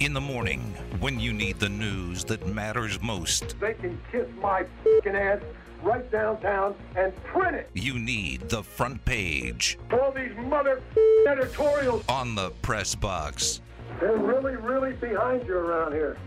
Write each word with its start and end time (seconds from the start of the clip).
In 0.00 0.12
the 0.12 0.20
morning, 0.20 0.60
when 1.00 1.18
you 1.18 1.32
need 1.32 1.58
the 1.58 1.68
news 1.70 2.24
that 2.24 2.46
matters 2.46 3.00
most, 3.00 3.58
They 3.60 3.74
can 3.74 3.98
kiss 4.12 4.26
my 4.42 4.64
fucking 4.84 5.16
ass 5.16 5.40
right 5.82 6.10
downtown 6.10 6.74
and 6.96 7.14
print 7.24 7.56
it. 7.56 7.70
you 7.74 7.98
need 7.98 8.48
the 8.48 8.62
front 8.62 9.02
page 9.04 9.78
All 9.92 10.10
these 10.12 10.34
mother 10.36 10.82
editorials, 11.26 12.04
on 12.08 12.34
the 12.34 12.50
press 12.62 12.94
box. 12.94 13.60
they're 14.00 14.16
really, 14.16 14.56
really 14.56 14.92
behind 14.92 15.46
you 15.46 15.54
around 15.56 15.92
here. 15.92 16.18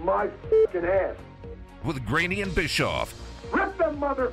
My 0.00 0.28
fucking 0.50 0.84
ass. 0.84 1.14
With 1.84 2.04
Graney 2.04 2.40
and 2.42 2.52
Bischoff. 2.54 3.14
Rip 3.52 3.78
them 3.78 3.98
mother 3.98 4.32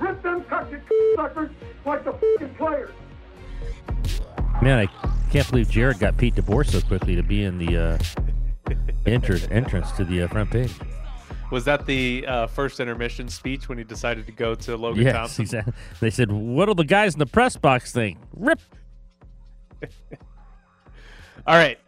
rip 0.00 0.22
them 0.22 0.42
cocky 0.44 0.76
suckers 1.14 1.50
like 1.84 2.04
the 2.04 2.12
fucking 2.12 2.54
players. 2.56 2.90
Man, 4.62 4.78
I 4.88 5.15
can't 5.30 5.48
believe 5.50 5.70
Jared 5.70 5.98
got 5.98 6.16
Pete 6.16 6.34
DeBoer 6.34 6.66
so 6.66 6.80
quickly 6.80 7.16
to 7.16 7.22
be 7.22 7.44
in 7.44 7.58
the 7.58 7.76
uh, 7.76 8.72
enter- 9.06 9.38
entrance 9.50 9.90
to 9.92 10.04
the 10.04 10.22
uh, 10.22 10.28
front 10.28 10.50
page. 10.50 10.72
Was 11.52 11.64
that 11.64 11.86
the 11.86 12.24
uh, 12.26 12.46
first 12.48 12.80
intermission 12.80 13.28
speech 13.28 13.68
when 13.68 13.78
he 13.78 13.84
decided 13.84 14.26
to 14.26 14.32
go 14.32 14.54
to 14.56 14.76
Logan 14.76 15.04
Yes, 15.04 15.14
Thompson? 15.14 15.42
exactly. 15.42 15.72
They 16.00 16.10
said, 16.10 16.32
"What 16.32 16.66
do 16.66 16.74
the 16.74 16.84
guys 16.84 17.14
in 17.14 17.18
the 17.20 17.26
press 17.26 17.56
box 17.56 17.92
think?" 17.92 18.18
Rip. 18.34 18.60
All 21.46 21.54
right. 21.56 21.78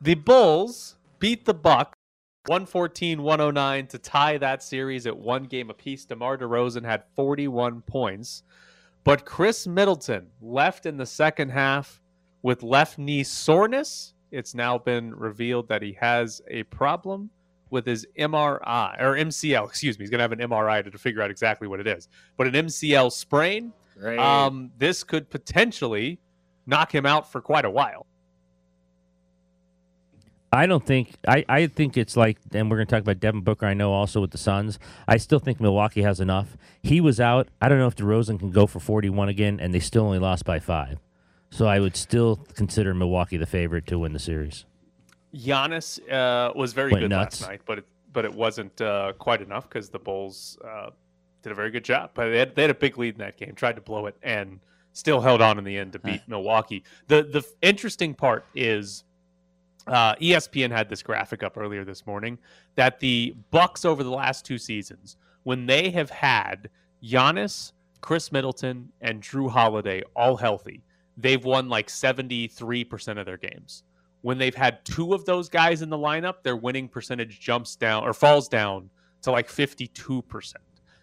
The 0.00 0.14
Bulls 0.14 0.96
beat 1.18 1.44
the 1.44 1.54
Bucks 1.54 1.96
114-109 2.48 3.88
to 3.88 3.98
tie 3.98 4.36
that 4.38 4.62
series 4.62 5.06
at 5.06 5.16
one 5.16 5.44
game 5.44 5.70
apiece. 5.70 6.04
DeMar 6.04 6.38
DeRozan 6.38 6.84
had 6.84 7.04
41 7.16 7.82
points. 7.82 8.42
But 9.04 9.24
Khris 9.24 9.66
Middleton 9.66 10.28
left 10.40 10.86
in 10.86 10.96
the 10.96 11.06
second 11.06 11.50
half 11.50 12.00
with 12.42 12.62
left 12.62 12.98
knee 12.98 13.22
soreness. 13.22 14.14
It's 14.30 14.54
now 14.54 14.78
been 14.78 15.14
revealed 15.14 15.68
that 15.68 15.82
he 15.82 15.92
has 16.00 16.40
a 16.48 16.62
problem 16.64 17.30
with 17.70 17.86
his 17.86 18.06
MRI 18.18 19.00
or 19.00 19.14
MCL, 19.16 19.66
excuse 19.66 19.98
me. 19.98 20.04
He's 20.04 20.10
going 20.10 20.18
to 20.18 20.22
have 20.22 20.32
an 20.32 20.40
MRI 20.40 20.90
to 20.90 20.98
figure 20.98 21.22
out 21.22 21.30
exactly 21.30 21.66
what 21.66 21.80
it 21.80 21.86
is. 21.86 22.08
But 22.36 22.46
an 22.46 22.52
MCL 22.52 23.12
sprain, 23.12 23.72
um, 24.18 24.70
this 24.78 25.04
could 25.04 25.30
potentially 25.30 26.18
knock 26.66 26.94
him 26.94 27.06
out 27.06 27.30
for 27.30 27.40
quite 27.40 27.64
a 27.64 27.70
while. 27.70 28.06
I 30.54 30.66
don't 30.66 30.84
think 30.84 31.14
I, 31.26 31.46
I 31.48 31.66
think 31.66 31.96
it's 31.96 32.14
like 32.14 32.36
and 32.52 32.70
we're 32.70 32.76
gonna 32.76 32.84
talk 32.84 33.00
about 33.00 33.20
Devin 33.20 33.40
Booker, 33.40 33.64
I 33.64 33.72
know 33.72 33.90
also 33.94 34.20
with 34.20 34.32
the 34.32 34.38
Suns. 34.38 34.78
I 35.08 35.16
still 35.16 35.38
think 35.38 35.60
Milwaukee 35.60 36.02
has 36.02 36.20
enough. 36.20 36.58
He 36.82 37.00
was 37.00 37.20
out. 37.20 37.48
I 37.62 37.70
don't 37.70 37.78
know 37.78 37.86
if 37.86 37.96
DeRozan 37.96 38.38
can 38.38 38.50
go 38.50 38.66
for 38.66 38.78
forty 38.78 39.08
one 39.08 39.30
again, 39.30 39.58
and 39.58 39.72
they 39.72 39.80
still 39.80 40.04
only 40.04 40.18
lost 40.18 40.44
by 40.44 40.58
five. 40.58 40.98
So 41.52 41.66
I 41.66 41.80
would 41.80 41.96
still 41.96 42.36
consider 42.54 42.94
Milwaukee 42.94 43.36
the 43.36 43.44
favorite 43.46 43.86
to 43.88 43.98
win 43.98 44.14
the 44.14 44.18
series. 44.18 44.64
Giannis 45.34 46.00
uh, 46.10 46.50
was 46.56 46.72
very 46.72 46.92
Went 46.92 47.02
good 47.04 47.10
nuts. 47.10 47.42
last 47.42 47.48
night, 47.50 47.60
but 47.66 47.78
it, 47.78 47.86
but 48.10 48.24
it 48.24 48.34
wasn't 48.34 48.80
uh, 48.80 49.12
quite 49.18 49.42
enough 49.42 49.68
because 49.68 49.90
the 49.90 49.98
Bulls 49.98 50.58
uh, 50.66 50.90
did 51.42 51.52
a 51.52 51.54
very 51.54 51.70
good 51.70 51.84
job. 51.84 52.12
But 52.14 52.30
they 52.30 52.38
had, 52.38 52.54
they 52.54 52.62
had 52.62 52.70
a 52.70 52.74
big 52.74 52.96
lead 52.96 53.14
in 53.14 53.18
that 53.18 53.36
game, 53.36 53.54
tried 53.54 53.76
to 53.76 53.82
blow 53.82 54.06
it, 54.06 54.16
and 54.22 54.60
still 54.94 55.20
held 55.20 55.42
on 55.42 55.58
in 55.58 55.64
the 55.64 55.76
end 55.76 55.92
to 55.92 55.98
beat 55.98 56.22
Milwaukee. 56.26 56.84
The 57.08 57.22
the 57.22 57.44
interesting 57.60 58.14
part 58.14 58.46
is 58.54 59.04
uh, 59.86 60.14
ESPN 60.16 60.70
had 60.70 60.88
this 60.88 61.02
graphic 61.02 61.42
up 61.42 61.58
earlier 61.58 61.84
this 61.84 62.06
morning 62.06 62.38
that 62.76 63.00
the 63.00 63.34
Bucks 63.50 63.84
over 63.84 64.02
the 64.02 64.10
last 64.10 64.46
two 64.46 64.56
seasons, 64.56 65.16
when 65.42 65.66
they 65.66 65.90
have 65.90 66.08
had 66.08 66.70
Giannis, 67.04 67.72
Khris 68.00 68.32
Middleton, 68.32 68.90
and 69.02 69.22
Jrue 69.22 69.50
Holiday 69.50 70.02
all 70.16 70.36
healthy, 70.36 70.82
they've 71.16 71.44
won 71.44 71.68
like 71.68 71.90
seventy 71.90 72.48
three 72.48 72.84
percent 72.84 73.18
of 73.18 73.26
their 73.26 73.38
games 73.38 73.84
when 74.22 74.38
they've 74.38 74.54
had 74.54 74.84
two 74.84 75.14
of 75.14 75.24
those 75.24 75.48
guys 75.48 75.82
in 75.82 75.90
the 75.90 75.98
lineup, 75.98 76.42
their 76.42 76.56
winning 76.56 76.88
percentage 76.88 77.40
jumps 77.40 77.76
down 77.76 78.04
or 78.04 78.12
falls 78.14 78.48
down 78.48 78.88
to 79.22 79.30
like 79.30 79.48
52%. 79.48 80.54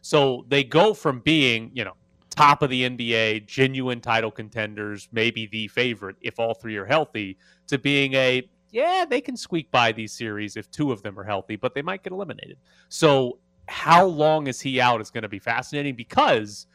So 0.02 0.46
they 0.48 0.64
go 0.64 0.94
from 0.94 1.20
being, 1.20 1.72
you 1.73 1.83
know, 1.83 1.94
top 2.30 2.61
of 2.61 2.70
the 2.70 2.89
NBA, 2.89 3.45
genuine 3.45 4.00
title 4.00 4.32
contenders, 4.32 5.10
maybe 5.11 5.45
the 5.45 5.67
favorite 5.67 6.16
if 6.22 6.39
all 6.39 6.54
three 6.54 6.78
are 6.78 6.86
healthy, 6.86 7.38
to 7.67 7.78
being 7.78 8.14
a, 8.14 8.50
yeah, 8.72 9.06
they 9.08 9.20
can 9.20 9.36
squeak 9.36 9.70
by 9.72 9.92
these 9.92 10.14
series 10.14 10.56
if 10.56 10.72
two 10.72 10.92
of 10.92 11.04
them 11.04 11.20
are 11.20 11.23
healthy, 11.23 11.58
but 11.58 11.76
they 11.76 11.82
might 11.82 12.04
get 12.04 12.14
eliminated. 12.14 12.58
So 12.88 13.39
how 13.67 14.06
long 14.06 14.48
is 14.48 14.62
he 14.62 14.80
out 14.80 15.02
is 15.02 15.12
going 15.12 15.23
to 15.23 15.30
be 15.30 15.39
fascinating 15.39 15.95
because 15.95 16.67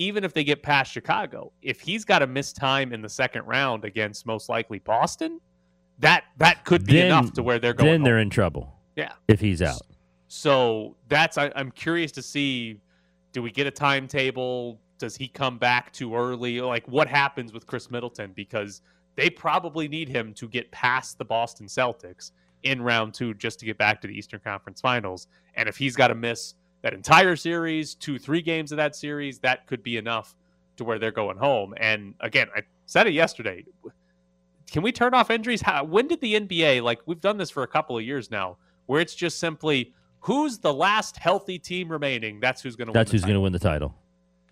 even 0.00 0.24
if 0.24 0.32
they 0.32 0.42
get 0.42 0.62
past 0.62 0.90
Chicago, 0.90 1.52
if 1.60 1.78
he's 1.78 2.06
got 2.06 2.20
to 2.20 2.26
miss 2.26 2.54
time 2.54 2.94
in 2.94 3.02
the 3.02 3.08
second 3.08 3.44
round 3.44 3.84
against 3.84 4.24
most 4.24 4.48
likely 4.48 4.78
Boston, 4.78 5.38
that 5.98 6.24
that 6.38 6.64
could 6.64 6.86
be 6.86 6.94
Then- 6.94 7.06
enough 7.08 7.34
to 7.34 7.42
where 7.42 7.58
they're 7.58 7.74
going. 7.74 7.90
Then 7.90 8.00
home. 8.00 8.04
they're 8.04 8.18
in 8.18 8.30
trouble 8.30 8.74
yeah. 8.96 9.12
if 9.28 9.40
he's 9.40 9.60
out. 9.60 9.82
So 10.28 10.96
that's 11.08 11.36
I, 11.36 11.52
I'm 11.54 11.70
curious 11.70 12.12
to 12.12 12.22
see. 12.22 12.80
Do 13.32 13.42
we 13.42 13.50
get 13.50 13.66
a 13.66 13.70
timetable? 13.70 14.80
Does 14.98 15.16
he 15.16 15.28
come 15.28 15.58
back 15.58 15.92
too 15.92 16.16
early? 16.16 16.62
Like 16.62 16.88
what 16.88 17.06
happens 17.06 17.52
with 17.52 17.66
Khris 17.66 17.90
Middleton? 17.90 18.32
Because 18.34 18.80
they 19.16 19.28
probably 19.28 19.86
need 19.86 20.08
him 20.08 20.32
to 20.34 20.48
get 20.48 20.70
past 20.70 21.18
the 21.18 21.24
Boston 21.26 21.66
Celtics 21.66 22.32
in 22.62 22.80
round 22.80 23.12
two 23.12 23.34
just 23.34 23.60
to 23.60 23.66
get 23.66 23.76
back 23.76 24.00
to 24.00 24.08
the 24.08 24.14
Eastern 24.14 24.40
Conference 24.40 24.80
Finals. 24.80 25.26
And 25.56 25.68
if 25.68 25.76
he's 25.76 25.94
got 25.94 26.08
to 26.08 26.14
miss 26.14 26.54
that 26.82 26.94
entire 26.94 27.36
series, 27.36 27.94
two, 27.94 28.18
three 28.18 28.42
games 28.42 28.72
of 28.72 28.76
that 28.76 28.96
series, 28.96 29.38
that 29.40 29.66
could 29.66 29.82
be 29.82 29.96
enough 29.96 30.34
to 30.76 30.84
where 30.84 30.98
they're 30.98 31.10
going 31.10 31.36
home. 31.36 31.74
And 31.76 32.14
again, 32.20 32.48
I 32.56 32.62
said 32.86 33.06
it 33.06 33.12
yesterday. 33.12 33.64
Can 34.70 34.82
we 34.82 34.92
turn 34.92 35.14
off 35.14 35.30
injuries? 35.30 35.60
How, 35.60 35.84
when 35.84 36.08
did 36.08 36.20
the 36.20 36.34
NBA, 36.34 36.82
like 36.82 37.00
we've 37.06 37.20
done 37.20 37.36
this 37.36 37.50
for 37.50 37.62
a 37.62 37.68
couple 37.68 37.98
of 37.98 38.04
years 38.04 38.30
now, 38.30 38.56
where 38.86 39.00
it's 39.00 39.14
just 39.14 39.38
simply 39.38 39.92
who's 40.20 40.58
the 40.58 40.72
last 40.72 41.16
healthy 41.16 41.58
team 41.58 41.90
remaining? 41.90 42.40
That's 42.40 42.62
who's 42.62 42.76
going 42.76 42.86
to 42.86 42.92
win. 42.92 42.94
That's 42.94 43.10
who's 43.10 43.22
going 43.22 43.34
to 43.34 43.40
win 43.40 43.52
the 43.52 43.58
title. 43.58 43.94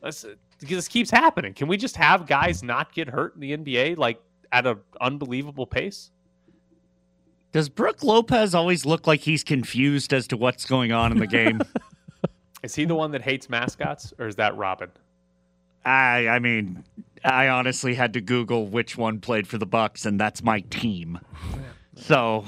to. 0.03 0.37
This 0.61 0.89
keeps 0.89 1.11
happening. 1.11 1.55
Can 1.55 1.69
we 1.69 1.77
just 1.77 1.97
have 1.97 2.27
guys 2.27 2.63
not 2.63 2.93
get 2.93 3.09
hurt 3.09 3.35
in 3.35 3.41
the 3.41 3.57
NBA 3.57 3.97
like 3.97 4.21
at 4.53 4.67
an 4.67 4.79
unbelievable 5.01 5.67
pace? 5.67 6.11
Does 7.53 7.69
Brook 7.69 8.03
Lopez 8.03 8.55
always 8.55 8.85
look 8.85 9.07
like 9.07 9.21
he's 9.21 9.43
confused 9.43 10.13
as 10.13 10.27
to 10.29 10.37
what's 10.37 10.67
going 10.67 10.93
on 10.93 11.13
in 11.13 11.19
the 11.19 11.27
game? 11.27 11.61
Is 12.63 12.75
he 12.75 12.85
the 12.85 12.95
one 12.95 13.13
that 13.13 13.23
hates 13.23 13.49
mascots, 13.49 14.13
or 14.19 14.27
is 14.27 14.37
that 14.37 14.57
Robin? 14.57 14.91
I 15.85 16.29
I 16.29 16.39
mean, 16.39 16.85
I 17.25 17.49
honestly 17.49 17.95
had 17.95 18.13
to 18.15 18.21
Google 18.21 18.67
which 18.67 18.97
one 18.97 19.21
played 19.21 19.47
for 19.47 19.59
the 19.59 19.67
Bucks, 19.67 20.05
and 20.05 20.19
that's 20.19 20.43
my 20.43 20.61
team. 20.61 21.19
So 21.97 22.45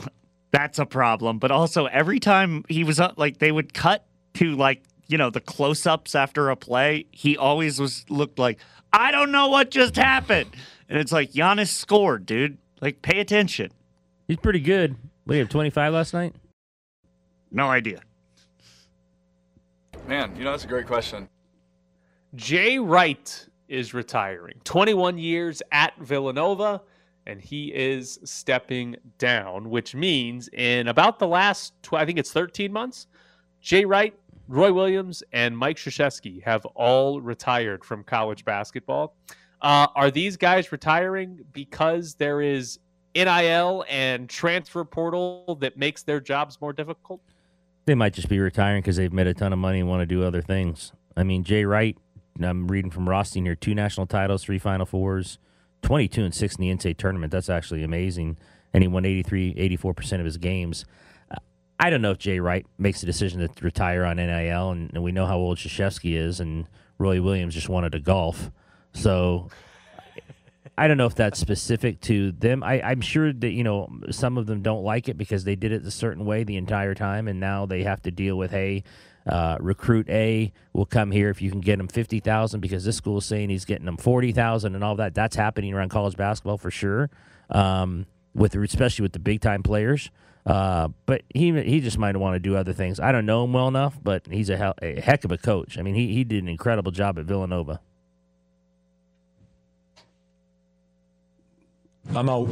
that's 0.50 0.78
a 0.78 0.86
problem. 0.86 1.38
But 1.38 1.50
also, 1.50 1.86
every 1.86 2.20
time 2.20 2.64
he 2.68 2.84
was 2.84 3.00
up, 3.00 3.14
like 3.16 3.38
they 3.38 3.52
would 3.52 3.72
cut 3.72 4.04
to 4.34 4.56
like 4.56 4.82
you 5.06 5.18
know 5.18 5.30
the 5.30 5.40
close-ups 5.40 6.14
after 6.14 6.50
a 6.50 6.56
play, 6.56 7.06
he 7.10 7.36
always 7.36 7.80
was 7.80 8.04
looked 8.08 8.38
like 8.38 8.58
I 8.92 9.10
don't 9.10 9.30
know 9.32 9.48
what 9.48 9.70
just 9.70 9.96
happened, 9.96 10.50
and 10.88 10.98
it's 10.98 11.12
like 11.12 11.32
Giannis 11.32 11.68
scored, 11.68 12.26
dude. 12.26 12.58
Like, 12.80 13.02
pay 13.02 13.20
attention. 13.20 13.70
He's 14.26 14.38
pretty 14.38 14.60
good. 14.60 14.96
What 15.24 15.32
do 15.32 15.34
you 15.34 15.40
have? 15.40 15.50
Twenty 15.50 15.70
five 15.70 15.92
last 15.92 16.14
night. 16.14 16.34
No 17.50 17.68
idea. 17.68 18.00
Man, 20.06 20.34
you 20.36 20.44
know, 20.44 20.50
that's 20.50 20.64
a 20.64 20.68
great 20.68 20.86
question. 20.86 21.28
Jay 22.34 22.78
Wright 22.78 23.48
is 23.68 23.94
retiring. 23.94 24.60
21 24.64 25.18
years 25.18 25.62
at 25.72 25.96
Villanova, 25.98 26.82
and 27.26 27.40
he 27.40 27.72
is 27.74 28.18
stepping 28.24 28.96
down, 29.18 29.70
which 29.70 29.94
means 29.94 30.48
in 30.52 30.88
about 30.88 31.18
the 31.18 31.26
last, 31.26 31.72
tw- 31.82 31.94
I 31.94 32.04
think 32.04 32.18
it's 32.18 32.32
13 32.32 32.72
months, 32.72 33.06
Jay 33.60 33.84
Wright, 33.84 34.14
Roy 34.48 34.72
Williams, 34.72 35.22
and 35.32 35.56
Mike 35.56 35.76
Krzyzewski 35.76 36.42
have 36.42 36.64
all 36.66 37.20
retired 37.20 37.84
from 37.84 38.02
college 38.02 38.44
basketball. 38.44 39.14
Uh, 39.62 39.86
are 39.94 40.10
these 40.10 40.36
guys 40.36 40.72
retiring 40.72 41.40
because 41.52 42.14
there 42.14 42.40
is 42.40 42.80
NIL 43.14 43.84
and 43.88 44.28
transfer 44.28 44.84
portal 44.84 45.56
that 45.60 45.76
makes 45.76 46.02
their 46.02 46.20
jobs 46.20 46.60
more 46.60 46.72
difficult? 46.72 47.20
They 47.90 47.96
might 47.96 48.14
just 48.14 48.28
be 48.28 48.38
retiring 48.38 48.82
because 48.82 48.94
they've 48.94 49.12
made 49.12 49.26
a 49.26 49.34
ton 49.34 49.52
of 49.52 49.58
money 49.58 49.80
and 49.80 49.88
want 49.88 50.00
to 50.02 50.06
do 50.06 50.22
other 50.22 50.40
things. 50.40 50.92
I 51.16 51.24
mean, 51.24 51.42
Jay 51.42 51.64
Wright, 51.64 51.98
I'm 52.40 52.68
reading 52.68 52.92
from 52.92 53.08
Rothstein 53.08 53.44
here, 53.44 53.56
two 53.56 53.74
national 53.74 54.06
titles, 54.06 54.44
three 54.44 54.60
Final 54.60 54.86
Fours, 54.86 55.38
22 55.82 56.22
and 56.26 56.32
6 56.32 56.54
in 56.54 56.60
the 56.60 56.72
NCAA 56.72 56.96
tournament. 56.96 57.32
That's 57.32 57.50
actually 57.50 57.82
amazing. 57.82 58.38
And 58.72 58.84
he 58.84 58.86
won 58.86 59.04
83, 59.04 59.54
84% 59.54 60.20
of 60.20 60.24
his 60.24 60.36
games. 60.36 60.84
I 61.80 61.90
don't 61.90 62.00
know 62.00 62.12
if 62.12 62.18
Jay 62.18 62.38
Wright 62.38 62.64
makes 62.78 63.00
the 63.00 63.06
decision 63.06 63.40
to 63.40 63.64
retire 63.64 64.04
on 64.04 64.18
NIL, 64.18 64.70
and, 64.70 64.92
and 64.94 65.02
we 65.02 65.10
know 65.10 65.26
how 65.26 65.38
old 65.38 65.58
Krzyzewski 65.58 66.16
is, 66.16 66.38
and 66.38 66.68
Roy 66.96 67.20
Williams 67.20 67.54
just 67.54 67.68
wanted 67.68 67.90
to 67.90 67.98
golf. 67.98 68.52
So 68.92 69.48
I 70.80 70.88
don't 70.88 70.96
know 70.96 71.04
if 71.04 71.14
that's 71.14 71.38
specific 71.38 72.00
to 72.02 72.32
them. 72.32 72.62
I, 72.64 72.80
I'm 72.80 73.02
sure 73.02 73.34
that 73.34 73.50
you 73.50 73.62
know 73.62 73.90
some 74.10 74.38
of 74.38 74.46
them 74.46 74.62
don't 74.62 74.82
like 74.82 75.10
it 75.10 75.18
because 75.18 75.44
they 75.44 75.54
did 75.54 75.72
it 75.72 75.84
a 75.84 75.90
certain 75.90 76.24
way 76.24 76.42
the 76.42 76.56
entire 76.56 76.94
time, 76.94 77.28
and 77.28 77.38
now 77.38 77.66
they 77.66 77.82
have 77.82 78.00
to 78.04 78.10
deal 78.10 78.38
with 78.38 78.50
hey, 78.50 78.84
uh, 79.26 79.58
recruit 79.60 80.08
A 80.08 80.54
will 80.72 80.86
come 80.86 81.10
here 81.10 81.28
if 81.28 81.42
you 81.42 81.50
can 81.50 81.60
get 81.60 81.78
him 81.78 81.86
fifty 81.86 82.18
thousand 82.18 82.60
because 82.60 82.82
this 82.82 82.96
school 82.96 83.18
is 83.18 83.26
saying 83.26 83.50
he's 83.50 83.66
getting 83.66 83.84
them 83.84 83.98
forty 83.98 84.32
thousand 84.32 84.74
and 84.74 84.82
all 84.82 84.96
that. 84.96 85.12
That's 85.12 85.36
happening 85.36 85.74
around 85.74 85.90
college 85.90 86.16
basketball 86.16 86.56
for 86.56 86.70
sure. 86.70 87.10
Um, 87.50 88.06
with 88.34 88.54
especially 88.54 89.02
with 89.02 89.12
the 89.12 89.18
big 89.18 89.42
time 89.42 89.62
players. 89.62 90.10
Uh, 90.46 90.88
but 91.04 91.20
he 91.34 91.52
he 91.60 91.80
just 91.80 91.98
might 91.98 92.16
want 92.16 92.36
to 92.36 92.40
do 92.40 92.56
other 92.56 92.72
things. 92.72 92.98
I 92.98 93.12
don't 93.12 93.26
know 93.26 93.44
him 93.44 93.52
well 93.52 93.68
enough, 93.68 93.98
but 94.02 94.26
he's 94.30 94.48
a, 94.48 94.56
hell, 94.56 94.74
a 94.80 94.98
heck 94.98 95.26
of 95.26 95.30
a 95.30 95.36
coach. 95.36 95.76
I 95.76 95.82
mean, 95.82 95.94
he 95.94 96.14
he 96.14 96.24
did 96.24 96.42
an 96.42 96.48
incredible 96.48 96.90
job 96.90 97.18
at 97.18 97.26
Villanova. 97.26 97.80
I'm 102.14 102.28
out. 102.28 102.48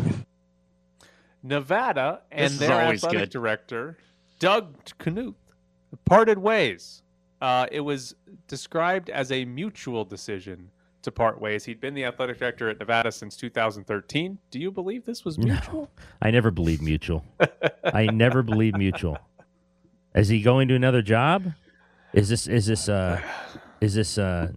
Nevada 1.43 2.23
and 2.31 2.51
This 2.53 2.59
their 2.59 2.73
athletic 2.73 3.19
good. 3.21 3.31
director, 3.31 3.99
Doug 4.39 4.85
Knuth, 4.99 5.35
parted 6.05 6.39
ways. 6.39 7.03
Uh, 7.41 7.67
it 7.71 7.81
was 7.81 8.15
described 8.49 9.11
as 9.11 9.31
a 9.31 9.45
mutual 9.45 10.05
decision 10.05 10.71
to 11.03 11.13
part 11.13 11.41
ways. 11.41 11.65
He'd 11.65 11.81
been 11.81 11.95
the 11.95 12.05
athletic 12.05 12.39
director 12.39 12.69
at 12.69 12.79
Nevada 12.81 13.13
since 13.13 13.37
2013. 13.37 14.39
Do 14.51 14.59
you 14.59 14.73
believe 14.73 15.05
this 15.05 15.25
was 15.25 15.39
mutual? 15.39 15.91
I 16.23 16.31
never 16.33 16.51
believe 16.51 16.83
mutual. 16.83 17.25
I 17.85 18.07
never 18.07 18.43
believe 18.43 18.75
mutual. 18.77 19.19
Is 20.15 20.29
he 20.29 20.43
going 20.43 20.67
to 20.69 20.75
another 20.75 21.03
job? 21.03 21.53
Is 22.13 22.29
this 22.29 22.49
is 22.49 22.67
this 22.67 22.89
uh 22.89 23.21
is 23.81 23.95
this 23.95 24.19
uh 24.19 24.53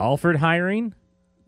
Alford 0.00 0.36
hiring? 0.36 0.94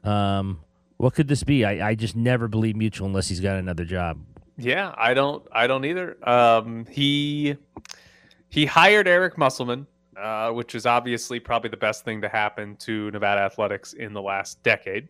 Um 0.04 0.60
what 1.00 1.14
could 1.14 1.28
this 1.28 1.42
be? 1.42 1.64
I, 1.64 1.88
I 1.88 1.94
just 1.94 2.14
never 2.14 2.46
believe 2.46 2.76
mutual 2.76 3.06
unless 3.06 3.26
he's 3.26 3.40
got 3.40 3.56
another 3.56 3.86
job. 3.86 4.20
Yeah, 4.58 4.94
I 4.98 5.14
don't. 5.14 5.42
I 5.50 5.66
don't 5.66 5.86
either. 5.86 6.28
Um, 6.28 6.84
he 6.90 7.56
he 8.50 8.66
hired 8.66 9.08
Eric 9.08 9.38
Musselman, 9.38 9.86
uh, 10.18 10.50
which 10.50 10.74
is 10.74 10.84
obviously 10.84 11.40
probably 11.40 11.70
the 11.70 11.78
best 11.78 12.04
thing 12.04 12.20
to 12.20 12.28
happen 12.28 12.76
to 12.80 13.10
Nevada 13.12 13.40
athletics 13.40 13.94
in 13.94 14.12
the 14.12 14.20
last 14.20 14.62
decade, 14.62 15.08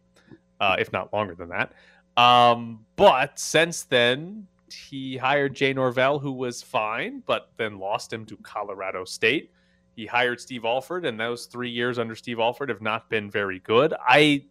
uh, 0.61 0.77
if 0.79 0.93
not 0.93 1.13
longer 1.13 1.35
than 1.35 1.49
that. 1.49 1.73
Um, 2.17 2.87
but 2.95 3.37
since 3.41 3.83
then, 3.83 4.47
he 4.73 5.17
hired 5.17 5.55
Jay 5.57 5.73
Norvell, 5.73 6.21
who 6.21 6.31
was 6.31 6.63
fine, 6.63 7.25
but 7.27 7.51
then 7.57 7.81
lost 7.81 8.13
him 8.13 8.25
to 8.27 8.37
Colorado 8.37 9.05
State. 9.05 9.51
He 9.97 10.07
hired 10.07 10.41
Steve 10.41 10.65
Alford, 10.65 11.05
and 11.05 11.19
those 11.19 11.47
three 11.47 11.71
years 11.71 11.99
under 11.99 12.15
Steve 12.15 12.39
Alford 12.39 12.69
have 12.69 12.81
not 12.81 13.11
been 13.11 13.29
very 13.29 13.59
good. 13.59 13.93
I 14.07 14.45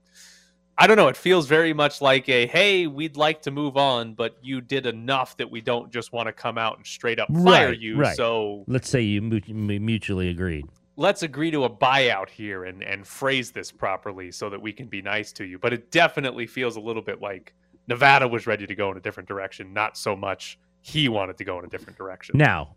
I 0.81 0.88
don't 0.88 0.96
know. 0.96 1.10
It 1.10 1.18
feels 1.18 1.46
very 1.46 1.74
much 1.74 2.00
like 2.02 2.30
a 2.30 2.48
hey, 2.48 2.88
we'd 2.88 3.18
like 3.18 3.42
to 3.44 3.52
move 3.52 3.76
on, 3.76 4.14
but 4.14 4.38
you 4.42 4.62
did 4.62 4.86
enough 4.86 5.36
that 5.38 5.52
we 5.52 5.60
don't 5.62 5.92
just 5.92 6.14
want 6.14 6.28
to 6.28 6.34
come 6.34 6.58
out 6.58 6.78
and 6.78 6.86
straight 6.88 7.20
up 7.20 7.28
fire 7.44 7.68
Right, 7.70 7.80
you. 7.80 7.98
right. 7.98 8.16
So 8.16 8.64
Let's 8.68 8.90
say 8.90 9.02
you 9.02 9.22
mu- 9.22 9.42
mu- 9.48 9.80
mutually 9.80 10.30
agreed. 10.30 10.66
let's 10.96 11.22
agree 11.24 11.52
to 11.52 11.66
a 11.66 11.70
buyout 11.70 12.30
here 12.30 12.64
and, 12.66 12.81
and 12.84 13.06
phrase 13.06 13.52
this 13.52 13.72
properly 13.72 14.31
so 14.31 14.50
that 14.50 14.62
we 14.62 14.72
can 14.72 14.88
be 14.88 15.02
nice 15.02 15.31
to 15.34 15.44
you. 15.44 15.60
But 15.60 15.74
it 15.74 15.92
definitely 15.92 16.48
feels 16.48 16.76
a 16.78 16.80
little 16.81 17.02
bit 17.02 17.22
like 17.22 17.54
Nevada 17.88 18.28
was 18.28 18.48
ready 18.48 18.66
to 18.68 18.76
go 18.76 18.90
in 18.92 18.98
a 18.98 19.02
different 19.02 19.28
direction, 19.28 19.74
not 19.74 19.98
so 19.98 20.16
much 20.16 20.60
he 20.81 21.10
wanted 21.10 21.38
to 21.40 21.44
go 21.44 21.60
in 21.60 21.66
a 21.66 21.68
different 21.68 21.98
direction. 21.98 22.38
Now, 22.38 22.76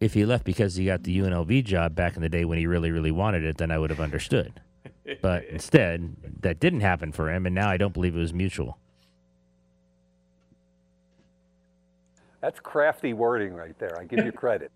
if 0.00 0.12
he 0.14 0.24
left 0.26 0.44
because 0.44 0.74
he 0.76 0.84
got 0.86 1.04
the 1.04 1.18
UNLV 1.18 1.64
job 1.64 1.94
back 1.94 2.16
in 2.16 2.22
the 2.22 2.28
day 2.28 2.44
when 2.44 2.58
he 2.58 2.66
really, 2.66 2.90
really 2.90 3.10
wanted 3.12 3.44
it, 3.44 3.56
then 3.58 3.70
I 3.70 3.78
would 3.78 3.88
have 3.90 4.00
understood. 4.00 4.60
But 5.22 5.44
instead, 5.46 6.16
that 6.42 6.60
didn't 6.60 6.80
happen 6.80 7.12
for 7.12 7.32
him, 7.32 7.46
and 7.46 7.54
now 7.54 7.68
I 7.68 7.76
don't 7.76 7.94
believe 7.94 8.14
it 8.14 8.20
was 8.20 8.34
mutual. 8.34 8.78
That's 12.40 12.60
crafty 12.60 13.12
wording 13.12 13.52
right 13.54 13.78
there. 13.78 13.98
I 13.98 14.04
give 14.04 14.24
you 14.24 14.32
credit. 14.32 14.70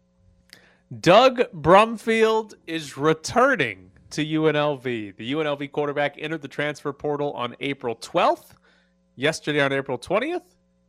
Doug 1.01 1.43
Brumfield 1.53 2.55
is 2.67 2.97
returning 2.97 3.91
to 4.11 4.25
UNLV. 4.25 5.17
The 5.17 5.33
UNLV 5.33 5.73
quarterback 5.73 6.17
entered 6.19 6.43
the 6.43 6.49
transfer 6.49 6.93
portal 6.93 7.33
on 7.33 7.57
April 7.61 7.97
12th. 7.97 8.53
Yesterday, 9.17 9.61
on 9.61 9.73
April 9.73 9.99
20th, 9.99 10.43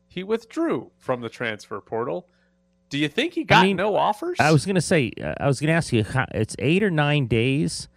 he 0.07 0.23
withdrew 0.23 0.91
from 0.97 1.21
the 1.21 1.29
transfer 1.29 1.79
portal. 1.79 2.27
Do 2.89 2.97
you 2.97 3.07
think 3.07 3.33
he 3.33 3.43
got 3.43 3.63
mean, 3.63 3.77
no 3.77 3.95
offers? 3.95 4.37
I 4.39 4.51
was 4.51 4.65
gonna 4.65 4.81
say, 4.81 5.11
uh, 5.21 5.33
I 5.39 5.47
was 5.47 5.59
gonna 5.59 5.73
ask 5.73 5.91
you, 5.91 6.05
it's 6.33 6.55
eight 6.59 6.83
or 6.83 6.91
nine 6.91 7.27
days. 7.27 7.87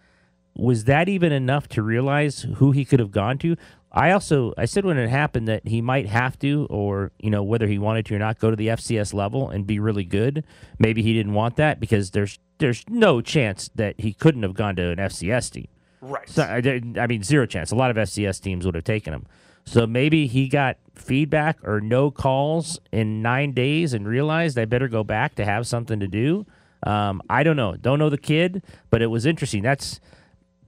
Was 0.59 0.85
that 0.85 1.09
even 1.09 1.33
enough 1.33 1.69
to 1.69 1.83
realize 1.83 2.43
who 2.57 2.73
he 2.73 2.85
could 2.85 3.01
have 3.01 3.13
gone 3.13 3.39
to? 3.39 3.57
I 3.91 4.11
also, 4.11 4.53
I 4.59 4.67
said 4.67 4.85
when 4.85 4.99
it 4.99 5.09
happened 5.09 5.49
that 5.49 5.67
he 5.67 5.81
might 5.81 6.07
have 6.09 6.39
to, 6.41 6.67
or 6.69 7.13
you 7.19 7.31
know, 7.31 7.43
whether 7.43 7.67
he 7.67 7.79
wanted 7.79 8.05
to 8.07 8.17
or 8.17 8.19
not, 8.19 8.39
go 8.39 8.51
to 8.51 8.57
the 8.57 8.69
FCS 8.69 9.15
level 9.15 9.49
and 9.49 9.67
be 9.67 9.79
really 9.79 10.05
good. 10.05 10.45
Maybe 10.79 11.03
he 11.03 11.15
didn't 11.15 11.33
want 11.33 11.57
that 11.57 11.81
because 11.81 12.11
there's 12.11 12.39
there's 12.59 12.85
no 12.89 13.21
chance 13.21 13.71
that 13.77 14.01
he 14.01 14.13
couldn't 14.13 14.43
have 14.43 14.55
gone 14.55 14.77
to 14.77 14.91
an 14.91 14.99
FCS 14.99 15.51
team. 15.53 15.69
right. 16.01 16.29
So 16.29 16.43
I, 16.43 16.57
I 17.01 17.07
mean, 17.07 17.23
zero 17.23 17.47
chance. 17.47 17.71
A 17.71 17.77
lot 17.77 17.91
of 17.91 17.97
FCS 17.97 18.43
teams 18.43 18.67
would 18.67 18.75
have 18.75 18.85
taken 18.85 19.15
him. 19.15 19.27
So 19.65 19.87
maybe 19.87 20.27
he 20.27 20.49
got 20.49 20.79
feedback 20.95 21.59
or 21.63 21.81
no 21.81 22.11
calls 22.11 22.81
in 22.91 23.23
nine 23.23 23.53
days 23.53 23.93
and 23.93 24.09
realized 24.09 24.59
I 24.59 24.65
better 24.65 24.89
go 24.89 25.05
back 25.05 25.35
to 25.37 25.45
have 25.45 25.67
something 25.67 26.01
to 26.01 26.09
do. 26.09 26.47
Um, 26.85 27.21
I 27.29 27.43
don't 27.43 27.57
know. 27.57 27.77
Don't 27.77 27.99
know 27.99 28.09
the 28.09 28.19
kid, 28.19 28.63
but 28.91 29.03
it 29.03 29.09
was 29.09 29.27
interesting. 29.27 29.63
That's 29.63 30.01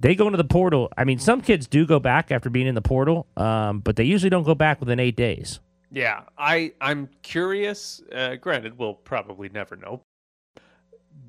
they 0.00 0.14
go 0.14 0.26
into 0.26 0.36
the 0.38 0.44
portal. 0.44 0.90
I 0.96 1.04
mean, 1.04 1.18
some 1.18 1.40
kids 1.40 1.66
do 1.66 1.86
go 1.86 2.00
back 2.00 2.32
after 2.32 2.50
being 2.50 2.66
in 2.66 2.74
the 2.74 2.82
portal, 2.82 3.26
um, 3.36 3.80
but 3.80 3.96
they 3.96 4.04
usually 4.04 4.30
don't 4.30 4.44
go 4.44 4.54
back 4.54 4.80
within 4.80 4.98
eight 4.98 5.16
days. 5.16 5.60
Yeah, 5.92 6.22
I 6.38 6.72
I'm 6.80 7.08
curious. 7.22 8.02
Uh, 8.12 8.36
granted, 8.36 8.78
we'll 8.78 8.94
probably 8.94 9.48
never 9.48 9.76
know. 9.76 10.02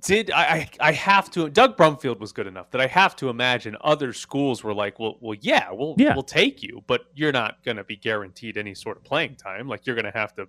Did 0.01 0.31
I, 0.31 0.43
I 0.43 0.69
I 0.79 0.91
have 0.93 1.29
to? 1.31 1.49
Doug 1.49 1.77
Brumfield 1.77 2.19
was 2.19 2.31
good 2.31 2.47
enough 2.47 2.71
that 2.71 2.81
I 2.81 2.87
have 2.87 3.15
to 3.17 3.29
imagine 3.29 3.75
other 3.81 4.13
schools 4.13 4.63
were 4.63 4.73
like, 4.73 4.99
well, 4.99 5.17
well, 5.19 5.37
yeah, 5.41 5.71
we'll 5.71 5.95
Yeah. 5.97 6.13
we'll 6.13 6.23
take 6.23 6.63
you, 6.63 6.83
but 6.87 7.05
you're 7.15 7.31
not 7.31 7.63
going 7.63 7.77
to 7.77 7.83
be 7.83 7.95
guaranteed 7.97 8.57
any 8.57 8.73
sort 8.73 8.97
of 8.97 9.03
playing 9.03 9.35
time. 9.35 9.67
Like 9.67 9.85
you're 9.85 9.95
going 9.95 10.11
to 10.11 10.17
have 10.17 10.33
to 10.35 10.47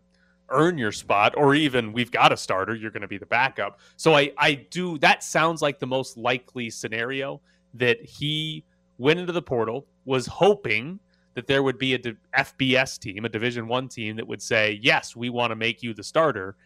earn 0.49 0.77
your 0.79 0.93
spot, 0.93 1.35
or 1.37 1.55
even 1.55 1.93
we've 1.93 2.11
got 2.11 2.33
a 2.33 2.37
starter, 2.37 2.75
you're 2.75 2.91
going 2.91 3.03
to 3.03 3.09
be 3.09 3.19
the 3.19 3.27
backup. 3.27 3.81
So 3.97 4.15
I 4.15 4.33
I 4.39 4.55
do 4.55 4.97
that 4.99 5.23
sounds 5.23 5.61
like 5.63 5.79
the 5.79 5.87
most 5.87 6.17
likely 6.17 6.71
scenario 6.71 7.41
that 7.75 8.03
he 8.03 8.65
went 8.99 9.19
into 9.19 9.33
the 9.33 9.43
portal 9.43 9.87
was 10.05 10.27
hoping 10.27 11.01
that 11.35 11.47
there 11.47 11.63
would 11.63 11.79
be 11.79 11.95
a 11.95 11.99
FBS 12.39 12.99
team, 12.99 13.25
a 13.25 13.29
Division 13.29 13.67
One 13.69 13.89
team 13.89 14.17
that 14.17 14.27
would 14.27 14.43
say, 14.43 14.79
"Yes, 14.83 15.17
we 15.17 15.31
want 15.31 15.51
to 15.51 15.57
make 15.57 15.83
you 15.83 15.95
the 15.95 16.03
starter," 16.03 16.57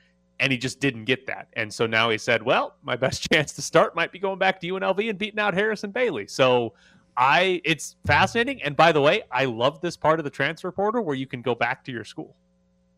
and 0.40 0.52
he 0.52 0.58
just 0.58 0.80
didn't 0.80 1.04
get 1.04 1.26
that. 1.26 1.48
And 1.54 1.72
so 1.72 1.86
now 1.86 2.10
he 2.10 2.18
said, 2.18 2.42
"Well, 2.42 2.76
my 2.82 2.96
best 3.06 3.30
chance 3.30 3.52
to 3.54 3.62
start 3.62 3.94
might 3.94 4.12
be 4.12 4.18
going 4.18 4.38
back 4.38 4.60
to 4.60 4.66
UNLV 4.66 5.08
and 5.08 5.18
beating 5.18 5.38
out 5.38 5.54
Harrison 5.54 5.90
Bailey." 5.90 6.26
So 6.26 6.74
I, 7.16 7.60
it's 7.64 7.96
fascinating. 8.06 8.62
And 8.62 8.76
by 8.76 8.92
the 8.92 9.00
way, 9.00 9.22
I 9.30 9.46
love 9.46 9.80
this 9.80 9.96
part 9.96 10.20
of 10.20 10.24
the 10.24 10.30
transfer 10.30 10.70
portal 10.70 11.04
where 11.04 11.16
you 11.16 11.26
can 11.26 11.42
go 11.42 11.54
back 11.54 11.84
to 11.84 11.92
your 11.92 12.04
school. 12.04 12.36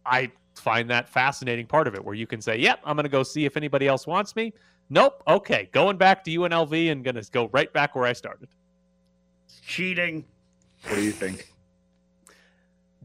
I 0.05 0.32
find 0.56 0.90
that 0.90 1.08
fascinating 1.08 1.66
part 1.66 1.87
of 1.87 1.94
it 1.94 2.05
where 2.05 2.14
you 2.14 2.26
can 2.26 2.40
say, 2.40 2.56
"Yep, 2.58 2.81
I'm 2.84 2.96
going 2.96 3.05
to 3.05 3.10
go 3.10 3.22
see 3.22 3.44
if 3.44 3.56
anybody 3.56 3.86
else 3.86 4.06
wants 4.06 4.34
me." 4.34 4.53
Nope. 4.90 5.22
Okay, 5.26 5.68
going 5.72 5.96
back 5.96 6.24
to 6.24 6.30
UNLV 6.30 6.90
and 6.90 7.04
going 7.04 7.14
to 7.14 7.30
go 7.30 7.48
right 7.52 7.72
back 7.72 7.94
where 7.94 8.04
I 8.04 8.12
started. 8.12 8.48
Cheating. 9.62 10.24
What 10.84 10.96
do 10.96 11.02
you 11.02 11.12
think? 11.12 11.52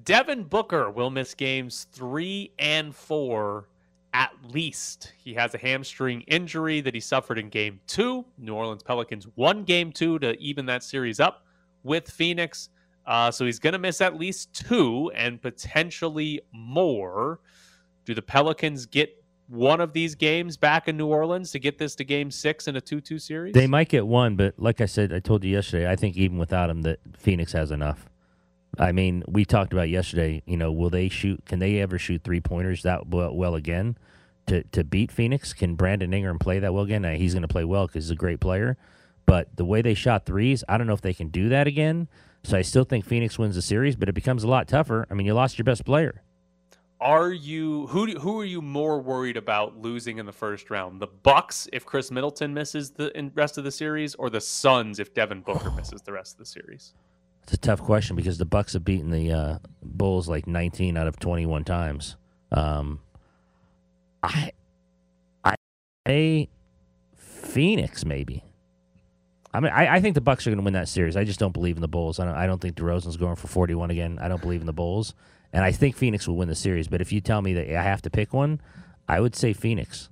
Devin 0.03 0.43
Booker 0.43 0.89
will 0.89 1.09
miss 1.09 1.33
games 1.33 1.87
three 1.91 2.51
and 2.59 2.93
four 2.95 3.67
at 4.13 4.31
least. 4.43 5.13
He 5.17 5.33
has 5.33 5.53
a 5.53 5.57
hamstring 5.57 6.21
injury 6.21 6.81
that 6.81 6.93
he 6.93 6.99
suffered 6.99 7.39
in 7.39 7.49
game 7.49 7.79
two. 7.87 8.25
New 8.37 8.53
Orleans 8.53 8.83
Pelicans 8.83 9.27
won 9.35 9.63
game 9.63 9.91
two 9.91 10.19
to 10.19 10.37
even 10.39 10.65
that 10.67 10.83
series 10.83 11.19
up 11.19 11.45
with 11.83 12.09
Phoenix. 12.09 12.69
Uh, 13.05 13.31
so 13.31 13.45
he's 13.45 13.59
going 13.59 13.73
to 13.73 13.79
miss 13.79 14.01
at 14.01 14.17
least 14.17 14.53
two 14.53 15.11
and 15.15 15.41
potentially 15.41 16.41
more. 16.51 17.39
Do 18.05 18.13
the 18.13 18.21
Pelicans 18.21 18.85
get 18.85 19.22
one 19.47 19.81
of 19.81 19.93
these 19.93 20.15
games 20.15 20.57
back 20.57 20.87
in 20.87 20.97
New 20.97 21.07
Orleans 21.07 21.51
to 21.51 21.59
get 21.59 21.77
this 21.77 21.95
to 21.95 22.03
game 22.03 22.31
six 22.31 22.67
in 22.67 22.75
a 22.75 22.81
2 22.81 23.01
2 23.01 23.19
series? 23.19 23.53
They 23.53 23.67
might 23.67 23.89
get 23.89 24.07
one, 24.07 24.35
but 24.35 24.55
like 24.57 24.81
I 24.81 24.85
said, 24.85 25.13
I 25.13 25.19
told 25.19 25.43
you 25.43 25.51
yesterday, 25.51 25.89
I 25.89 25.95
think 25.95 26.15
even 26.15 26.37
without 26.37 26.69
him, 26.69 26.81
that 26.83 26.99
Phoenix 27.17 27.51
has 27.51 27.71
enough. 27.71 28.09
I 28.79 28.91
mean, 28.91 29.23
we 29.27 29.45
talked 29.45 29.73
about 29.73 29.89
yesterday. 29.89 30.41
You 30.45 30.57
know, 30.57 30.71
will 30.71 30.89
they 30.89 31.09
shoot? 31.09 31.45
Can 31.45 31.59
they 31.59 31.79
ever 31.79 31.99
shoot 31.99 32.23
three 32.23 32.41
pointers 32.41 32.83
that 32.83 33.07
well, 33.07 33.55
again 33.55 33.97
to 34.47 34.63
to 34.63 34.83
beat 34.83 35.11
Phoenix? 35.11 35.53
Can 35.53 35.75
Brandon 35.75 36.13
Ingram 36.13 36.39
play 36.39 36.59
that 36.59 36.73
well 36.73 36.83
again? 36.83 37.03
Now, 37.03 37.13
he's 37.13 37.33
going 37.33 37.43
to 37.43 37.47
play 37.47 37.65
well 37.65 37.87
because 37.87 38.05
he's 38.05 38.11
a 38.11 38.15
great 38.15 38.39
player. 38.39 38.77
But 39.25 39.55
the 39.55 39.65
way 39.65 39.81
they 39.81 39.93
shot 39.93 40.25
threes, 40.25 40.63
I 40.67 40.77
don't 40.77 40.87
know 40.87 40.93
if 40.93 41.01
they 41.01 41.13
can 41.13 41.29
do 41.29 41.49
that 41.49 41.67
again. 41.67 42.07
So 42.43 42.57
I 42.57 42.61
still 42.61 42.83
think 42.83 43.05
Phoenix 43.05 43.39
wins 43.39 43.55
the 43.55 43.61
series, 43.61 43.95
but 43.95 44.09
it 44.09 44.13
becomes 44.13 44.43
a 44.43 44.47
lot 44.47 44.67
tougher. 44.67 45.07
I 45.09 45.13
mean, 45.13 45.25
you 45.25 45.33
lost 45.33 45.57
your 45.57 45.63
best 45.63 45.85
player. 45.85 46.23
Are 47.03 47.33
you 47.33 47.87
who 47.87 48.07
do- 48.07 48.19
who 48.19 48.39
are 48.39 48.45
you 48.45 48.61
more 48.61 49.01
worried 49.01 49.35
about 49.35 49.77
losing 49.77 50.19
in 50.19 50.25
the 50.25 50.31
first 50.31 50.69
round? 50.69 51.01
The 51.01 51.07
Bucks 51.07 51.67
if 51.73 51.85
Khris 51.85 52.11
Middleton 52.11 52.53
misses 52.53 52.91
the 52.91 53.15
in 53.17 53.29
rest 53.35 53.57
of 53.57 53.65
the 53.65 53.71
series, 53.71 54.15
or 54.15 54.29
the 54.29 54.39
Suns 54.39 54.99
if 54.99 55.13
Devin 55.13 55.41
Booker 55.41 55.69
misses 55.75 56.01
the 56.03 56.13
rest 56.13 56.35
of 56.35 56.39
the 56.39 56.45
series? 56.45 56.93
It's 57.43 57.51
a 57.51 57.57
tough 57.57 57.81
question 57.81 58.15
because 58.15 58.37
the 58.37 58.45
Bucks 58.45 58.71
have 58.71 58.85
beaten 58.85 59.11
the 59.11 59.33
uh, 59.33 59.57
Bulls 59.83 60.29
like 60.29 60.47
19 60.47 60.95
out 60.95 61.07
of 61.07 61.19
21 61.19 61.65
times. 61.65 62.15
Um, 62.53 63.01
I, 64.23 64.51
I, 65.43 65.55
I, 66.05 66.47
Phoenix 67.17 68.05
maybe. 68.05 68.45
I 69.53 69.59
mean, 69.59 69.73
I, 69.73 69.95
I 69.95 69.99
think 69.99 70.15
the 70.15 70.21
Bucks 70.21 70.47
are 70.47 70.51
going 70.51 70.59
to 70.59 70.63
win 70.63 70.73
that 70.73 70.87
series. 70.87 71.17
I 71.17 71.25
just 71.25 71.37
don't 71.37 71.51
believe 71.51 71.75
in 71.75 71.81
the 71.81 71.89
Bulls. 71.89 72.17
I 72.17 72.23
don't, 72.23 72.35
I 72.35 72.47
don't 72.47 72.61
think 72.61 72.77
DeRozan's 72.77 73.17
going 73.17 73.35
for 73.35 73.47
41 73.47 73.91
again. 73.91 74.19
I 74.21 74.29
don't 74.29 74.41
believe 74.41 74.61
in 74.61 74.67
the 74.67 74.71
Bulls. 74.71 75.13
And 75.53 75.63
I 75.63 75.71
think 75.71 75.95
Phoenix 75.95 76.27
will 76.27 76.35
win 76.35 76.49
the 76.49 76.55
series. 76.55 76.87
But 76.87 76.99
if 76.99 77.11
you 77.11 77.21
tell 77.21 77.41
me 77.41 77.53
that 77.53 77.69
I 77.69 77.83
have 77.83 78.01
to 78.01 78.09
pick 78.09 78.33
one, 78.33 78.59
I 79.07 79.21
would 79.21 79.35
say 79.35 79.53
Phoenix. 79.53 80.09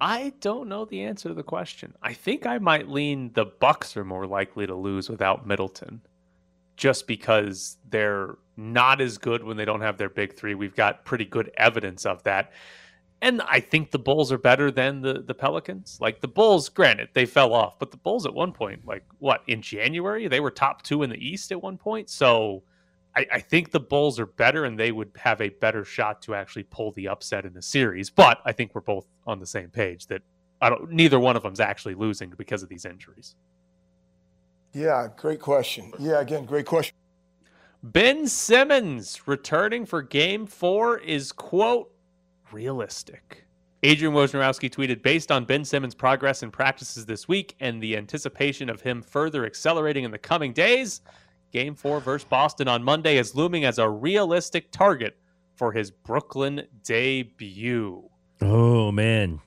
I 0.00 0.32
don't 0.40 0.68
know 0.68 0.84
the 0.84 1.02
answer 1.02 1.28
to 1.28 1.34
the 1.34 1.42
question. 1.42 1.94
I 2.02 2.12
think 2.12 2.46
I 2.46 2.58
might 2.58 2.88
lean 2.88 3.32
the 3.34 3.46
Bucks 3.46 3.96
are 3.96 4.04
more 4.04 4.26
likely 4.26 4.66
to 4.66 4.74
lose 4.74 5.10
without 5.10 5.46
Middleton, 5.46 6.00
just 6.76 7.06
because 7.06 7.78
they're 7.90 8.36
not 8.56 9.00
as 9.00 9.18
good 9.18 9.42
when 9.42 9.56
they 9.56 9.64
don't 9.64 9.80
have 9.80 9.98
their 9.98 10.08
big 10.08 10.36
three. 10.36 10.54
We've 10.54 10.76
got 10.76 11.04
pretty 11.04 11.24
good 11.24 11.50
evidence 11.56 12.06
of 12.06 12.22
that. 12.24 12.52
And 13.22 13.40
I 13.42 13.60
think 13.60 13.90
the 13.90 13.98
Bulls 13.98 14.30
are 14.30 14.38
better 14.38 14.70
than 14.70 15.00
the, 15.00 15.22
the 15.22 15.34
Pelicans. 15.34 15.98
Like 16.00 16.20
the 16.20 16.28
Bulls, 16.28 16.68
granted, 16.68 17.08
they 17.14 17.24
fell 17.24 17.54
off, 17.54 17.78
but 17.78 17.90
the 17.90 17.96
Bulls 17.96 18.26
at 18.26 18.34
one 18.34 18.52
point, 18.52 18.84
like 18.84 19.04
what, 19.18 19.42
in 19.46 19.62
January, 19.62 20.28
they 20.28 20.40
were 20.40 20.50
top 20.50 20.82
two 20.82 21.02
in 21.02 21.10
the 21.10 21.16
East 21.16 21.50
at 21.50 21.62
one 21.62 21.78
point. 21.78 22.10
So 22.10 22.62
I, 23.16 23.26
I 23.32 23.40
think 23.40 23.70
the 23.70 23.80
Bulls 23.80 24.18
are 24.18 24.26
better 24.26 24.64
and 24.64 24.78
they 24.78 24.92
would 24.92 25.10
have 25.16 25.40
a 25.40 25.48
better 25.48 25.84
shot 25.84 26.22
to 26.22 26.34
actually 26.34 26.64
pull 26.64 26.92
the 26.92 27.08
upset 27.08 27.44
in 27.44 27.54
the 27.54 27.62
series. 27.62 28.10
But 28.10 28.40
I 28.44 28.52
think 28.52 28.74
we're 28.74 28.80
both 28.80 29.06
on 29.26 29.38
the 29.38 29.46
same 29.46 29.70
page 29.70 30.06
that 30.06 30.22
I 30.60 30.70
don't 30.70 30.90
neither 30.90 31.20
one 31.20 31.36
of 31.36 31.42
them's 31.42 31.60
actually 31.60 31.94
losing 31.94 32.32
because 32.36 32.62
of 32.62 32.68
these 32.68 32.84
injuries. 32.84 33.36
Yeah, 34.72 35.08
great 35.16 35.40
question. 35.40 35.92
Yeah, 35.98 36.20
again, 36.20 36.46
great 36.46 36.66
question. 36.66 36.94
Ben 37.82 38.26
Simmons 38.26 39.28
returning 39.28 39.84
for 39.84 40.00
game 40.02 40.46
four 40.46 40.98
is 40.98 41.32
quote 41.32 41.92
realistic. 42.50 43.44
Adrian 43.82 44.14
Wojnarowski 44.14 44.70
tweeted, 44.70 45.02
based 45.02 45.30
on 45.30 45.44
Ben 45.44 45.62
Simmons' 45.62 45.94
progress 45.94 46.42
in 46.42 46.50
practices 46.50 47.04
this 47.04 47.28
week 47.28 47.54
and 47.60 47.82
the 47.82 47.98
anticipation 47.98 48.70
of 48.70 48.80
him 48.80 49.02
further 49.02 49.44
accelerating 49.44 50.04
in 50.04 50.10
the 50.10 50.18
coming 50.18 50.54
days, 50.54 51.02
game 51.54 51.76
four 51.76 52.00
versus 52.00 52.26
Boston 52.28 52.66
on 52.66 52.82
Monday 52.82 53.16
is 53.16 53.34
looming 53.36 53.64
as 53.64 53.78
a 53.78 53.88
realistic 53.88 54.72
target 54.72 55.16
for 55.54 55.70
his 55.70 55.92
Brooklyn 55.92 56.66
debut. 56.82 58.10
Oh 58.42 58.90
man. 58.90 59.40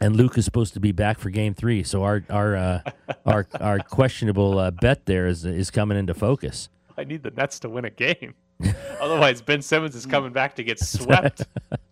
And 0.00 0.16
Luke 0.16 0.38
is 0.38 0.46
supposed 0.46 0.72
to 0.74 0.80
be 0.80 0.92
back 0.92 1.18
for 1.18 1.28
game 1.28 1.52
three, 1.52 1.82
so 1.82 2.04
our 2.04 2.24
our 2.30 2.56
uh, 2.56 2.80
our 3.26 3.46
our 3.60 3.80
questionable 3.80 4.58
uh, 4.58 4.70
bet 4.70 5.04
there 5.04 5.26
is 5.26 5.44
is 5.44 5.70
coming 5.70 5.98
into 5.98 6.14
focus. 6.14 6.70
I 6.96 7.04
need 7.04 7.22
the 7.22 7.32
Nets 7.32 7.58
to 7.60 7.68
win 7.68 7.84
a 7.84 7.90
game. 7.90 8.34
Otherwise, 9.00 9.42
Ben 9.42 9.60
Simmons 9.60 9.94
is 9.94 10.06
coming 10.06 10.32
back 10.32 10.54
to 10.56 10.62
get 10.62 10.78
swept. 10.78 11.42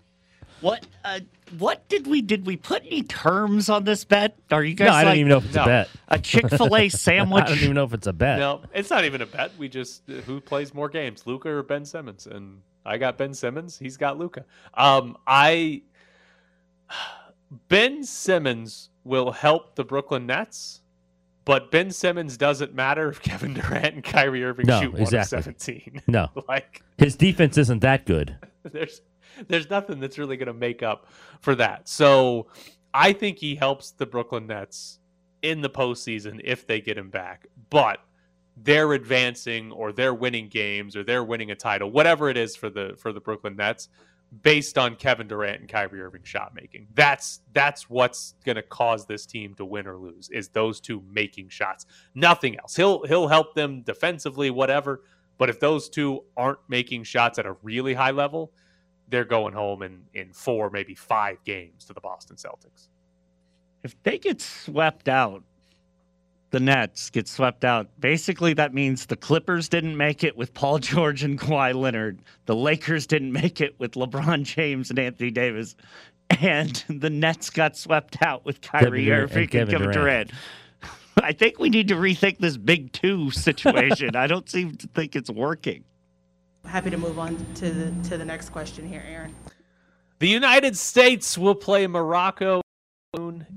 What 0.61 0.87
uh, 1.05 1.21
what 1.59 1.89
did 1.89 2.07
we 2.07 2.21
did 2.23 2.45
we 2.47 2.57
put 2.57 2.85
any 2.85 3.03
terms 3.03 3.69
on 3.69 3.85
this 3.85 4.05
bet? 4.05 4.37
Are 4.51 4.63
you 4.65 4.75
guys 4.75 4.89
No, 4.89 4.93
I 4.95 5.05
don't 5.05 5.17
even 5.17 5.29
know 5.29 5.39
if 5.39 5.45
it's 5.47 5.55
no. 5.55 5.63
a 5.63 5.67
bet. 5.67 5.89
a 6.09 6.19
Chick 6.19 6.49
Fil 6.51 6.77
A 6.77 6.89
sandwich? 6.89 7.45
I 7.45 7.49
don't 7.49 7.59
even 7.59 7.75
know 7.75 7.85
if 7.85 7.95
it's 7.95 8.07
a 8.07 8.13
bet. 8.13 8.39
no, 8.39 8.63
it's 8.75 8.91
not 8.91 9.05
even 9.05 9.23
a 9.23 9.27
bet. 9.27 9.53
We 9.59 9.69
just 9.69 10.03
uh, 10.11 10.15
who 10.15 10.41
plays 10.41 10.75
more 10.75 10.89
games, 10.89 11.27
Luka 11.27 11.49
or 11.49 11.63
Ben 11.63 11.85
Simmons? 11.85 12.27
And 12.27 12.63
I 12.85 12.99
got 12.99 13.17
Ben 13.19 13.35
Simmons. 13.35 13.79
He's 13.79 13.97
got 13.97 14.19
Luka. 14.19 14.45
Um, 14.75 15.17
I 15.27 15.83
Ben 17.69 18.05
Simmons 18.05 18.91
will 19.05 19.33
help 19.33 19.75
the 19.77 19.85
Brooklyn 19.85 20.27
Nets, 20.27 20.83
but 21.45 21.71
Ben 21.71 21.91
Simmons 21.91 22.37
doesn't 22.37 22.75
matter 22.75 23.09
if 23.09 23.23
Kevin 23.23 23.55
Durant 23.55 23.95
and 23.95 24.05
Kyrie 24.05 24.45
Irving 24.45 24.67
No, 24.67 24.81
shoot 24.83 24.93
one 24.93 25.03
exactly. 25.03 25.39
of 25.39 25.45
seventeen. 25.45 26.03
No, 26.07 26.29
like 26.49 26.83
his 26.99 27.17
defense 27.17 27.57
isn't 27.57 27.81
that 27.81 28.05
good. 28.07 28.37
there's 28.65 29.01
there's 29.47 29.71
nothing 29.71 30.01
that's 30.01 30.19
really 30.19 30.37
going 30.37 30.49
to 30.49 30.53
make 30.53 30.83
up 30.83 31.07
for 31.41 31.55
that. 31.55 31.89
So 31.89 32.49
I 32.93 33.13
think 33.13 33.39
he 33.39 33.55
helps 33.55 33.93
the 33.93 34.07
Brooklyn 34.07 34.47
Nets 34.47 34.99
in 35.43 35.61
the 35.61 35.71
postseason 35.71 36.41
if 36.45 36.67
they 36.67 36.81
get 36.81 36.99
him 36.99 37.11
back. 37.11 37.47
But 37.71 38.01
they're 38.57 38.93
advancing 38.93 39.71
or 39.73 39.93
they're 39.93 40.15
winning 40.15 40.49
games 40.49 40.97
or 40.97 41.05
they're 41.05 41.25
winning 41.25 41.51
a 41.51 41.55
title, 41.55 41.91
whatever 41.91 42.29
it 42.29 42.37
is 42.37 42.57
for 42.57 42.71
the 42.71 42.95
for 42.99 43.13
the 43.13 43.21
Brooklyn 43.21 43.57
Nets, 43.57 43.89
based 44.43 44.77
on 44.77 44.97
Kevin 44.97 45.29
Durant 45.29 45.61
and 45.61 45.69
Kyrie 45.69 46.03
Irving 46.03 46.25
shot 46.25 46.55
making. 46.55 46.89
That's 46.95 47.41
that's 47.53 47.89
what's 47.89 48.35
to 48.45 48.63
cause 48.63 49.07
this 49.07 49.27
team 49.27 49.55
to 49.55 49.65
win 49.65 49.87
or 49.87 49.97
lose 49.97 50.29
is 50.31 50.49
those 50.49 50.81
two 50.81 51.03
making 51.11 51.49
shots. 51.49 51.87
Nothing 52.15 52.59
else. 52.59 52.75
He'll 52.75 53.05
he'll 53.07 53.29
help 53.29 53.55
them 53.55 53.83
defensively, 53.83 54.51
whatever. 54.51 55.03
But 55.39 55.49
if 55.49 55.61
those 55.61 55.89
two 55.89 56.25
aren't 56.37 56.59
making 56.69 57.05
shots 57.05 57.39
at 57.39 57.47
a 57.47 57.57
really 57.63 57.95
high 57.95 58.11
level, 58.11 58.53
they're 59.11 59.25
going 59.25 59.55
home 59.55 59.83
in 59.83 60.03
in 60.15 60.33
four, 60.33 60.71
maybe 60.71 60.95
five 60.95 61.43
games 61.45 61.85
to 61.87 61.93
the 61.93 62.01
Boston 62.01 62.37
Celtics. 62.37 62.89
if 63.83 63.95
they 64.03 64.19
get 64.19 64.41
swept 64.41 65.09
out, 65.09 65.43
the 66.51 66.61
Nets 66.61 67.11
get 67.11 67.29
swept 67.29 67.65
out. 67.65 67.89
Basically, 68.01 68.55
that 68.55 68.73
means 68.73 69.07
the 69.07 69.17
Clippers 69.17 69.69
didn't 69.69 69.97
make 69.97 70.25
it 70.25 70.37
with 70.37 70.55
Paul 70.55 70.79
George 70.91 71.23
and 71.23 71.39
Kawhi 71.39 71.75
Leonard. 71.75 72.21
The 72.47 72.57
Lakers 72.57 73.07
didn't 73.07 73.33
make 73.33 73.61
it 73.61 73.79
with 73.79 73.93
LeBron 73.93 74.45
James 74.45 74.91
and 74.91 74.99
Anthony 74.99 75.31
Davis. 75.31 75.77
And 76.41 76.83
the 76.89 77.11
Nets 77.11 77.51
got 77.51 77.77
swept 77.77 78.23
out 78.23 78.45
with 78.45 78.61
Kyrie 78.61 79.07
Durant- 79.07 79.31
Irving 79.31 79.43
and 79.43 79.51
Kevin 79.51 79.73
Kevin 79.73 79.91
Durant. 79.91 80.31
Durant. 80.31 80.33
I 81.23 81.33
think 81.33 81.59
we 81.59 81.69
need 81.69 81.89
to 81.89 81.95
rethink 81.97 82.39
this 82.39 82.57
big 82.57 82.93
two 82.93 83.31
situation. 83.31 84.15
I 84.17 84.27
don't 84.27 84.49
seem 84.49 84.77
to 84.77 84.87
think 84.89 85.17
it's 85.17 85.31
working. 85.31 85.85
Happy 86.65 86.91
to 86.91 86.99
move 86.99 87.19
on 87.19 87.37
to 87.55 87.71
the 87.71 88.09
to 88.09 88.19
the 88.19 88.25
next 88.25 88.51
question 88.51 88.87
here, 88.87 89.03
Aaron. 89.09 89.35
The 90.19 90.29
United 90.29 90.77
States 90.77 91.39
will 91.39 91.55
play 91.55 91.87
Morocco 91.87 92.61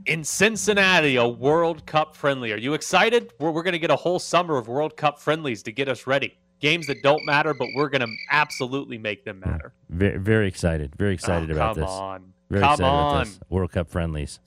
in 0.06 0.24
Cincinnati, 0.24 1.16
a 1.18 1.28
World 1.28 1.86
Cup 1.86 2.16
friendly. 2.16 2.54
Are 2.54 2.58
you 2.58 2.74
excited? 2.74 3.34
We're, 3.40 3.52
we're 3.52 3.64
going 3.64 3.74
to 3.74 3.80
get 3.80 3.90
a 3.92 3.96
whole 3.96 4.20
summer 4.20 4.58
of 4.58 4.68
World 4.68 4.96
Cup 4.96 5.20
friendlies 5.20 5.64
to 5.64 5.72
get 5.72 5.90
us 5.90 6.08
ready. 6.08 6.38
Games 6.60 6.86
that 6.88 7.02
don't 7.02 7.26
matter, 7.26 7.54
but 7.56 7.68
we're 7.76 7.90
going 7.90 8.02
to 8.02 8.16
absolutely 8.30 8.98
make 9.00 9.26
them 9.26 9.40
matter. 9.40 9.74
Very, 9.90 10.18
very 10.20 10.48
excited. 10.48 10.96
Very 10.96 11.16
excited 11.16 11.50
Oh, 11.52 11.56
about 11.56 11.74
come 11.76 11.82
this. 11.82 11.92
on. 11.92 12.34
Very 12.50 12.62
come 12.62 12.74
excited 12.74 12.88
on. 12.90 13.12
about 13.16 13.26
this. 13.26 13.40
World 13.50 13.72
Cup 13.72 13.90
friendlies. 13.90 14.40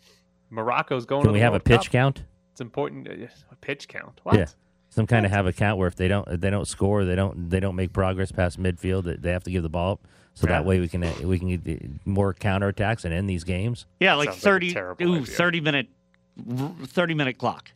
Morocco's 0.50 1.04
going 1.04 1.22
Can 1.22 1.28
to 1.30 1.32
we 1.32 1.38
the 1.40 1.44
have 1.44 1.54
a 1.54 1.60
pitch 1.60 1.86
Cup. 1.86 1.92
count? 1.92 2.22
It's 2.52 2.60
important. 2.60 3.08
uh, 3.08 3.26
A 3.50 3.56
pitch 3.56 3.88
count. 3.88 4.20
What? 4.22 4.36
Yeah. 4.38 4.46
Some 4.94 5.06
kind 5.08 5.26
of 5.26 5.32
have 5.32 5.46
a 5.46 5.52
count 5.52 5.76
where 5.78 5.88
if 5.88 5.96
they 5.96 6.06
don't 6.06 6.26
if 6.28 6.40
they 6.40 6.50
don't 6.50 6.68
score, 6.68 7.04
they 7.04 7.16
don't 7.16 7.50
they 7.50 7.58
don't 7.58 7.74
make 7.74 7.92
progress 7.92 8.30
past 8.30 8.62
midfield. 8.62 9.04
That 9.04 9.22
they 9.22 9.32
have 9.32 9.42
to 9.44 9.50
give 9.50 9.62
the 9.64 9.68
ball 9.68 9.92
up. 9.94 10.00
So 10.34 10.46
Yeah. 10.46 10.52
that 10.54 10.64
way 10.64 10.78
we 10.78 10.88
can 10.88 11.02
uh, 11.02 11.12
we 11.24 11.38
can 11.38 11.48
get 11.48 11.64
the- 11.64 11.80
more 12.04 12.32
counterattacks 12.32 13.04
and 13.04 13.12
end 13.12 13.28
these 13.28 13.42
games. 13.44 13.86
Yeah, 13.98 14.14
like 14.14 14.28
Sounds 14.30 14.42
30, 14.42 14.72
terrible 14.72 15.06
ooh, 15.16 15.24
30 15.24 15.60
minute, 15.60 15.88
30 16.86 17.14
minute 17.14 17.38
clock. 17.38 17.70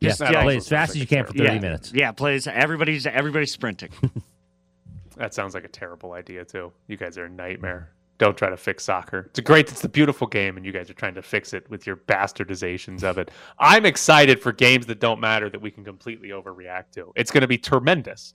Yeah, 0.00 0.08
Just- 0.10 0.20
That 0.20 0.32
yeah, 0.32 0.42
play 0.44 0.56
as 0.56 0.68
fast 0.68 0.90
sounds 0.92 0.96
as 0.96 1.00
you 1.00 1.06
can 1.06 1.24
for 1.26 1.32
thirty 1.32 1.44
yeah, 1.54 1.58
minutes. 1.58 1.92
Yeah, 1.94 2.12
plays. 2.12 2.46
Everybody's 2.46 3.06
everybody's 3.06 3.52
sprinting. 3.52 3.90
That 5.16 5.34
sounds 5.34 5.52
like 5.52 5.64
a 5.64 5.68
terrible 5.68 6.12
idea 6.12 6.44
too. 6.44 6.72
You 6.86 6.96
guys 6.96 7.18
are 7.18 7.24
a 7.24 7.28
nightmare. 7.28 7.90
Don't 8.18 8.36
try 8.36 8.50
to 8.50 8.56
fix 8.56 8.84
soccer. 8.84 9.26
It's 9.30 9.38
a 9.38 9.42
great, 9.42 9.70
it's 9.70 9.84
a 9.84 9.88
beautiful 9.88 10.26
game, 10.26 10.56
and 10.56 10.66
you 10.66 10.72
guys 10.72 10.90
are 10.90 10.94
trying 10.94 11.14
to 11.14 11.22
fix 11.22 11.54
it 11.54 11.68
with 11.70 11.86
your 11.86 11.96
bastardizations 11.96 13.04
of 13.04 13.16
it. 13.16 13.30
I'm 13.60 13.86
excited 13.86 14.42
for 14.42 14.52
games 14.52 14.86
that 14.86 14.98
don't 14.98 15.20
matter 15.20 15.48
that 15.48 15.60
we 15.60 15.70
can 15.70 15.84
completely 15.84 16.30
overreact 16.30 16.90
to. 16.94 17.12
It's 17.14 17.30
going 17.30 17.42
to 17.42 17.48
be 17.48 17.58
tremendous. 17.58 18.34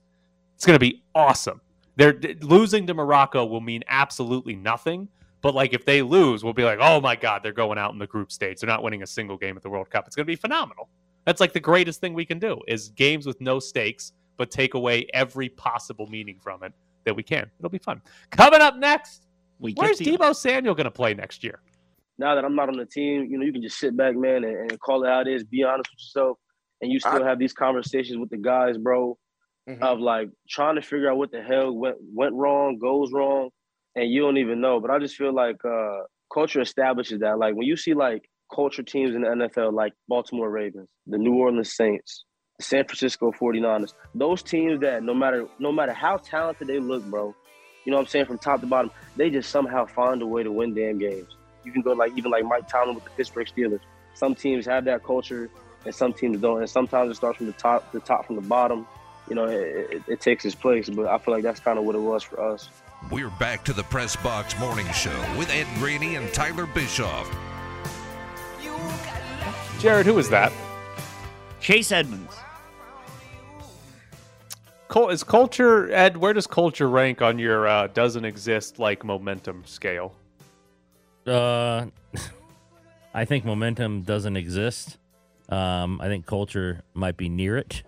It's 0.56 0.64
going 0.64 0.76
to 0.76 0.80
be 0.80 1.02
awesome. 1.14 1.60
They're 1.96 2.18
losing 2.40 2.86
to 2.86 2.94
Morocco 2.94 3.44
will 3.44 3.60
mean 3.60 3.84
absolutely 3.88 4.56
nothing. 4.56 5.08
But 5.42 5.54
like 5.54 5.74
if 5.74 5.84
they 5.84 6.00
lose, 6.00 6.42
we'll 6.42 6.54
be 6.54 6.64
like, 6.64 6.78
oh 6.80 7.02
my 7.02 7.16
god, 7.16 7.42
they're 7.42 7.52
going 7.52 7.76
out 7.76 7.92
in 7.92 7.98
the 7.98 8.06
group 8.06 8.32
stage. 8.32 8.60
They're 8.60 8.66
not 8.68 8.82
winning 8.82 9.02
a 9.02 9.06
single 9.06 9.36
game 9.36 9.58
at 9.58 9.62
the 9.62 9.68
World 9.68 9.90
Cup. 9.90 10.06
It's 10.06 10.16
going 10.16 10.24
to 10.24 10.32
be 10.32 10.36
phenomenal. 10.36 10.88
That's 11.26 11.38
like 11.40 11.52
the 11.52 11.60
greatest 11.60 12.00
thing 12.00 12.14
we 12.14 12.24
can 12.24 12.38
do 12.38 12.58
is 12.66 12.88
games 12.88 13.26
with 13.26 13.38
no 13.42 13.58
stakes, 13.58 14.12
but 14.38 14.50
take 14.50 14.72
away 14.72 15.06
every 15.12 15.50
possible 15.50 16.06
meaning 16.06 16.38
from 16.40 16.62
it 16.62 16.72
that 17.04 17.14
we 17.14 17.22
can. 17.22 17.50
It'll 17.58 17.68
be 17.68 17.76
fun. 17.76 18.00
Coming 18.30 18.62
up 18.62 18.76
next, 18.76 19.26
We 19.58 19.72
where's 19.74 19.98
the- 19.98 20.04
Deebo 20.16 20.34
Samuel 20.34 20.74
going 20.74 20.84
to 20.84 20.90
play 20.90 21.14
next 21.14 21.44
year? 21.44 21.60
now 22.16 22.36
that 22.36 22.44
I'm 22.44 22.54
not 22.54 22.68
on 22.68 22.76
the 22.76 22.86
team, 22.86 23.26
you 23.28 23.36
know, 23.38 23.44
you 23.44 23.52
can 23.52 23.60
just 23.62 23.76
sit 23.78 23.96
back, 23.96 24.14
man, 24.14 24.44
and, 24.44 24.70
and 24.70 24.80
call 24.80 25.02
it 25.04 25.08
how 25.08 25.20
it 25.22 25.26
is. 25.28 25.42
Be 25.42 25.64
honest 25.64 25.90
with 25.90 25.98
yourself, 25.98 26.38
and 26.80 26.92
you 26.92 27.00
still 27.00 27.24
have 27.24 27.40
these 27.40 27.52
conversations 27.52 28.18
with 28.18 28.30
the 28.30 28.36
guys, 28.36 28.78
bro, 28.78 29.18
of 29.82 29.98
like 29.98 30.28
trying 30.48 30.76
to 30.76 30.82
figure 30.82 31.10
out 31.10 31.16
what 31.16 31.32
the 31.32 31.42
hell 31.42 31.72
went 31.76 31.96
went 32.12 32.34
wrong, 32.34 32.78
goes 32.78 33.10
wrong, 33.12 33.50
and 33.96 34.10
you 34.10 34.20
don't 34.20 34.36
even 34.36 34.60
know. 34.60 34.78
But 34.80 34.90
I 34.92 34.98
just 35.00 35.16
feel 35.16 35.34
like 35.34 35.56
uh, 35.64 36.02
culture 36.32 36.60
establishes 36.60 37.18
that. 37.20 37.38
Like 37.38 37.54
when 37.56 37.66
you 37.66 37.76
see 37.76 37.94
like 37.94 38.22
culture 38.54 38.82
teams 38.84 39.14
in 39.16 39.22
the 39.22 39.28
NFL, 39.28 39.72
like 39.72 39.92
Baltimore 40.06 40.50
Ravens, 40.50 40.88
the 41.08 41.18
New 41.18 41.34
Orleans 41.34 41.74
Saints, 41.74 42.24
the 42.58 42.64
San 42.64 42.84
Francisco 42.84 43.32
49ers, 43.32 43.94
those 44.14 44.42
teams 44.42 44.80
that 44.82 45.02
no 45.02 45.14
matter 45.14 45.48
no 45.58 45.72
matter 45.72 45.92
how 45.94 46.18
talented 46.18 46.68
they 46.68 46.78
look, 46.78 47.02
bro, 47.06 47.34
you 47.84 47.90
know 47.90 47.98
what 47.98 48.02
I'm 48.02 48.08
saying, 48.08 48.26
from 48.26 48.38
top 48.38 48.60
to 48.60 48.66
bottom, 48.66 48.90
they 49.16 49.30
just 49.30 49.50
somehow 49.50 49.86
find 49.86 50.22
a 50.22 50.26
way 50.26 50.42
to 50.42 50.50
win 50.50 50.74
damn 50.74 50.98
games. 50.98 51.36
You 51.64 51.72
can 51.72 51.82
go 51.82 51.92
like 51.92 52.12
even 52.16 52.30
like 52.30 52.44
Mike 52.44 52.68
Tomlin 52.68 52.94
with 52.94 53.04
the 53.04 53.10
Pittsburgh 53.10 53.46
Steelers. 53.46 53.80
Some 54.14 54.34
teams 54.34 54.66
have 54.66 54.84
that 54.84 55.02
culture, 55.02 55.50
and 55.84 55.94
some 55.94 56.12
teams 56.12 56.40
don't. 56.40 56.60
And 56.60 56.68
sometimes 56.70 57.10
it 57.10 57.14
starts 57.14 57.38
from 57.38 57.46
the 57.46 57.52
top, 57.52 57.90
the 57.92 58.00
top 58.00 58.26
from 58.26 58.36
the 58.36 58.42
bottom. 58.42 58.86
You 59.28 59.34
know, 59.34 59.44
it, 59.44 59.90
it, 59.90 60.02
it 60.06 60.20
takes 60.20 60.44
its 60.44 60.54
place. 60.54 60.88
But 60.88 61.06
I 61.06 61.18
feel 61.18 61.34
like 61.34 61.42
that's 61.42 61.60
kind 61.60 61.78
of 61.78 61.84
what 61.84 61.94
it 61.94 62.00
was 62.00 62.22
for 62.22 62.40
us. 62.40 62.68
We're 63.10 63.30
back 63.30 63.64
to 63.64 63.72
the 63.72 63.82
Press 63.82 64.16
Box 64.16 64.58
Morning 64.58 64.86
Show 64.92 65.18
with 65.38 65.50
Ed 65.50 65.66
Graney 65.78 66.16
and 66.16 66.32
Tyler 66.32 66.66
Bischoff. 66.66 67.30
Jared, 69.78 70.06
who 70.06 70.18
is 70.18 70.30
that? 70.30 70.52
Chase 71.60 71.92
Edmonds. 71.92 72.34
Is 75.10 75.24
culture 75.24 75.92
Ed? 75.92 76.16
Where 76.16 76.32
does 76.32 76.46
culture 76.46 76.88
rank 76.88 77.20
on 77.20 77.38
your 77.38 77.66
uh, 77.66 77.88
doesn't 77.88 78.24
exist 78.24 78.78
like 78.78 79.04
momentum 79.04 79.64
scale? 79.66 80.14
Uh, 81.26 81.86
I 83.14 83.24
think 83.24 83.44
momentum 83.44 84.02
doesn't 84.02 84.36
exist. 84.36 84.98
Um, 85.48 86.00
I 86.00 86.06
think 86.06 86.26
culture 86.26 86.82
might 86.94 87.16
be 87.16 87.28
near 87.28 87.56
it. 87.56 87.82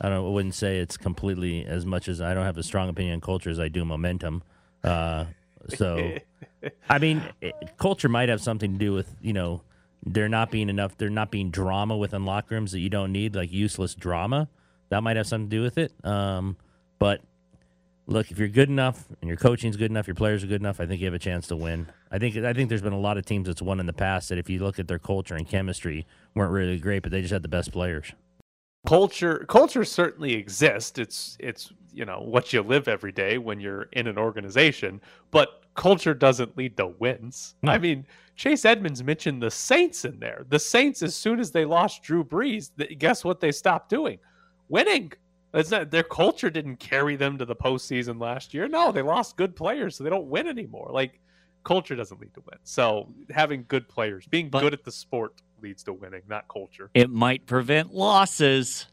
I 0.00 0.08
don't. 0.08 0.24
I 0.24 0.28
wouldn't 0.28 0.54
say 0.54 0.78
it's 0.78 0.96
completely 0.96 1.64
as 1.64 1.84
much 1.84 2.08
as 2.08 2.20
I 2.20 2.34
don't 2.34 2.44
have 2.44 2.58
a 2.58 2.62
strong 2.62 2.88
opinion 2.88 3.14
on 3.14 3.20
culture 3.20 3.50
as 3.50 3.58
I 3.58 3.68
do 3.68 3.84
momentum. 3.84 4.42
Uh, 4.84 5.26
so, 5.68 6.18
I 6.88 6.98
mean, 6.98 7.22
it, 7.40 7.54
culture 7.78 8.08
might 8.08 8.28
have 8.28 8.40
something 8.40 8.72
to 8.72 8.78
do 8.78 8.92
with 8.92 9.14
you 9.20 9.32
know 9.32 9.62
there 10.04 10.28
not 10.28 10.50
being 10.50 10.68
enough, 10.68 10.96
there 10.98 11.10
not 11.10 11.30
being 11.30 11.50
drama 11.50 11.96
within 11.96 12.24
locker 12.24 12.54
rooms 12.54 12.72
that 12.72 12.80
you 12.80 12.90
don't 12.90 13.12
need, 13.12 13.34
like 13.34 13.52
useless 13.52 13.94
drama. 13.94 14.48
That 14.90 15.02
might 15.02 15.16
have 15.16 15.26
something 15.26 15.50
to 15.50 15.56
do 15.56 15.62
with 15.62 15.78
it. 15.78 15.92
Um, 16.04 16.56
but 16.98 17.20
look, 18.06 18.30
if 18.30 18.38
you're 18.38 18.48
good 18.48 18.68
enough 18.68 19.04
and 19.20 19.28
your 19.28 19.36
coaching's 19.36 19.76
good 19.76 19.90
enough, 19.90 20.06
your 20.06 20.14
players 20.14 20.42
are 20.42 20.46
good 20.46 20.60
enough, 20.60 20.80
I 20.80 20.86
think 20.86 21.00
you 21.00 21.06
have 21.06 21.14
a 21.14 21.18
chance 21.18 21.46
to 21.48 21.56
win. 21.56 21.88
I 22.10 22.18
think 22.18 22.36
I 22.36 22.52
think 22.52 22.68
there's 22.68 22.82
been 22.82 22.92
a 22.92 22.98
lot 22.98 23.18
of 23.18 23.26
teams 23.26 23.46
that's 23.46 23.62
won 23.62 23.80
in 23.80 23.86
the 23.86 23.92
past 23.92 24.30
that 24.30 24.38
if 24.38 24.48
you 24.48 24.58
look 24.58 24.78
at 24.78 24.88
their 24.88 24.98
culture 24.98 25.34
and 25.34 25.46
chemistry 25.46 26.06
weren't 26.34 26.52
really 26.52 26.78
great, 26.78 27.02
but 27.02 27.12
they 27.12 27.20
just 27.20 27.32
had 27.32 27.42
the 27.42 27.48
best 27.48 27.70
players. 27.70 28.12
Culture 28.86 29.44
culture 29.48 29.84
certainly 29.84 30.34
exists. 30.34 30.98
It's 30.98 31.36
it's 31.38 31.72
you 31.92 32.04
know 32.04 32.20
what 32.20 32.52
you 32.52 32.62
live 32.62 32.88
every 32.88 33.12
day 33.12 33.36
when 33.38 33.60
you're 33.60 33.88
in 33.92 34.06
an 34.06 34.16
organization, 34.16 35.00
but 35.30 35.62
culture 35.74 36.14
doesn't 36.14 36.56
lead 36.56 36.76
to 36.76 36.86
wins. 36.86 37.54
No. 37.62 37.72
I 37.72 37.78
mean, 37.78 38.06
Chase 38.36 38.64
Edmonds 38.64 39.02
mentioned 39.02 39.42
the 39.42 39.50
Saints 39.50 40.04
in 40.04 40.18
there. 40.18 40.46
The 40.48 40.58
Saints, 40.58 41.02
as 41.02 41.14
soon 41.14 41.40
as 41.40 41.50
they 41.50 41.64
lost 41.64 42.02
Drew 42.02 42.24
Brees, 42.24 42.70
guess 42.98 43.24
what 43.24 43.40
they 43.40 43.52
stopped 43.52 43.90
doing? 43.90 44.18
Winning. 44.68 45.12
It's 45.54 45.70
not 45.70 45.90
their 45.90 46.02
culture 46.02 46.50
didn't 46.50 46.76
carry 46.76 47.16
them 47.16 47.38
to 47.38 47.44
the 47.44 47.56
postseason 47.56 48.20
last 48.20 48.52
year. 48.52 48.68
No, 48.68 48.92
they 48.92 49.02
lost 49.02 49.36
good 49.36 49.56
players, 49.56 49.96
so 49.96 50.04
they 50.04 50.10
don't 50.10 50.26
win 50.28 50.46
anymore. 50.46 50.90
Like 50.92 51.18
culture 51.64 51.96
doesn't 51.96 52.20
lead 52.20 52.34
to 52.34 52.40
win. 52.40 52.58
So 52.64 53.08
having 53.30 53.64
good 53.68 53.88
players, 53.88 54.26
being 54.26 54.50
But- 54.50 54.60
good 54.60 54.74
at 54.74 54.84
the 54.84 54.92
sport, 54.92 55.34
leads 55.62 55.82
to 55.84 55.92
winning, 55.92 56.22
not 56.28 56.46
culture. 56.48 56.90
It 56.94 57.10
might 57.10 57.46
prevent 57.46 57.92
losses. 57.94 58.86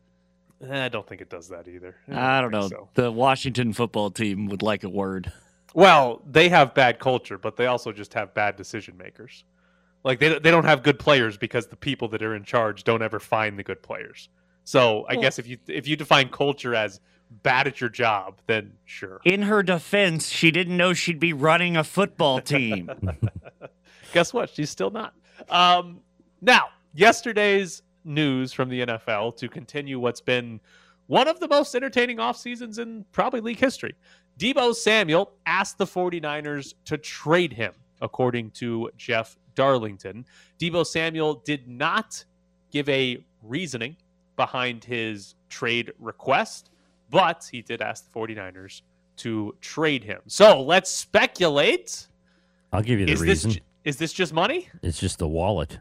Eh, 0.65 0.85
I 0.85 0.89
don't 0.89 1.05
think 1.07 1.21
it 1.21 1.29
does 1.29 1.49
that 1.49 1.67
either. 1.67 1.95
I 2.11 2.39
don't 2.41 2.51
know. 2.51 2.67
so. 2.69 2.89
The 2.95 3.11
Washington 3.11 3.73
football 3.73 4.09
team 4.09 4.47
would 4.47 4.61
like 4.63 4.83
a 4.83 4.89
word. 4.89 5.31
Well, 5.73 6.21
they 6.25 6.47
have 6.49 6.73
bad 6.73 6.99
culture, 6.99 7.37
but 7.37 7.57
they 7.57 7.65
also 7.65 7.91
just 7.91 8.13
have 8.13 8.33
bad 8.33 8.55
decision 8.55 8.95
makers. 8.97 9.43
Like 10.05 10.19
they 10.19 10.39
they 10.39 10.51
don't 10.51 10.63
have 10.65 10.83
good 10.83 10.97
players 10.99 11.35
because 11.37 11.67
the 11.67 11.75
people 11.75 12.07
that 12.09 12.21
are 12.23 12.33
in 12.35 12.43
charge 12.45 12.83
don't 12.85 13.01
ever 13.01 13.19
find 13.19 13.59
the 13.59 13.63
good 13.63 13.83
players. 13.83 14.29
So 14.65 15.05
I 15.07 15.15
guess 15.15 15.39
if 15.39 15.47
you 15.47 15.57
if 15.67 15.87
you 15.87 15.95
define 15.95 16.29
culture 16.29 16.75
as 16.75 16.99
bad 17.43 17.67
at 17.67 17.79
your 17.79 17.89
job, 17.89 18.41
then 18.47 18.73
sure. 18.83 19.21
In 19.23 19.43
her 19.43 19.63
defense, 19.63 20.29
she 20.29 20.51
didn't 20.51 20.75
know 20.75 20.93
she'd 20.93 21.19
be 21.19 21.33
running 21.33 21.77
a 21.77 21.83
football 21.83 22.41
team. 22.41 22.89
Guess 24.13 24.33
what? 24.33 24.49
She's 24.49 24.69
still 24.69 24.89
not. 24.89 25.13
Um, 25.49 25.99
now, 26.41 26.69
yesterday's 26.93 27.83
news 28.03 28.53
from 28.53 28.69
the 28.69 28.81
NFL 28.85 29.37
to 29.37 29.47
continue 29.47 29.99
what's 29.99 30.21
been 30.21 30.59
one 31.07 31.27
of 31.27 31.39
the 31.39 31.47
most 31.47 31.75
entertaining 31.75 32.19
off 32.19 32.37
seasons 32.37 32.79
in 32.79 33.05
probably 33.11 33.41
league 33.41 33.59
history. 33.59 33.95
Deebo 34.39 34.73
Samuel 34.73 35.31
asked 35.45 35.77
the 35.77 35.85
49ers 35.85 36.73
to 36.85 36.97
trade 36.97 37.53
him, 37.53 37.73
according 38.01 38.51
to 38.51 38.89
Jeff 38.97 39.37
Darlington. 39.53 40.25
Deebo 40.59 40.85
Samuel 40.85 41.35
did 41.45 41.67
not 41.67 42.23
give 42.71 42.89
a 42.89 43.23
reasoning 43.43 43.95
behind 44.35 44.83
his 44.83 45.35
trade 45.49 45.91
request, 45.99 46.69
but 47.09 47.47
he 47.51 47.61
did 47.61 47.81
ask 47.81 48.11
the 48.11 48.19
49ers 48.19 48.81
to 49.17 49.55
trade 49.61 50.03
him. 50.03 50.19
So 50.27 50.61
let's 50.61 50.89
speculate. 50.91 52.07
I'll 52.73 52.81
give 52.81 52.99
you 52.99 53.05
the 53.05 53.11
Is 53.13 53.21
reason. 53.21 53.51
ju- 53.51 53.59
is 53.83 53.97
this 53.97 54.11
just 54.13 54.33
money? 54.33 54.67
It's 54.81 54.99
just 54.99 55.19
the 55.19 55.27
wallet. 55.27 55.79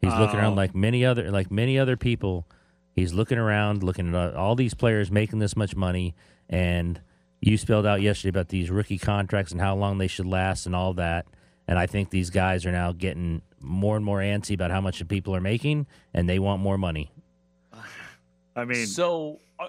He's 0.00 0.12
looking 0.14 0.36
Oh. 0.36 0.40
around 0.42 0.56
like 0.56 0.74
many 0.74 1.04
other 1.04 1.30
like 1.30 1.50
many 1.50 1.78
other 1.78 1.96
people. 1.96 2.46
He's 2.94 3.12
looking 3.14 3.38
around, 3.38 3.82
looking 3.82 4.14
at 4.14 4.34
all 4.34 4.54
these 4.54 4.74
players 4.74 5.10
making 5.10 5.38
this 5.38 5.56
much 5.56 5.74
money, 5.74 6.14
and 6.48 7.00
you 7.40 7.56
spelled 7.56 7.86
out 7.86 8.02
yesterday 8.02 8.28
about 8.30 8.48
these 8.48 8.70
rookie 8.70 8.98
contracts 8.98 9.50
and 9.52 9.60
how 9.60 9.74
long 9.74 9.98
they 9.98 10.06
should 10.06 10.26
last 10.26 10.66
and 10.66 10.76
all 10.76 10.92
that. 10.94 11.26
And 11.66 11.78
I 11.78 11.86
think 11.86 12.10
these 12.10 12.28
guys 12.30 12.66
are 12.66 12.72
now 12.72 12.92
getting 12.92 13.40
more 13.60 13.96
and 13.96 14.04
more 14.04 14.18
antsy 14.18 14.52
about 14.54 14.70
how 14.70 14.80
much 14.82 14.98
the 14.98 15.04
people 15.06 15.34
are 15.34 15.40
making, 15.40 15.86
and 16.12 16.28
they 16.28 16.38
want 16.38 16.60
more 16.60 16.76
money. 16.76 17.10
I 18.56 18.64
mean, 18.64 18.86
So 18.86 19.40
are, 19.58 19.68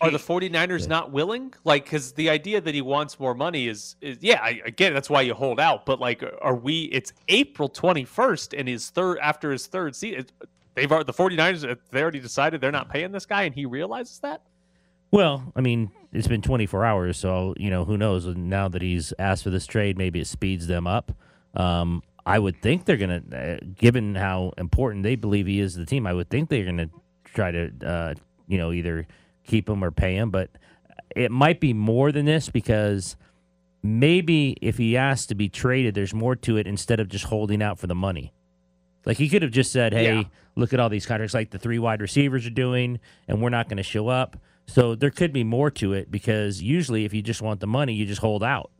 are 0.00 0.10
the 0.10 0.18
49ers 0.18 0.88
not 0.88 1.10
willing? 1.12 1.54
Like, 1.64 1.84
because 1.84 2.12
the 2.12 2.28
idea 2.30 2.60
that 2.60 2.74
he 2.74 2.82
wants 2.82 3.18
more 3.20 3.34
money 3.34 3.68
is, 3.68 3.96
is 4.00 4.18
yeah, 4.20 4.40
I, 4.42 4.60
I 4.66 4.70
get 4.70 4.92
it. 4.92 4.94
That's 4.94 5.08
why 5.10 5.22
you 5.22 5.34
hold 5.34 5.60
out. 5.60 5.86
But 5.86 6.00
like, 6.00 6.22
are 6.42 6.54
we? 6.54 6.82
It's 6.84 7.12
April 7.28 7.68
21st, 7.70 8.58
and 8.58 8.68
his 8.68 8.90
third 8.90 9.18
after 9.18 9.50
his 9.52 9.66
third 9.66 9.94
season. 9.96 10.26
They've 10.74 10.90
already, 10.92 11.06
the 11.06 11.14
49ers. 11.14 11.70
uh, 11.70 11.76
They 11.90 12.02
already 12.02 12.20
decided 12.20 12.60
they're 12.60 12.70
not 12.72 12.90
paying 12.90 13.10
this 13.12 13.24
guy, 13.24 13.44
and 13.44 13.54
he 13.54 13.64
realizes 13.64 14.18
that. 14.18 14.42
Well, 15.10 15.50
I 15.56 15.60
mean, 15.62 15.90
it's 16.12 16.28
been 16.28 16.42
24 16.42 16.84
hours, 16.84 17.16
so 17.16 17.54
you 17.56 17.70
know 17.70 17.84
who 17.84 17.96
knows. 17.96 18.26
Now 18.26 18.68
that 18.68 18.82
he's 18.82 19.14
asked 19.18 19.44
for 19.44 19.50
this 19.50 19.66
trade, 19.66 19.96
maybe 19.96 20.20
it 20.20 20.26
speeds 20.26 20.66
them 20.66 20.86
up. 20.86 21.12
Um, 21.54 22.02
I 22.26 22.38
would 22.40 22.60
think 22.60 22.84
they're 22.84 22.96
gonna, 22.96 23.22
uh, 23.32 23.64
given 23.78 24.16
how 24.16 24.52
important 24.58 25.04
they 25.04 25.14
believe 25.14 25.46
he 25.46 25.60
is 25.60 25.74
to 25.74 25.78
the 25.78 25.86
team, 25.86 26.06
I 26.06 26.12
would 26.12 26.28
think 26.28 26.50
they're 26.50 26.64
gonna 26.64 26.90
try 27.36 27.52
to, 27.52 27.70
uh, 27.86 28.14
you 28.48 28.58
know, 28.58 28.72
either 28.72 29.06
keep 29.44 29.68
him 29.68 29.84
or 29.84 29.92
pay 29.92 30.16
him. 30.16 30.30
But 30.30 30.50
it 31.14 31.30
might 31.30 31.60
be 31.60 31.72
more 31.72 32.10
than 32.10 32.24
this 32.26 32.48
because 32.48 33.16
maybe 33.82 34.56
if 34.60 34.78
he 34.78 34.96
asks 34.96 35.26
to 35.26 35.34
be 35.36 35.48
traded, 35.48 35.94
there's 35.94 36.14
more 36.14 36.34
to 36.36 36.56
it 36.56 36.66
instead 36.66 36.98
of 36.98 37.08
just 37.08 37.26
holding 37.26 37.62
out 37.62 37.78
for 37.78 37.86
the 37.86 37.94
money. 37.94 38.32
Like 39.04 39.18
he 39.18 39.28
could 39.28 39.42
have 39.42 39.52
just 39.52 39.70
said, 39.70 39.92
"Hey, 39.92 40.16
Yeah. 40.16 40.22
look 40.56 40.72
at 40.72 40.80
all 40.80 40.88
these 40.88 41.06
contracts 41.06 41.34
like 41.34 41.50
the 41.50 41.58
three 41.58 41.78
wide 41.78 42.00
receivers 42.00 42.44
are 42.46 42.50
doing, 42.50 42.98
and 43.28 43.40
we're 43.40 43.50
not 43.50 43.68
going 43.68 43.76
to 43.76 43.84
show 43.84 44.08
up." 44.08 44.36
So 44.66 44.96
there 44.96 45.10
could 45.10 45.32
be 45.32 45.44
more 45.44 45.70
to 45.72 45.92
it 45.92 46.10
because 46.10 46.60
usually, 46.60 47.04
if 47.04 47.14
you 47.14 47.22
just 47.22 47.40
want 47.40 47.60
the 47.60 47.68
money, 47.68 47.92
you 47.94 48.04
just 48.04 48.20
hold 48.20 48.42
out. 48.42 48.72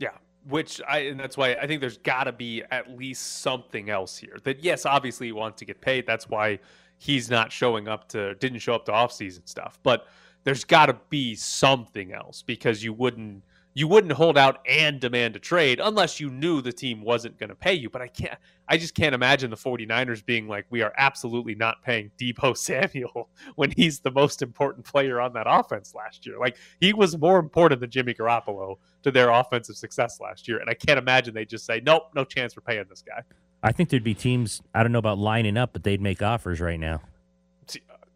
Yeah, 0.00 0.08
which 0.48 0.80
I 0.88 0.98
and 1.00 1.20
that's 1.20 1.36
why 1.36 1.54
I 1.54 1.68
think 1.68 1.80
there's 1.80 1.98
got 1.98 2.24
to 2.24 2.32
be 2.32 2.64
at 2.72 2.90
least 2.98 3.40
something 3.40 3.88
else 3.88 4.18
here. 4.18 4.38
That 4.42 4.64
yes, 4.64 4.84
obviously 4.84 5.26
he 5.28 5.32
wants 5.32 5.60
to 5.60 5.64
get 5.64 5.80
paid. 5.80 6.08
That's 6.08 6.28
why 6.28 6.58
he's 6.98 7.30
not 7.30 7.52
showing 7.52 7.88
up 7.88 8.08
to 8.08 8.34
didn't 8.34 8.58
show 8.58 8.74
up 8.74 8.84
to 8.86 8.92
off-season 8.92 9.46
stuff. 9.46 9.78
But 9.82 10.06
there's 10.44 10.64
got 10.64 10.86
to 10.86 10.96
be 11.08 11.34
something 11.34 12.12
else 12.12 12.42
because 12.42 12.82
you 12.82 12.92
wouldn't 12.92 13.42
you 13.74 13.86
wouldn't 13.86 14.14
hold 14.14 14.36
out 14.36 14.58
and 14.68 14.98
demand 14.98 15.36
a 15.36 15.38
trade 15.38 15.78
unless 15.80 16.18
you 16.18 16.30
knew 16.30 16.60
the 16.60 16.72
team 16.72 17.00
wasn't 17.00 17.38
going 17.38 17.50
to 17.50 17.54
pay 17.54 17.74
you. 17.74 17.88
But 17.88 18.02
I 18.02 18.08
can't 18.08 18.38
I 18.66 18.76
just 18.76 18.94
can't 18.94 19.14
imagine 19.14 19.50
the 19.50 19.56
49ers 19.56 20.24
being 20.24 20.48
like 20.48 20.66
we 20.70 20.82
are 20.82 20.92
absolutely 20.98 21.54
not 21.54 21.82
paying 21.82 22.10
Deebo 22.20 22.56
Samuel 22.56 23.28
when 23.54 23.70
he's 23.70 24.00
the 24.00 24.10
most 24.10 24.42
important 24.42 24.84
player 24.84 25.20
on 25.20 25.32
that 25.34 25.46
offense 25.48 25.94
last 25.94 26.26
year. 26.26 26.38
Like 26.38 26.56
he 26.80 26.92
was 26.92 27.16
more 27.16 27.38
important 27.38 27.80
than 27.80 27.90
Jimmy 27.90 28.14
Garoppolo 28.14 28.78
to 29.02 29.10
their 29.10 29.30
offensive 29.30 29.76
success 29.76 30.18
last 30.20 30.48
year. 30.48 30.58
And 30.58 30.68
I 30.68 30.74
can't 30.74 30.98
imagine 30.98 31.34
they 31.34 31.44
just 31.44 31.64
say, 31.64 31.80
nope, 31.84 32.10
no 32.14 32.24
chance 32.24 32.54
for 32.54 32.62
paying 32.62 32.86
this 32.88 33.02
guy. 33.02 33.22
I 33.62 33.72
think 33.72 33.88
there'd 33.90 34.04
be 34.04 34.14
teams. 34.14 34.62
I 34.74 34.82
don't 34.82 34.92
know 34.92 34.98
about 34.98 35.18
lining 35.18 35.56
up, 35.56 35.72
but 35.72 35.82
they'd 35.82 36.00
make 36.00 36.22
offers 36.22 36.60
right 36.60 36.78
now. 36.78 37.02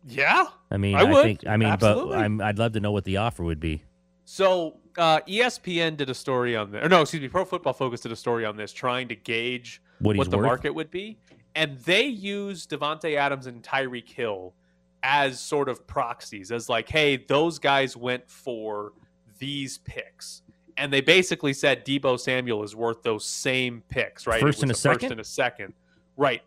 Yeah. 0.07 0.47
I 0.71 0.77
mean, 0.79 0.97
I 0.97 1.05
would. 1.05 1.23
think. 1.23 1.47
I 1.47 1.57
mean, 1.57 1.69
Absolutely. 1.69 2.17
but 2.17 2.19
I'm, 2.25 2.41
I'd 2.41 2.59
love 2.59 2.73
to 2.73 2.81
know 2.81 2.91
what 2.93 3.05
the 3.05 3.19
offer 3.19 3.45
would 3.45 3.61
be. 3.61 3.85
So 4.25 4.79
uh, 4.99 5.21
ESPN 5.29 5.97
did 5.97 6.11
a 6.11 6.15
story 6.15 6.57
on 6.57 6.71
this, 6.73 6.85
or 6.85 6.89
no, 6.89 7.03
excuse 7.03 7.23
me, 7.23 7.29
Pro 7.29 7.45
Football 7.45 7.73
Focus 7.73 8.01
did 8.01 8.13
a 8.13 8.17
story 8.17 8.45
on 8.45 8.57
this, 8.57 8.73
trying 8.73 9.09
to 9.09 9.15
gauge 9.17 9.83
What 10.01 10.17
he's 10.17 10.29
the 10.29 10.39
worth? 10.39 10.47
market 10.47 10.75
would 10.75 10.91
be, 10.91 11.19
and 11.55 11.79
they 11.81 12.05
used 12.05 12.71
Davante 12.71 13.17
Adams 13.17 13.47
and 13.47 13.63
Tyreek 13.63 14.09
Hill 14.09 14.55
as 15.03 15.39
sort 15.41 15.69
of 15.69 15.87
proxies, 15.87 16.51
as 16.51 16.69
like, 16.69 16.89
hey, 16.89 17.17
those 17.17 17.59
guys 17.59 17.97
went 17.97 18.29
for 18.31 18.93
these 19.39 19.79
picks, 19.79 20.43
and 20.77 20.93
they 20.93 21.01
basically 21.01 21.53
said 21.53 21.85
Deebo 21.85 22.19
Samuel 22.19 22.63
is 22.63 22.75
worth 22.75 23.03
those 23.03 23.25
same 23.25 23.83
picks, 23.89 24.27
right? 24.27 24.41
First 24.41 24.63
and 24.63 24.71
a 24.71 24.75
First 24.75 24.83
second? 24.83 25.13
and 25.13 25.21
a 25.21 25.25
second, 25.25 25.75
right? 26.17 26.43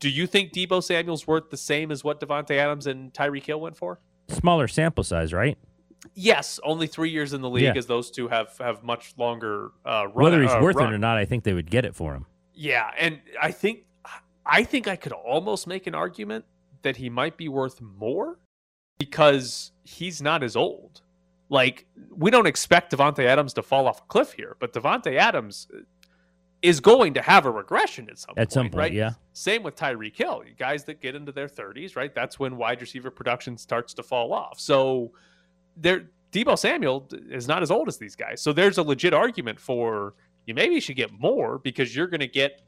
Do 0.00 0.08
you 0.10 0.26
think 0.26 0.52
Deebo 0.52 0.82
Samuel's 0.82 1.26
worth 1.26 1.50
the 1.50 1.56
same 1.56 1.90
as 1.90 2.04
what 2.04 2.20
Davante 2.20 2.56
Adams 2.56 2.86
and 2.86 3.12
Tyreek 3.12 3.44
Hill 3.44 3.60
went 3.60 3.76
for? 3.76 4.00
Smaller 4.28 4.68
sample 4.68 5.04
size, 5.04 5.32
right? 5.32 5.56
Yes, 6.14 6.60
only 6.62 6.86
three 6.86 7.08
years 7.10 7.32
in 7.32 7.40
the 7.40 7.48
league, 7.48 7.64
Yeah. 7.64 7.72
as 7.76 7.86
those 7.86 8.10
two 8.10 8.28
have 8.28 8.56
have 8.58 8.82
much 8.82 9.14
longer 9.16 9.70
uh, 9.86 10.06
run. 10.12 10.24
Whether 10.24 10.42
he's 10.42 10.50
uh, 10.50 10.60
worth 10.62 10.76
run. 10.76 10.92
it 10.92 10.96
or 10.96 10.98
not, 10.98 11.16
I 11.16 11.24
think 11.24 11.44
they 11.44 11.54
would 11.54 11.70
get 11.70 11.84
it 11.86 11.94
for 11.94 12.14
him. 12.14 12.26
Yeah, 12.52 12.90
and 12.98 13.20
I 13.40 13.50
think 13.52 13.84
I 14.44 14.62
think 14.64 14.86
I 14.86 14.96
could 14.96 15.12
almost 15.12 15.66
make 15.66 15.86
an 15.86 15.94
argument 15.94 16.44
that 16.82 16.96
he 16.98 17.08
might 17.08 17.38
be 17.38 17.48
worth 17.48 17.80
more 17.80 18.38
because 18.98 19.72
he's 19.84 20.20
not 20.20 20.42
as 20.42 20.54
old. 20.56 21.00
Like 21.48 21.86
we 22.10 22.30
don't 22.30 22.46
expect 22.46 22.92
Davante 22.92 23.24
Adams 23.24 23.52
to 23.54 23.62
fall 23.62 23.86
off 23.86 24.00
a 24.00 24.04
cliff 24.04 24.32
here, 24.32 24.56
but 24.60 24.72
Davante 24.72 25.16
Adams 25.16 25.68
uh, 25.74 25.80
is 26.62 26.80
going 26.80 27.14
to 27.14 27.22
have 27.22 27.44
a 27.44 27.50
regression 27.50 28.08
at 28.10 28.18
some 28.18 28.34
At 28.36 28.50
some 28.50 28.66
point, 28.66 28.74
right? 28.76 28.92
yeah. 28.92 29.10
Same 29.34 29.62
with 29.62 29.76
Tyreek 29.76 30.16
Hill. 30.16 30.44
Guys 30.58 30.84
that 30.84 31.00
get 31.02 31.14
into 31.14 31.32
their 31.32 31.48
30s, 31.48 31.96
right? 31.96 32.14
That's 32.14 32.38
when 32.38 32.56
wide 32.56 32.80
receiver 32.80 33.10
production 33.10 33.58
starts 33.58 33.92
to 33.94 34.02
fall 34.02 34.32
off. 34.32 34.58
So 34.58 35.12
there 35.76 36.08
Deebo 36.32 36.58
Samuel 36.58 37.08
is 37.30 37.46
not 37.46 37.62
as 37.62 37.70
old 37.70 37.86
as 37.88 37.98
these 37.98 38.16
guys. 38.16 38.40
So 38.40 38.52
there's 38.52 38.78
a 38.78 38.82
legit 38.82 39.14
argument 39.14 39.60
for 39.60 40.14
you 40.46 40.54
maybe 40.54 40.80
should 40.80 40.96
get 40.96 41.12
more 41.12 41.58
because 41.58 41.94
you're 41.94 42.08
going 42.08 42.20
to 42.20 42.26
get 42.26 42.60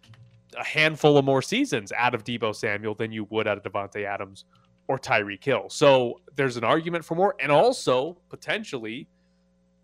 a 0.57 0.65
handful 0.65 1.19
of 1.19 1.25
more 1.25 1.43
seasons 1.43 1.93
out 1.93 2.15
of 2.15 2.25
Deebo 2.25 2.55
Samuel 2.55 2.95
than 2.95 3.13
you 3.13 3.25
would 3.31 3.49
out 3.49 3.59
of 3.59 3.73
Davante 3.73 4.05
Adams 4.05 4.45
or 4.89 4.99
Tyreek 4.99 5.43
Hill. 5.43 5.67
So 5.69 6.21
there's 6.35 6.57
an 6.57 6.65
argument 6.65 7.05
for 7.05 7.15
more. 7.15 7.35
And 7.41 7.51
also, 7.51 8.17
potentially, 8.29 9.09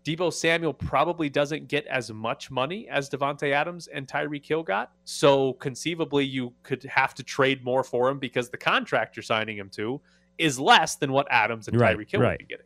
Deebo 0.03 0.33
Samuel 0.33 0.73
probably 0.73 1.29
doesn't 1.29 1.67
get 1.67 1.85
as 1.87 2.11
much 2.11 2.51
money 2.51 2.87
as 2.89 3.09
Davante 3.09 3.51
Adams 3.51 3.87
and 3.87 4.07
Tyreek 4.07 4.45
Hill 4.45 4.63
got. 4.63 4.91
So 5.05 5.53
conceivably, 5.53 6.25
you 6.25 6.53
could 6.63 6.83
have 6.83 7.13
to 7.15 7.23
trade 7.23 7.63
more 7.63 7.83
for 7.83 8.09
him 8.09 8.19
because 8.19 8.49
the 8.49 8.57
contract 8.57 9.15
you're 9.15 9.23
signing 9.23 9.57
him 9.57 9.69
to 9.71 10.01
is 10.37 10.59
less 10.59 10.95
than 10.95 11.11
what 11.11 11.27
Adams 11.29 11.67
and 11.67 11.79
Right, 11.79 11.97
Tyreek 11.97 12.11
Hill 12.11 12.21
right. 12.21 12.31
would 12.31 12.39
be 12.39 12.45
getting. 12.45 12.65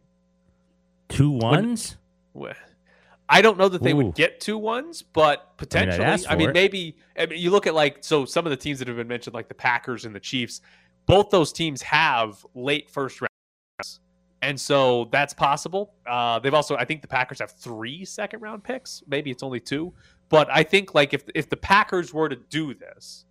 Two 1.09 1.31
ones? 1.31 1.97
Well, 2.33 2.53
I 3.29 3.41
don't 3.41 3.57
know 3.57 3.67
that 3.69 3.83
they 3.83 3.91
Ooh. 3.91 3.97
would 3.97 4.15
get 4.15 4.39
two 4.39 4.57
ones, 4.57 5.01
but 5.01 5.57
potentially. 5.57 6.05
I, 6.05 6.13
ask 6.13 6.29
for 6.29 6.35
mean, 6.37 6.53
maybe. 6.53 6.97
I 7.17 7.25
mean, 7.25 7.39
you 7.39 7.51
look 7.51 7.67
at 7.67 7.75
like 7.75 7.97
so 8.01 8.25
some 8.25 8.45
of 8.45 8.51
the 8.51 8.57
teams 8.57 8.79
that 8.79 8.87
have 8.87 8.97
been 8.97 9.07
mentioned, 9.07 9.33
like 9.33 9.47
the 9.47 9.53
Packers 9.53 10.05
and 10.05 10.15
the 10.15 10.19
Chiefs. 10.19 10.61
Both 11.07 11.31
those 11.31 11.51
teams 11.51 11.81
have 11.81 12.45
late 12.53 12.89
first 12.89 13.21
rounds, 13.21 13.99
and 14.43 14.59
so 14.59 15.05
that's 15.11 15.33
possible. 15.33 15.93
Uh, 16.05 16.37
they've 16.37 16.53
also, 16.53 16.75
I 16.75 16.85
think, 16.85 17.01
the 17.01 17.07
Packers 17.07 17.39
have 17.39 17.51
three 17.51 18.05
second 18.05 18.41
round 18.41 18.63
picks. 18.63 19.01
Maybe 19.07 19.31
it's 19.31 19.41
only 19.41 19.59
two, 19.59 19.93
but 20.29 20.47
I 20.51 20.63
think 20.63 20.93
like 20.93 21.13
if 21.13 21.23
if 21.33 21.49
the 21.49 21.57
Packers 21.57 22.13
were 22.13 22.29
to 22.29 22.35
do 22.35 22.73
this, 22.73 23.25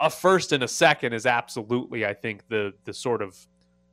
a 0.00 0.10
first 0.10 0.52
and 0.52 0.62
a 0.62 0.68
second 0.68 1.12
is 1.14 1.26
absolutely, 1.26 2.06
I 2.06 2.14
think, 2.14 2.46
the 2.48 2.74
the 2.84 2.92
sort 2.92 3.22
of 3.22 3.36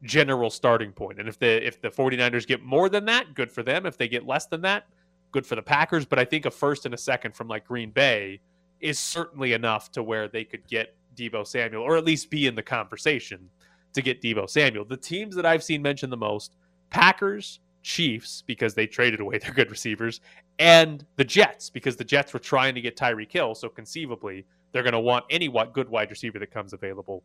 general 0.03 0.49
starting 0.49 0.91
point. 0.91 1.19
And 1.19 1.27
if 1.27 1.39
the 1.39 1.65
if 1.65 1.81
the 1.81 1.89
49ers 1.89 2.45
get 2.45 2.61
more 2.61 2.89
than 2.89 3.05
that, 3.05 3.33
good 3.33 3.51
for 3.51 3.63
them. 3.63 3.85
If 3.85 3.97
they 3.97 4.07
get 4.07 4.25
less 4.25 4.45
than 4.45 4.61
that, 4.61 4.87
good 5.31 5.45
for 5.45 5.55
the 5.55 5.61
Packers. 5.61 6.05
But 6.05 6.19
I 6.19 6.25
think 6.25 6.45
a 6.45 6.51
first 6.51 6.85
and 6.85 6.93
a 6.93 6.97
second 6.97 7.35
from 7.35 7.47
like 7.47 7.65
Green 7.65 7.91
Bay 7.91 8.41
is 8.79 8.99
certainly 8.99 9.53
enough 9.53 9.91
to 9.93 10.03
where 10.03 10.27
they 10.27 10.43
could 10.43 10.67
get 10.67 10.95
Deebo 11.15 11.45
Samuel, 11.45 11.83
or 11.83 11.97
at 11.97 12.05
least 12.05 12.29
be 12.29 12.47
in 12.47 12.55
the 12.55 12.63
conversation 12.63 13.49
to 13.93 14.01
get 14.01 14.21
Deebo 14.21 14.49
Samuel. 14.49 14.85
The 14.85 14.97
teams 14.97 15.35
that 15.35 15.45
I've 15.45 15.63
seen 15.63 15.81
mentioned 15.81 16.11
the 16.11 16.17
most: 16.17 16.55
Packers, 16.89 17.59
Chiefs, 17.83 18.43
because 18.45 18.73
they 18.73 18.87
traded 18.87 19.19
away 19.19 19.37
their 19.37 19.53
good 19.53 19.69
receivers, 19.69 20.21
and 20.59 21.05
the 21.15 21.23
Jets, 21.23 21.69
because 21.69 21.95
the 21.95 22.03
Jets 22.03 22.33
were 22.33 22.39
trying 22.39 22.75
to 22.75 22.81
get 22.81 22.97
Tyreek 22.97 23.31
Hill. 23.31 23.55
So 23.55 23.69
conceivably, 23.69 24.45
they're 24.71 24.83
going 24.83 24.93
to 24.93 24.99
want 24.99 25.25
any 25.29 25.49
good 25.73 25.89
wide 25.89 26.09
receiver 26.09 26.39
that 26.39 26.51
comes 26.51 26.73
available. 26.73 27.23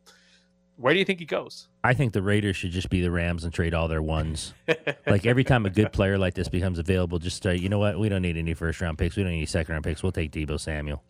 Where 0.77 0.93
do 0.93 0.99
you 0.99 1.05
think 1.05 1.19
he 1.19 1.25
goes? 1.25 1.67
I 1.83 1.93
think 1.93 2.13
the 2.13 2.21
Raiders 2.21 2.55
should 2.55 2.71
just 2.71 2.89
be 2.89 3.01
the 3.01 3.11
Rams 3.11 3.43
and 3.43 3.53
trade 3.53 3.73
all 3.73 3.87
their 3.87 4.01
ones. 4.01 4.53
like 5.05 5.25
every 5.25 5.43
time 5.43 5.65
a 5.65 5.69
good 5.69 5.91
player 5.91 6.17
like 6.17 6.33
this 6.33 6.47
becomes 6.47 6.79
available, 6.79 7.19
just 7.19 7.43
say, 7.43 7.55
you 7.55 7.69
know 7.69 7.77
what? 7.77 7.99
We 7.99 8.09
don't 8.09 8.21
need 8.21 8.37
any 8.37 8.53
first 8.53 8.81
round 8.81 8.97
picks. 8.97 9.15
We 9.15 9.23
don't 9.23 9.31
need 9.31 9.39
any 9.39 9.45
second 9.45 9.73
round 9.73 9.83
picks. 9.83 10.01
We'll 10.01 10.11
take 10.11 10.31
Deebo 10.31 10.59
Samuel. 10.59 11.03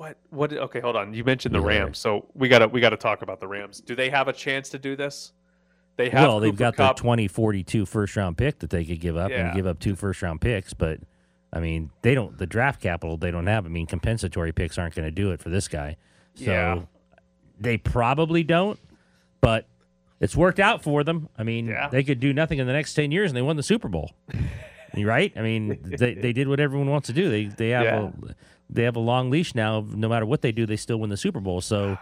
What? 0.00 0.16
What? 0.30 0.50
Okay, 0.50 0.80
hold 0.80 0.96
on. 0.96 1.12
You 1.12 1.24
mentioned 1.24 1.54
the 1.54 1.60
Yeah. 1.60 1.66
Rams, 1.66 1.98
so 1.98 2.24
we 2.32 2.48
gotta 2.48 2.66
we 2.66 2.80
gotta 2.80 2.96
talk 2.96 3.20
about 3.20 3.38
the 3.38 3.46
Rams. 3.46 3.82
Do 3.82 3.94
they 3.94 4.08
have 4.08 4.28
a 4.28 4.32
chance 4.32 4.70
to 4.70 4.78
do 4.78 4.96
this? 4.96 5.32
They 5.96 6.08
have. 6.08 6.26
well, 6.26 6.40
they've 6.40 6.56
got 6.56 6.74
Kupp. 6.74 6.96
the 6.96 7.02
2042 7.02 7.84
first 7.84 8.16
round 8.16 8.38
pick 8.38 8.60
that 8.60 8.70
they 8.70 8.82
could 8.86 8.98
give 8.98 9.18
up 9.18 9.28
Yeah. 9.30 9.48
and 9.48 9.54
give 9.54 9.66
up 9.66 9.78
two 9.78 9.94
first 9.94 10.22
round 10.22 10.40
picks, 10.40 10.72
but 10.72 11.00
I 11.52 11.60
mean, 11.60 11.90
they 12.00 12.14
don't 12.14 12.38
the 12.38 12.46
draft 12.46 12.80
capital 12.80 13.18
they 13.18 13.30
don't 13.30 13.46
have. 13.46 13.66
I 13.66 13.68
mean, 13.68 13.84
compensatory 13.86 14.52
picks 14.52 14.78
aren't 14.78 14.94
going 14.94 15.04
to 15.04 15.10
do 15.10 15.32
it 15.32 15.40
for 15.40 15.50
this 15.50 15.68
guy. 15.68 15.98
So 16.34 16.44
Yeah. 16.50 16.80
they 17.60 17.76
probably 17.76 18.42
don't, 18.42 18.78
but 19.42 19.66
it's 20.18 20.34
worked 20.34 20.60
out 20.60 20.82
for 20.82 21.04
them. 21.04 21.28
I 21.36 21.42
mean, 21.42 21.66
Yeah. 21.66 21.88
they 21.90 22.04
could 22.04 22.20
do 22.20 22.32
nothing 22.32 22.58
in 22.58 22.66
the 22.66 22.72
next 22.72 22.94
10 22.94 23.12
years 23.12 23.30
and 23.30 23.36
they 23.36 23.42
won 23.42 23.56
the 23.56 23.62
Super 23.62 23.88
Bowl. 23.88 24.12
right? 25.04 25.32
I 25.36 25.40
mean, 25.42 25.78
they, 25.98 26.14
they 26.14 26.32
did 26.32 26.48
what 26.48 26.60
everyone 26.60 26.88
wants 26.88 27.06
to 27.08 27.12
do. 27.12 27.28
They 27.30 27.44
they 27.46 27.70
have 27.70 27.84
Yeah. 27.84 28.08
a 28.28 28.34
they 28.68 28.82
have 28.84 28.96
a 28.96 29.00
long 29.00 29.30
leash 29.30 29.54
now. 29.54 29.84
No 29.88 30.08
matter 30.08 30.24
what 30.26 30.42
they 30.42 30.52
do, 30.52 30.64
they 30.66 30.76
still 30.76 30.98
win 30.98 31.10
the 31.10 31.16
Super 31.16 31.40
Bowl. 31.40 31.60
So 31.60 31.98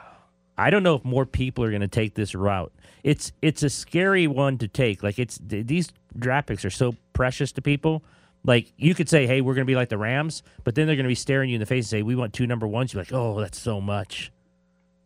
I 0.56 0.70
don't 0.70 0.82
know 0.82 0.96
if 0.96 1.04
more 1.04 1.24
people 1.24 1.64
are 1.64 1.70
going 1.70 1.80
to 1.82 1.88
take 1.88 2.14
this 2.14 2.34
route. 2.34 2.72
It's 3.02 3.32
it's 3.42 3.62
a 3.62 3.70
scary 3.70 4.26
one 4.26 4.58
to 4.58 4.68
take. 4.68 5.02
Like 5.02 5.18
it's 5.18 5.38
these 5.42 5.90
draft 6.18 6.48
picks 6.48 6.64
are 6.64 6.70
so 6.70 6.94
precious 7.12 7.52
to 7.52 7.62
people. 7.62 8.02
Like 8.44 8.72
you 8.76 8.94
could 8.94 9.08
say, 9.08 9.26
"Hey, 9.26 9.40
we're 9.40 9.54
going 9.54 9.66
to 9.66 9.70
be 9.70 9.76
like 9.76 9.88
the 9.88 9.98
Rams," 9.98 10.42
but 10.64 10.74
then 10.74 10.86
they're 10.86 10.96
going 10.96 11.04
to 11.04 11.08
be 11.08 11.14
staring 11.14 11.48
you 11.50 11.54
in 11.56 11.60
the 11.60 11.66
face 11.66 11.84
and 11.86 11.90
say, 11.90 12.02
"We 12.02 12.14
want 12.16 12.32
two 12.34 12.46
number 12.46 12.66
ones." 12.66 12.92
You're 12.92 13.02
like, 13.02 13.12
"Oh, 13.12 13.40
that's 13.40 13.58
so 13.58 13.80
much." 13.80 14.30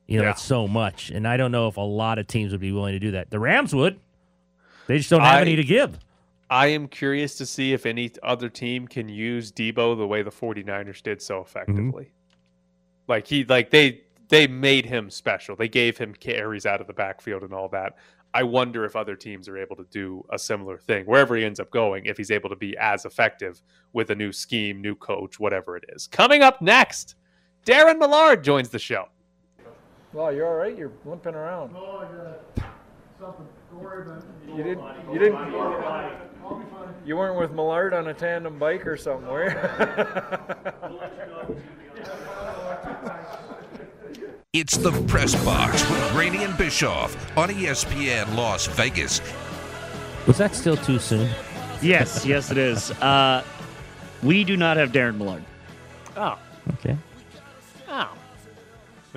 You 0.09 0.19
know, 0.19 0.25
Yeah. 0.25 0.29
that's 0.31 0.43
so 0.43 0.67
much, 0.69 1.11
and 1.11 1.27
I 1.29 1.37
don't 1.37 1.53
know 1.53 1.69
if 1.69 1.77
a 1.77 1.81
lot 1.81 2.19
of 2.19 2.27
teams 2.27 2.53
would 2.53 2.61
be 2.61 2.73
willing 2.73 2.93
to 2.93 2.99
do 2.99 3.13
that. 3.13 3.31
The 3.31 3.39
Rams 3.39 3.75
would. 3.75 3.99
They 4.87 4.99
just 4.99 5.09
don't 5.11 5.21
have 5.21 5.37
I- 5.39 5.41
any 5.43 5.57
to 5.57 5.65
give. 5.65 5.99
I 6.53 6.67
am 6.67 6.87
curious 6.87 7.37
to 7.37 7.47
see 7.47 7.73
if 7.73 7.87
any 7.87 8.13
other 8.23 8.51
team 8.51 8.87
can 8.87 9.09
use 9.09 9.51
Deebo 9.51 9.97
the 9.97 10.07
way 10.07 10.21
the 10.21 10.31
49ers 10.31 11.03
did 11.03 11.23
so 11.23 11.41
effectively. 11.41 12.13
Like 13.09 13.27
he 13.27 13.47
like 13.47 13.71
they 13.71 14.03
they 14.29 14.47
made 14.47 14.85
him 14.85 15.09
special. 15.09 15.57
They 15.57 15.69
gave 15.69 15.97
him 15.97 16.13
carries 16.13 16.67
out 16.67 16.83
of 16.83 16.87
the 16.87 16.93
backfield 16.93 17.43
and 17.43 17.55
all 17.55 17.71
that. 17.71 17.97
I 18.35 18.43
wonder 18.43 18.85
if 18.85 18.97
other 18.97 19.17
teams 19.17 19.49
are 19.49 19.57
able 19.57 19.77
to 19.77 19.87
do 19.91 20.27
a 20.31 20.39
similar 20.39 20.77
thing 20.77 21.07
wherever 21.07 21.35
he 21.37 21.43
ends 21.43 21.59
up 21.59 21.71
going 21.71 22.05
if 22.05 22.19
he's 22.19 22.31
able 22.31 22.51
to 22.51 22.57
be 22.57 22.77
as 22.77 23.07
effective 23.07 23.63
with 23.95 24.11
a 24.11 24.15
new 24.15 24.31
scheme, 24.31 24.83
new 24.83 24.95
coach, 24.95 25.41
whatever 25.41 25.79
it 25.79 25.85
is. 25.89 26.07
Coming 26.07 26.43
up 26.43 26.61
next, 26.61 27.15
Darren 27.65 27.99
Millard 27.99 28.45
joins 28.45 28.69
the 28.69 28.79
show. 28.79 29.09
Well, 30.13 30.31
you're 30.31 30.47
all 30.47 30.57
right. 30.57 30.77
You're 30.77 30.93
limping 31.07 31.35
around. 31.35 31.75
Oh, 31.75 32.07
I 32.07 32.61
got 32.61 32.71
something 33.19 33.47
to 33.73 33.79
worry 33.79 34.03
about. 34.03 34.23
You 34.49 34.63
didn't. 34.63 34.85
You 35.13 35.19
didn't. 35.19 36.13
You 37.05 37.17
weren't 37.17 37.39
with 37.39 37.53
Millard 37.53 37.95
on 37.95 38.09
a 38.09 38.15
tandem 38.15 38.59
bike 38.59 38.87
or 38.87 38.97
somewhere. 38.97 39.51
It's 44.53 44.77
the 44.77 44.93
Press 45.07 45.35
Box 45.47 45.89
with 45.91 46.13
Graney 46.13 46.45
and 46.45 46.55
Bischoff 46.59 47.17
on 47.39 47.49
ESPN 47.49 48.37
Las 48.37 48.67
Vegas. 48.67 49.23
Was 50.27 50.37
that 50.39 50.55
still 50.55 50.77
too 50.77 50.99
soon? 50.99 51.31
Yes, 51.81 52.27
yes, 52.27 52.51
it 52.51 52.59
is. 52.59 52.91
Uh, 53.01 53.43
we 54.23 54.45
do 54.45 54.59
not 54.59 54.77
have 54.77 54.93
Darren 54.93 55.17
Millard. 55.17 55.43
Oh, 56.19 56.39
Okay. 56.75 56.97
oh. 57.89 58.13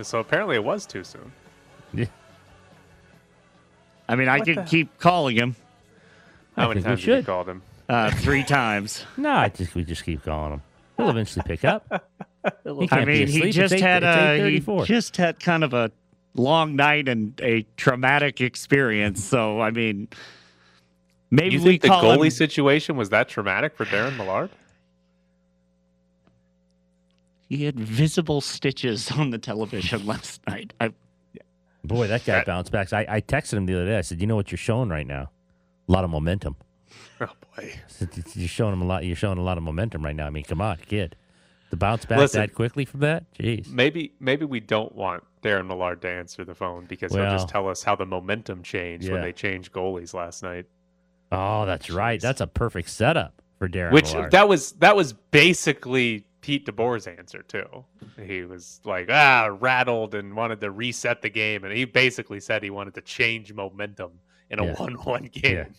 So 0.02 0.20
apparently 0.20 0.56
it 0.56 0.64
was 0.64 0.86
too 0.86 1.04
soon. 1.04 1.32
Yeah. 1.94 2.06
I 4.08 4.16
mean, 4.16 4.28
I 4.30 4.38
What 4.38 4.48
could 4.48 4.58
the- 4.58 4.64
keep 4.64 4.98
calling 5.00 5.36
him 5.36 5.56
How 6.56 6.66
I 6.66 6.68
many 6.70 6.82
think 6.82 6.86
we 6.86 6.90
times 6.90 7.00
have 7.02 7.08
you 7.10 7.16
should. 7.18 7.26
called 7.26 7.50
him? 7.50 7.62
uh, 7.90 8.12
three 8.12 8.44
times. 8.60 9.04
No, 9.18 9.32
I 9.32 9.50
just 9.50 9.76
we 9.76 9.84
just 9.84 10.04
keep 10.06 10.24
calling 10.24 10.54
him. 10.54 10.62
He'll 10.98 11.10
eventually 11.10 11.44
pick 11.46 11.64
up. 11.66 12.12
He 12.64 12.70
I 12.70 12.86
can't 12.86 13.08
be 13.08 13.12
mean, 13.14 13.24
asleep. 13.24 13.42
he 13.44 13.48
It's 13.50 13.58
just 13.58 13.74
eight- 13.74 13.82
had 13.82 14.04
it's 14.04 14.44
a 14.44 14.50
he 14.52 14.60
8:34. 14.62 14.86
just 14.86 15.18
had 15.18 15.40
kind 15.40 15.64
of 15.64 15.74
a 15.74 15.90
long 16.36 16.76
night 16.76 17.08
and 17.10 17.34
a 17.42 17.66
traumatic 17.76 18.40
experience. 18.40 19.24
So 19.24 19.62
I 19.62 19.72
mean, 19.72 20.08
maybe 21.32 21.56
you 21.56 21.62
we 21.64 21.70
think 21.70 21.82
the 21.82 21.88
call 21.88 22.04
goalie 22.04 22.26
him. 22.26 22.30
situation 22.30 22.98
was 22.98 23.10
that 23.10 23.30
traumatic 23.30 23.76
for 23.76 23.86
Darren 23.86 24.16
Millard? 24.16 24.52
He 27.50 27.64
had 27.66 27.80
visible 27.80 28.42
stitches 28.42 29.12
on 29.12 29.30
the 29.32 29.38
television 29.40 30.06
last 30.08 30.42
night. 30.48 30.72
I, 30.80 30.92
Boy, 31.88 32.08
that 32.08 32.26
guy 32.26 32.36
That- 32.38 32.46
bounced 32.46 32.72
back. 32.72 32.92
I, 32.94 33.06
I 33.08 33.22
texted 33.22 33.54
him 33.54 33.66
the 33.66 33.76
other 33.76 33.86
day. 33.86 33.98
I 33.98 34.02
said, 34.02 34.20
"You 34.22 34.28
know 34.28 34.36
what 34.36 34.52
you're 34.52 34.58
showing 34.58 34.90
right 34.90 35.08
now? 35.08 35.30
A 35.88 35.92
lot 35.92 36.04
of 36.04 36.10
momentum. 36.10 36.56
Oh 37.22 37.28
boy. 37.56 37.74
You're 38.34 38.48
showing 38.50 38.74
him 38.74 38.82
a 38.82 38.86
lot. 38.86 39.06
You're 39.06 39.16
showing 39.16 39.38
a 39.38 39.42
lot 39.42 39.58
of 39.58 39.64
momentum 39.64 40.04
right 40.04 40.16
now. 40.16 40.28
I 40.28 40.30
mean, 40.30 40.44
come 40.44 40.60
on, 40.60 40.78
kid. 40.86 41.16
To 41.72 41.78
bounce 41.78 42.04
back 42.06 42.18
Listen. 42.20 42.42
that 42.42 42.54
quickly 42.54 42.84
from 42.84 43.00
that, 43.02 43.24
jeez. 43.34 43.70
Maybe 43.70 44.14
maybe 44.20 44.44
we 44.46 44.60
don't 44.60 44.94
want 44.94 45.24
Darren 45.42 45.66
Millard 45.68 46.02
to 46.02 46.10
answer 46.10 46.44
the 46.44 46.54
phone 46.54 46.86
because 46.86 47.14
he'll 47.14 47.24
just 47.32 47.48
tell 47.48 47.70
us 47.70 47.84
how 47.84 47.96
the 47.96 48.06
momentum 48.06 48.64
changed 48.64 49.10
when 49.10 49.22
they 49.22 49.32
changed 49.32 49.72
goalies 49.72 50.14
last 50.14 50.44
night. 50.44 50.66
Oh, 51.32 51.66
that's 51.66 51.90
right. 51.90 52.20
That's 52.22 52.42
a 52.42 52.48
perfect 52.48 52.90
setup 52.90 53.42
for 53.60 53.70
Darren. 53.70 53.92
Which 53.94 54.14
Millard. 54.14 54.32
that 54.32 54.50
was 54.50 54.74
that 54.74 54.96
was 54.98 55.14
basically 55.14 56.26
Pete 56.46 56.68
DeBoer's 56.68 57.08
answer 57.08 57.42
too. 57.42 57.84
He 58.24 58.44
was 58.44 58.80
like 58.86 59.10
ah 59.10 59.50
rattled 59.60 60.14
and 60.14 60.36
wanted 60.36 60.62
to 60.62 60.70
reset 60.70 61.24
the 61.24 61.30
game, 61.30 61.64
and 61.64 61.74
he 61.76 61.86
basically 61.86 62.40
said 62.40 62.62
he 62.62 62.70
wanted 62.70 62.94
to 62.94 63.02
change 63.02 63.52
momentum 63.52 64.12
in 64.52 64.60
a 64.60 64.66
Yeah. 64.66 64.76
one-one 64.76 65.24
game. 65.34 65.74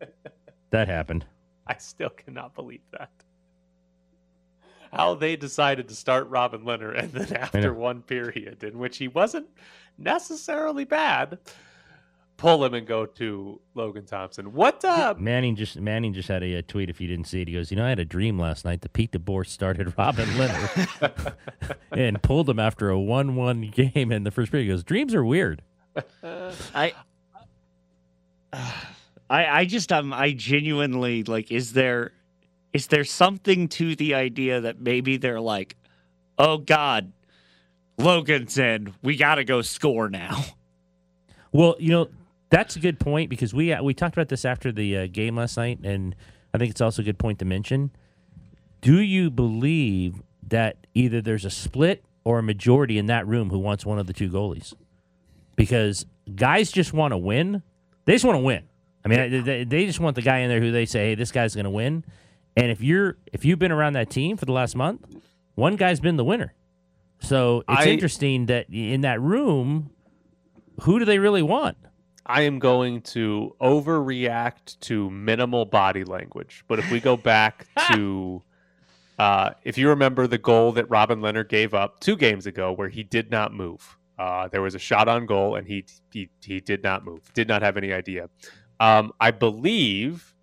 Yeah. 0.00 0.06
that 0.70 0.86
happened. 0.86 1.26
I 1.66 1.74
still 1.78 2.10
cannot 2.10 2.54
believe 2.54 2.82
that. 2.92 3.10
How 4.92 5.16
they 5.16 5.34
decided 5.34 5.88
to 5.88 5.96
start 5.96 6.28
Robin 6.28 6.60
Lehner 6.62 6.96
and 6.96 7.10
then 7.10 7.32
after 7.36 7.74
one 7.74 8.02
period 8.02 8.62
in 8.62 8.78
which 8.78 8.98
he 8.98 9.08
wasn't 9.08 9.48
necessarily 9.98 10.84
bad, 10.84 11.38
pull 12.36 12.64
him 12.64 12.74
and 12.74 12.86
go 12.86 13.06
to 13.06 13.60
Logan 13.74 14.04
Thompson. 14.04 14.52
What 14.52 14.84
uh 14.84 15.14
Manning 15.18 15.56
just 15.56 15.78
Manning 15.80 16.12
just 16.12 16.28
had 16.28 16.42
a, 16.42 16.58
uh 16.58 16.62
tweet. 16.66 16.90
If 16.90 17.00
you 17.00 17.08
didn't 17.08 17.26
see 17.26 17.42
it, 17.42 17.48
he 17.48 17.54
goes, 17.54 17.70
"You 17.70 17.76
know, 17.76 17.84
I 17.86 17.88
had 17.88 17.98
a 17.98 18.04
dream 18.04 18.38
last 18.38 18.64
night 18.64 18.82
that 18.82 18.92
Pete 18.92 19.12
DeBoer 19.12 19.46
started 19.46 19.94
Robin 19.98 20.28
Lehner 20.30 21.34
and 21.92 22.22
pulled 22.22 22.48
him 22.48 22.58
after 22.58 22.90
a 22.90 22.98
one-one 22.98 23.70
game 23.70 24.12
in 24.12 24.24
the 24.24 24.30
first 24.30 24.50
period." 24.50 24.66
He 24.66 24.70
goes, 24.70 24.84
"Dreams 24.84 25.14
are 25.14 25.24
weird." 25.24 25.62
I 26.74 26.92
I, 29.28 29.46
I 29.46 29.64
just 29.64 29.92
um 29.92 30.12
I 30.12 30.32
genuinely 30.32 31.22
like 31.24 31.50
is 31.50 31.72
there 31.72 32.12
is 32.72 32.88
there 32.88 33.04
something 33.04 33.68
to 33.68 33.96
the 33.96 34.14
idea 34.14 34.60
that 34.60 34.80
maybe 34.80 35.16
they're 35.16 35.40
like, 35.40 35.76
oh 36.38 36.58
God, 36.58 37.12
Logan's 37.96 38.58
in. 38.58 38.92
We 39.02 39.16
gotta 39.16 39.44
go 39.44 39.62
score 39.62 40.10
now. 40.10 40.44
Well, 41.52 41.76
you 41.78 41.90
know 41.90 42.08
that's 42.50 42.76
a 42.76 42.80
good 42.80 42.98
point 43.00 43.30
because 43.30 43.52
we 43.54 43.72
uh, 43.72 43.82
we 43.82 43.94
talked 43.94 44.16
about 44.16 44.28
this 44.28 44.44
after 44.44 44.72
the 44.72 44.96
uh, 44.96 45.06
game 45.10 45.36
last 45.36 45.56
night, 45.56 45.80
and 45.82 46.14
I 46.54 46.58
think 46.58 46.70
it's 46.70 46.80
also 46.80 47.02
a 47.02 47.04
good 47.04 47.18
point 47.18 47.38
to 47.40 47.44
mention. 47.44 47.90
Do 48.80 49.00
you 49.00 49.30
believe 49.30 50.22
that 50.46 50.86
either 50.94 51.20
there's 51.20 51.44
a 51.44 51.50
split 51.50 52.04
or 52.24 52.38
a 52.38 52.42
majority 52.42 52.98
in 52.98 53.06
that 53.06 53.26
room 53.26 53.50
who 53.50 53.58
wants 53.58 53.84
one 53.84 53.98
of 53.98 54.06
the 54.06 54.12
two 54.12 54.30
goalies? 54.30 54.74
Because 55.56 56.06
guys 56.34 56.70
just 56.70 56.92
want 56.92 57.12
to 57.12 57.18
win. 57.18 57.62
They 58.04 58.12
just 58.12 58.24
want 58.24 58.36
to 58.36 58.42
win. 58.42 58.64
I 59.04 59.08
mean, 59.08 59.44
they, 59.44 59.64
they 59.64 59.86
just 59.86 60.00
want 60.00 60.16
the 60.16 60.22
guy 60.22 60.38
in 60.38 60.48
there 60.48 60.60
who 60.60 60.72
they 60.72 60.86
say, 60.86 61.08
"Hey, 61.10 61.14
this 61.14 61.32
guy's 61.32 61.54
going 61.54 61.64
to 61.64 61.70
win." 61.70 62.04
And 62.56 62.70
if 62.70 62.80
you're 62.80 63.16
if 63.32 63.44
you've 63.44 63.58
been 63.58 63.72
around 63.72 63.94
that 63.94 64.10
team 64.10 64.36
for 64.36 64.44
the 64.46 64.52
last 64.52 64.74
month, 64.76 65.04
one 65.54 65.76
guy's 65.76 66.00
been 66.00 66.16
the 66.16 66.24
winner. 66.24 66.54
So 67.20 67.64
it's 67.68 67.86
I- 67.86 67.88
interesting 67.88 68.46
that 68.46 68.66
in 68.70 69.00
that 69.02 69.20
room, 69.20 69.90
who 70.82 70.98
do 70.98 71.04
they 71.04 71.18
really 71.18 71.42
want? 71.42 71.76
I 72.26 72.42
am 72.42 72.58
going 72.58 73.02
to 73.02 73.54
overreact 73.60 74.80
to 74.80 75.08
minimal 75.10 75.64
body 75.64 76.02
language. 76.02 76.64
But 76.66 76.80
if 76.80 76.90
we 76.90 77.00
go 77.00 77.16
back 77.16 77.66
to, 77.92 78.42
uh, 79.18 79.50
if 79.62 79.78
you 79.78 79.88
remember 79.88 80.26
the 80.26 80.38
goal 80.38 80.72
that 80.72 80.90
Robin 80.90 81.20
Lehner 81.20 81.48
gave 81.48 81.72
up 81.72 82.00
two 82.00 82.16
games 82.16 82.46
ago, 82.46 82.72
where 82.72 82.88
he 82.88 83.04
did 83.04 83.30
not 83.30 83.54
move, 83.54 83.96
uh, 84.18 84.48
there 84.48 84.60
was 84.60 84.74
a 84.74 84.78
shot 84.78 85.08
on 85.08 85.26
goal 85.26 85.56
and 85.56 85.66
he 85.66 85.84
he 86.12 86.28
he 86.42 86.60
did 86.60 86.82
not 86.82 87.04
move, 87.04 87.20
did 87.32 87.46
not 87.46 87.62
have 87.62 87.76
any 87.76 87.92
idea. 87.92 88.28
Um, 88.80 89.12
I 89.20 89.30
believe 89.30 90.34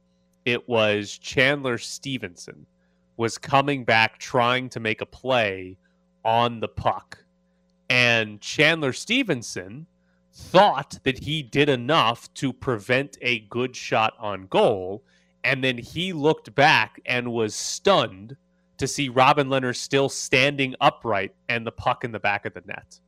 it 0.46 0.67
was 0.69 1.17
Chandler 1.17 1.78
Stephenson 1.78 2.65
was 3.17 3.38
coming 3.38 3.84
back 3.84 4.17
trying 4.19 4.69
to 4.69 4.80
make 4.80 5.02
a 5.02 5.06
play 5.06 5.78
on 6.24 6.60
the 6.60 6.67
puck, 6.67 7.17
and 7.89 8.39
Chandler 8.39 8.93
Stephenson 8.93 9.86
thought 10.34 10.98
that 11.04 11.19
he 11.19 11.43
did 11.43 11.69
enough 11.69 12.34
to 12.34 12.52
prevent 12.52 13.17
a 13.22 13.41
good 13.41 13.76
shot 13.76 14.13
on 14.19 14.48
goal. 14.48 15.04
And 15.43 15.63
then 15.63 15.78
he 15.78 16.13
looked 16.13 16.56
back 16.56 17.00
and 17.06 17.32
was 17.32 17.54
stunned 17.54 18.36
to 18.78 18.88
see 18.88 19.10
Robin 19.10 19.48
Lehner 19.48 19.76
still 19.76 20.10
standing 20.10 20.76
upright 20.82 21.36
and 21.50 21.65
the 21.65 21.72
puck 21.72 22.04
in 22.04 22.12
the 22.12 22.19
back 22.19 22.46
of 22.46 22.54
the 22.54 22.63
net. 22.65 23.00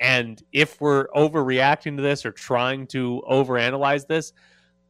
And 0.00 0.42
if 0.52 0.80
we're 0.80 1.08
overreacting 1.08 1.96
to 1.96 2.02
this 2.02 2.24
or 2.24 2.32
trying 2.32 2.86
to 2.88 3.22
overanalyze 3.30 4.06
this, 4.06 4.32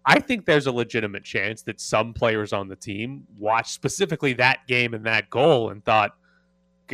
I 0.06 0.20
think 0.20 0.46
there's 0.46 0.66
a 0.66 0.72
legitimate 0.72 1.24
chance 1.24 1.62
that 1.62 1.80
some 1.80 2.14
players 2.14 2.52
on 2.52 2.68
the 2.68 2.76
team 2.76 3.26
watched 3.36 3.72
specifically 3.72 4.32
that 4.34 4.66
game 4.68 4.94
and 4.94 5.04
that 5.06 5.28
goal 5.30 5.70
and 5.70 5.84
thought, 5.84 6.16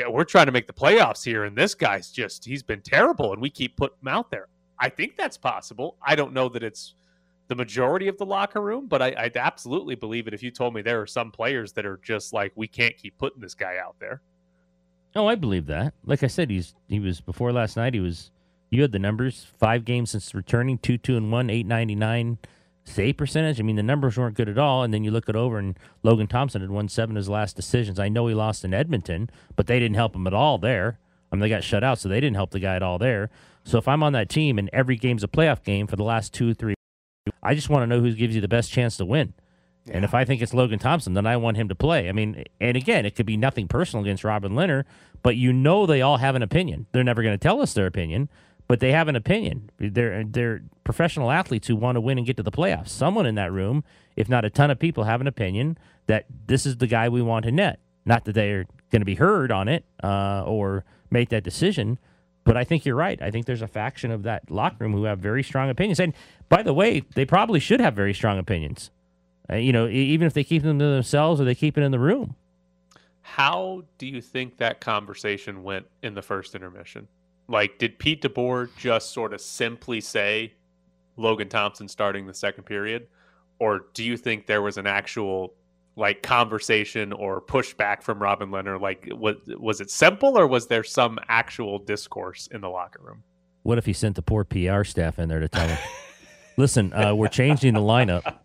we're 0.09 0.25
trying 0.25 0.47
to 0.47 0.53
make 0.53 0.67
the 0.67 0.73
playoffs 0.73 1.25
here, 1.25 1.45
and 1.45 1.57
this 1.57 1.75
guy's 1.75 2.11
just, 2.11 2.45
he's 2.45 2.63
been 2.63 2.83
terrible, 2.83 3.33
and 3.33 3.41
we 3.41 3.49
keep 3.49 3.77
putting 3.77 3.97
him 4.03 4.09
out 4.09 4.31
there. 4.31 4.49
I 4.79 4.89
think 4.89 5.17
that's 5.17 5.37
possible. 5.37 5.97
I 6.03 6.15
don't 6.15 6.33
know 6.33 6.49
that 6.51 6.63
it's 6.63 6.95
the 7.49 7.55
majority 7.55 8.09
of 8.09 8.19
the 8.19 8.27
locker 8.27 8.61
room, 8.61 8.87
but 8.87 9.01
I, 9.01 9.15
I'd 9.17 9.37
absolutely 9.37 9.95
believe 9.95 10.27
it 10.27 10.35
if 10.35 10.43
you 10.43 10.51
told 10.51 10.75
me 10.75 10.83
there 10.83 11.01
are 11.01 11.07
some 11.07 11.31
players 11.31 11.73
that 11.75 11.87
are 11.87 11.99
just 12.03 12.33
like, 12.33 12.53
we 12.57 12.67
can't 12.67 12.97
keep 12.97 13.17
putting 13.19 13.41
this 13.41 13.55
guy 13.55 13.77
out 13.79 13.97
there. 14.01 14.21
Oh, 15.15 15.27
I 15.27 15.35
believe 15.35 15.67
that. 15.67 15.95
Like 16.05 16.23
I 16.23 16.27
said, 16.27 16.51
he's 16.51 16.75
he 16.89 17.01
was 17.01 17.21
before 17.21 17.53
last 17.53 17.77
night. 17.77 17.95
He 17.95 18.01
was. 18.01 18.31
You 18.69 18.83
had 18.83 18.93
the 18.93 18.99
numbers. 18.99 19.47
Five 19.59 19.85
games 19.85 20.11
since 20.11 20.35
returning, 20.35 20.77
two 20.77 20.99
two 20.99 21.17
and 21.17 21.33
one, 21.33 21.49
eight 21.49 21.67
ninety 21.67 21.95
nine 21.95 22.39
save 22.85 23.17
percentage. 23.17 23.59
I 23.59 23.63
mean, 23.63 23.77
the 23.77 23.83
numbers 23.83 24.19
weren't 24.19 24.37
good 24.37 24.49
at 24.49 24.59
all. 24.59 24.83
And 24.83 24.93
then 24.93 25.05
you 25.05 25.11
look 25.11 25.29
it 25.29 25.37
over, 25.37 25.59
and 25.59 25.79
Logan 26.03 26.27
Thompson 26.27 26.61
had 26.61 26.71
won 26.71 26.89
seven 26.89 27.17
of 27.17 27.21
his 27.21 27.29
last 27.29 27.57
decisions. 27.57 27.99
I 27.99 28.09
know 28.09 28.27
he 28.27 28.35
lost 28.35 28.65
in 28.65 28.75
Edmonton, 28.75 29.31
but 29.55 29.67
they 29.67 29.79
didn't 29.79 29.97
help 29.97 30.15
him 30.15 30.27
at 30.27 30.35
all 30.35 30.59
there. 30.59 30.99
I 31.37 31.39
mean, 31.39 31.43
they 31.43 31.49
got 31.49 31.65
shut 31.65 31.85
out, 31.85 31.99
so 31.99 32.09
they 32.09 32.21
didn't 32.21 32.37
help 32.37 32.51
the 32.51 32.61
guy 32.61 32.77
at 32.77 32.83
all 32.83 32.99
there. 32.99 33.29
So 33.65 33.77
if 33.77 33.89
I'm 33.89 34.03
on 34.03 34.15
that 34.15 34.29
team 34.31 34.59
and 34.59 34.71
every 34.73 34.97
game's 34.97 35.23
a 35.23 35.29
playoff 35.29 35.63
game 35.63 35.87
for 35.87 35.97
the 35.97 36.03
last 36.03 36.33
two, 36.33 36.55
three, 36.55 36.75
I 37.43 37.55
just 37.55 37.69
want 37.69 37.83
to 37.83 37.87
know 37.87 38.01
who 38.01 38.13
gives 38.15 38.35
you 38.35 38.41
the 38.41 38.49
best 38.49 38.71
chance 38.71 38.97
to 38.97 39.05
win. 39.05 39.35
And 39.91 40.05
if 40.05 40.15
I 40.15 40.25
think 40.25 40.41
it's 40.41 40.55
Logan 40.55 40.79
Thompson, 40.79 41.15
then 41.15 41.27
I 41.27 41.37
want 41.37 41.59
him 41.59 41.69
to 41.69 41.75
play. 41.75 42.09
I 42.09 42.13
mean, 42.13 42.45
and 42.61 42.77
again, 42.77 43.05
it 43.05 43.15
could 43.15 43.27
be 43.27 43.37
nothing 43.37 43.69
personal 43.69 44.05
against 44.05 44.25
Robin 44.25 44.53
Lehner, 44.53 44.85
but 45.23 45.37
you 45.37 45.53
know 45.53 45.85
they 45.85 46.01
all 46.01 46.17
have 46.17 46.35
an 46.35 46.43
opinion. 46.43 46.87
They're 46.93 47.05
never 47.05 47.23
going 47.23 47.35
to 47.35 47.43
tell 47.43 47.61
us 47.61 47.75
their 47.75 47.87
opinion, 47.87 48.29
but 48.67 48.81
they 48.81 48.93
have 48.93 49.09
an 49.09 49.15
opinion. 49.15 49.71
They're 49.79 50.25
they're 50.25 50.63
professional 50.85 51.31
athletes 51.31 51.69
who 51.69 51.77
want 51.77 51.97
to 51.97 52.01
win 52.01 52.19
and 52.19 52.27
get 52.27 52.37
to 52.39 52.43
the 52.43 52.51
playoffs. 52.51 52.89
Someone 52.89 53.27
in 53.27 53.35
that 53.35 53.53
room, 53.53 53.85
if 54.17 54.29
not 54.29 54.45
a 54.45 54.51
ton 54.51 54.71
of 54.71 54.79
people, 54.79 55.05
have 55.05 55.21
an 55.21 55.27
opinion 55.27 55.79
that 56.07 56.25
this 56.47 56.67
is 56.67 56.79
the 56.79 56.87
guy 56.87 57.09
we 57.09 57.23
want 57.23 57.45
to 57.45 57.53
net. 57.53 57.79
Not 58.05 58.25
that 58.25 58.33
they're 58.33 58.65
going 58.91 59.03
to 59.03 59.07
be 59.07 59.17
heard 59.17 59.53
on 59.53 59.69
it 59.69 59.85
uh, 60.03 60.43
or 60.47 60.85
make 61.11 61.29
that 61.31 61.45
decision, 61.45 61.99
but 62.45 62.57
I 62.57 62.65
think 62.65 62.85
you're 62.85 62.97
right. 62.97 63.21
I 63.21 63.31
think 63.31 63.47
there's 63.47 63.63
a 63.63 63.69
faction 63.69 64.11
of 64.11 64.23
that 64.23 64.51
locker 64.51 64.77
room 64.81 64.93
who 64.93 65.05
have 65.05 65.19
very 65.19 65.43
strong 65.43 65.69
opinions. 65.69 65.99
And 66.01 66.15
by 66.49 66.63
the 66.63 66.73
way, 66.73 67.01
they 67.15 67.25
probably 67.25 67.61
should 67.61 67.81
have 67.81 67.95
very 67.95 68.15
strong 68.15 68.39
opinions. 68.39 68.91
Uh, 69.51 69.57
you 69.57 69.73
know, 69.73 69.89
even 69.89 70.27
if 70.27 70.33
they 70.33 70.45
keep 70.45 70.63
them 70.63 70.79
to 70.79 70.85
themselves 70.85 71.41
or 71.41 71.45
they 71.45 71.55
keep 71.55 71.77
it 71.77 71.83
in 71.83 71.93
the 71.93 71.99
room. 71.99 72.37
How 73.23 73.83
do 73.99 74.07
you 74.07 74.21
think 74.21 74.59
that 74.59 74.81
conversation 74.81 75.65
went 75.65 75.87
in 76.03 76.15
the 76.15 76.23
first 76.23 76.55
intermission? 76.55 77.09
Like, 77.49 77.79
did 77.79 77.99
Pete 77.99 78.23
DeBoer 78.23 78.71
just 78.77 79.13
sort 79.13 79.33
of 79.33 79.41
simply 79.41 80.01
say 80.01 80.55
Logan 81.17 81.49
Thompson 81.49 81.89
starting 81.89 82.27
the 82.27 82.35
second 82.35 82.65
period? 82.65 83.09
Or 83.59 83.87
do 83.95 84.05
you 84.05 84.17
think 84.17 84.47
there 84.47 84.63
was 84.63 84.79
an 84.79 84.87
actual 84.87 85.55
like 85.97 86.23
conversation 86.23 87.13
or 87.13 87.41
pushback 87.41 88.03
from 88.03 88.21
Robin 88.21 88.51
Lehner? 88.51 88.81
Like, 88.81 89.09
was 89.11 89.37
was 89.59 89.81
it 89.81 89.91
simple 89.91 90.39
or 90.39 90.47
was 90.47 90.67
there 90.69 90.85
some 90.85 91.19
actual 91.29 91.79
discourse 91.79 92.49
in 92.53 92.61
the 92.61 92.69
locker 92.69 93.03
room? 93.03 93.23
What 93.63 93.79
if 93.79 93.87
he 93.87 93.93
sent 93.93 94.15
the 94.15 94.23
poor 94.23 94.45
PR 94.45 94.85
staff 94.85 95.19
in 95.19 95.29
there 95.29 95.41
to 95.41 95.49
tell 95.49 95.67
him, 95.67 95.79
listen, 96.57 96.93
uh, 96.93 97.15
we're 97.15 97.29
changing 97.29 97.75
the 97.75 97.81
lineup 97.81 98.37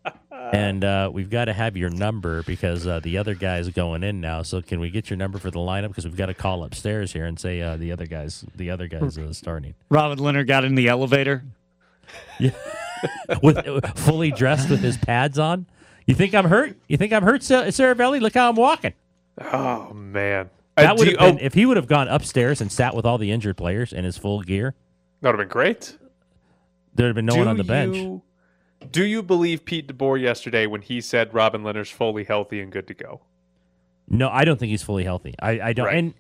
and 0.52 0.84
uh, 0.84 1.10
we've 1.12 1.30
got 1.30 1.46
to 1.46 1.54
have 1.54 1.78
your 1.78 1.90
number 1.90 2.44
because 2.44 2.86
uh, 2.86 3.00
the 3.00 3.18
other 3.18 3.36
guy's 3.36 3.70
going 3.70 4.04
in 4.04 4.20
now. 4.20 4.42
So 4.42 4.62
can 4.62 4.80
we 4.80 4.90
get 4.90 5.10
your 5.10 5.18
number 5.18 5.40
for 5.40 5.50
the 5.50 5.60
lineup? 5.60 5.90
Because 5.90 6.06
we've 6.06 6.18
got 6.18 6.26
to 6.26 6.34
call 6.34 6.64
upstairs 6.64 7.14
here 7.14 7.26
and 7.26 7.40
say 7.40 7.62
uh, 7.62 7.78
the 7.78 7.92
other 7.92 8.06
guy's 8.06 8.46
the 8.56 8.70
other 8.70 8.88
guy's 8.88 9.18
uh, 9.18 9.32
starting. 9.34 9.76
Robin 9.90 10.20
Lehner 10.20 10.46
got 10.46 10.66
in 10.66 10.76
the 10.76 10.88
elevator. 10.88 11.44
Yeah, 12.40 12.52
with 13.42 13.98
fully 13.98 14.32
dressed 14.32 14.70
with 14.70 14.82
his 14.82 14.98
pads 14.98 15.40
on. 15.40 15.66
You 16.12 16.16
think 16.16 16.36
I'm 16.36 16.46
hurt? 16.46 16.76
You 16.90 16.98
think 16.98 17.14
I'm 17.14 17.24
hurt, 17.24 17.42
Sa- 17.42 17.70
Sarah 17.70 17.96
Look 18.20 18.34
how 18.34 18.50
I'm 18.50 18.56
walking. 18.56 18.94
Oh 19.42 19.94
man, 19.94 20.50
That 20.76 20.92
Uh, 20.92 20.96
would 20.96 21.08
have 21.08 21.12
you- 21.14 21.18
been 21.18 21.40
if 21.40 21.54
he 21.54 21.66
would 21.66 21.78
have 21.78 21.88
gone 21.88 22.10
upstairs 22.10 22.60
and 22.60 22.70
sat 22.70 22.94
with 22.96 23.06
all 23.06 23.18
the 23.18 23.32
injured 23.32 23.56
players 23.56 23.94
in 23.94 24.04
his 24.04 24.18
full 24.18 24.42
gear. 24.42 24.76
That 25.22 25.30
would 25.30 25.40
have 25.40 25.48
been 25.48 25.54
great. 25.54 25.98
There'd 26.94 27.08
have 27.08 27.16
been 27.16 27.26
no 27.26 27.36
one 27.38 27.48
on 27.48 27.56
the 27.58 27.64
bench. 27.64 27.96
you- 27.96 28.22
Do 28.92 29.06
you 29.06 29.24
believe 29.24 29.64
Pete 29.64 29.88
DeBoer 29.88 30.20
yesterday 30.20 30.66
when 30.66 30.82
he 30.82 31.00
said 31.00 31.34
Robin 31.34 31.64
Lehner's 31.64 31.90
fully 31.90 32.26
healthy 32.26 32.60
and 32.60 32.72
good 32.72 32.88
to 32.88 32.94
go? 32.94 33.22
No, 34.10 34.28
I 34.30 34.44
don't 34.44 34.60
think 34.60 34.72
he's 34.72 34.84
fully 34.84 35.06
healthy. 35.06 35.34
I, 35.40 35.62
I 35.62 35.74
don't. 35.74 35.86
Right. 35.86 35.96
And 35.98 36.14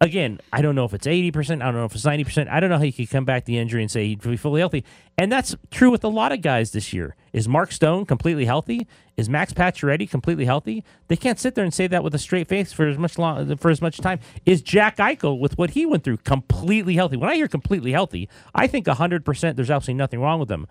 again, 0.00 0.40
I 0.52 0.62
don't 0.62 0.74
know 0.74 0.84
if 0.84 0.94
it's 0.94 1.06
eighty 1.06 1.30
percent. 1.30 1.62
I 1.62 1.66
don't 1.66 1.76
know 1.76 1.84
if 1.84 1.94
it's 1.94 2.04
ninety 2.04 2.24
percent. 2.24 2.48
I 2.48 2.60
don't 2.60 2.70
know 2.70 2.78
how 2.78 2.82
he 2.82 2.92
could 2.92 3.10
come 3.10 3.24
back 3.24 3.44
the 3.44 3.58
injury 3.58 3.82
and 3.82 3.90
say 3.90 4.06
he'd 4.06 4.22
be 4.22 4.36
fully 4.36 4.60
healthy. 4.60 4.84
And 5.18 5.30
that's 5.30 5.54
true 5.70 5.90
with 5.90 6.02
a 6.04 6.08
lot 6.08 6.32
of 6.32 6.40
guys 6.40 6.72
this 6.72 6.92
year. 6.92 7.14
Is 7.32 7.46
Mark 7.46 7.72
Stone 7.72 8.06
completely 8.06 8.46
healthy? 8.46 8.86
Is 9.16 9.28
Max 9.28 9.52
Pacioretty 9.52 10.10
completely 10.10 10.46
healthy? 10.46 10.82
They 11.08 11.16
can't 11.16 11.38
sit 11.38 11.54
there 11.54 11.64
and 11.64 11.74
say 11.74 11.86
that 11.86 12.02
with 12.02 12.14
a 12.14 12.18
straight 12.18 12.48
face 12.48 12.72
for 12.72 12.86
as 12.86 12.96
much 12.96 13.18
long 13.18 13.56
for 13.56 13.70
as 13.70 13.82
much 13.82 13.98
time. 13.98 14.20
Is 14.46 14.62
Jack 14.62 14.96
Eichel 14.96 15.38
with 15.38 15.58
what 15.58 15.70
he 15.70 15.84
went 15.84 16.04
through 16.04 16.18
completely 16.18 16.94
healthy? 16.94 17.16
When 17.16 17.30
I 17.30 17.34
hear 17.34 17.48
completely 17.48 17.92
healthy, 17.92 18.28
I 18.54 18.66
think 18.66 18.86
hundred 18.86 19.24
percent. 19.24 19.56
There's 19.56 19.70
absolutely 19.70 19.98
nothing 19.98 20.20
wrong 20.20 20.40
with 20.40 20.48
them. 20.48 20.66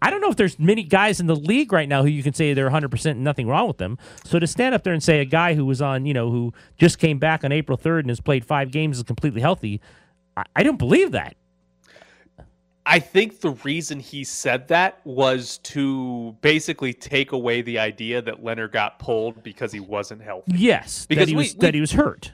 I 0.00 0.10
don't 0.10 0.20
know 0.20 0.30
if 0.30 0.36
there's 0.36 0.58
many 0.58 0.82
guys 0.82 1.20
in 1.20 1.26
the 1.26 1.36
league 1.36 1.72
right 1.72 1.88
now 1.88 2.02
who 2.02 2.08
you 2.08 2.22
can 2.22 2.32
say 2.32 2.54
they're 2.54 2.70
100% 2.70 3.10
and 3.10 3.24
nothing 3.24 3.46
wrong 3.48 3.68
with 3.68 3.78
them. 3.78 3.98
So 4.24 4.38
to 4.38 4.46
stand 4.46 4.74
up 4.74 4.82
there 4.84 4.92
and 4.92 5.02
say 5.02 5.20
a 5.20 5.24
guy 5.24 5.54
who 5.54 5.66
was 5.66 5.82
on, 5.82 6.06
you 6.06 6.14
know, 6.14 6.30
who 6.30 6.52
just 6.78 6.98
came 6.98 7.18
back 7.18 7.44
on 7.44 7.52
April 7.52 7.76
3rd 7.76 8.00
and 8.00 8.08
has 8.10 8.20
played 8.20 8.44
five 8.44 8.70
games 8.70 8.96
is 8.98 9.02
completely 9.04 9.40
healthy, 9.40 9.80
I, 10.36 10.44
I 10.56 10.62
don't 10.62 10.78
believe 10.78 11.12
that. 11.12 11.36
I 12.84 12.98
think 12.98 13.40
the 13.40 13.50
reason 13.50 14.00
he 14.00 14.24
said 14.24 14.66
that 14.68 15.00
was 15.04 15.58
to 15.58 16.36
basically 16.40 16.92
take 16.92 17.30
away 17.30 17.62
the 17.62 17.78
idea 17.78 18.20
that 18.22 18.42
Lehner 18.42 18.70
got 18.70 18.98
pulled 18.98 19.40
because 19.44 19.70
he 19.70 19.78
wasn't 19.78 20.20
healthy. 20.22 20.52
Yes, 20.56 21.06
Because 21.06 21.26
that 21.26 21.28
he 21.28 21.36
was 21.36 21.54
we- 21.54 21.60
that 21.60 21.74
he 21.74 21.80
was 21.80 21.92
hurt. 21.92 22.32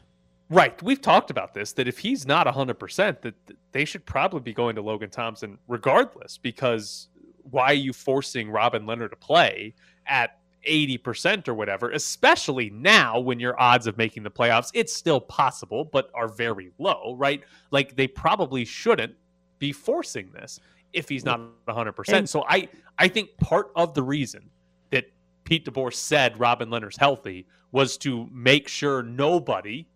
Right. 0.50 0.82
We've 0.82 1.02
talked 1.02 1.30
about 1.30 1.52
this 1.52 1.74
that 1.74 1.86
if 1.86 1.98
he's 1.98 2.26
not 2.26 2.46
100%, 2.46 3.20
that 3.20 3.22
that 3.22 3.56
they 3.72 3.84
should 3.84 4.06
probably 4.06 4.40
be 4.40 4.54
going 4.54 4.76
to 4.76 4.80
Logan 4.80 5.10
Thompson 5.10 5.58
regardless 5.68 6.38
because 6.38 7.08
why 7.50 7.66
are 7.66 7.74
you 7.74 7.92
forcing 7.92 8.50
Robin 8.50 8.84
Lehner 8.84 9.08
to 9.10 9.16
play 9.16 9.74
at 10.06 10.38
80% 10.66 11.48
or 11.48 11.54
whatever, 11.54 11.90
especially 11.90 12.70
now 12.70 13.18
when 13.18 13.40
your 13.40 13.60
odds 13.60 13.86
of 13.86 13.96
making 13.96 14.22
the 14.22 14.30
playoffs, 14.30 14.70
it's 14.74 14.92
still 14.92 15.20
possible, 15.20 15.84
but 15.84 16.10
are 16.14 16.28
very 16.28 16.70
low, 16.78 17.14
right? 17.16 17.42
Like 17.70 17.96
they 17.96 18.08
probably 18.08 18.64
shouldn't 18.64 19.14
be 19.58 19.72
forcing 19.72 20.30
this. 20.32 20.60
if 20.92 21.08
he's 21.08 21.24
not 21.24 21.40
100%. 21.68 22.28
so 22.28 22.44
I 22.48 22.68
I 22.98 23.08
think 23.08 23.36
part 23.38 23.70
of 23.76 23.92
the 23.94 24.02
reason 24.02 24.48
that 24.90 25.04
Pete 25.44 25.66
DeBoer 25.66 25.92
said 25.92 26.40
Robin 26.40 26.70
Lehner's 26.70 26.96
healthy 26.96 27.46
was 27.72 27.98
to 27.98 28.26
make 28.32 28.68
sure 28.68 29.02
nobody 29.02 29.86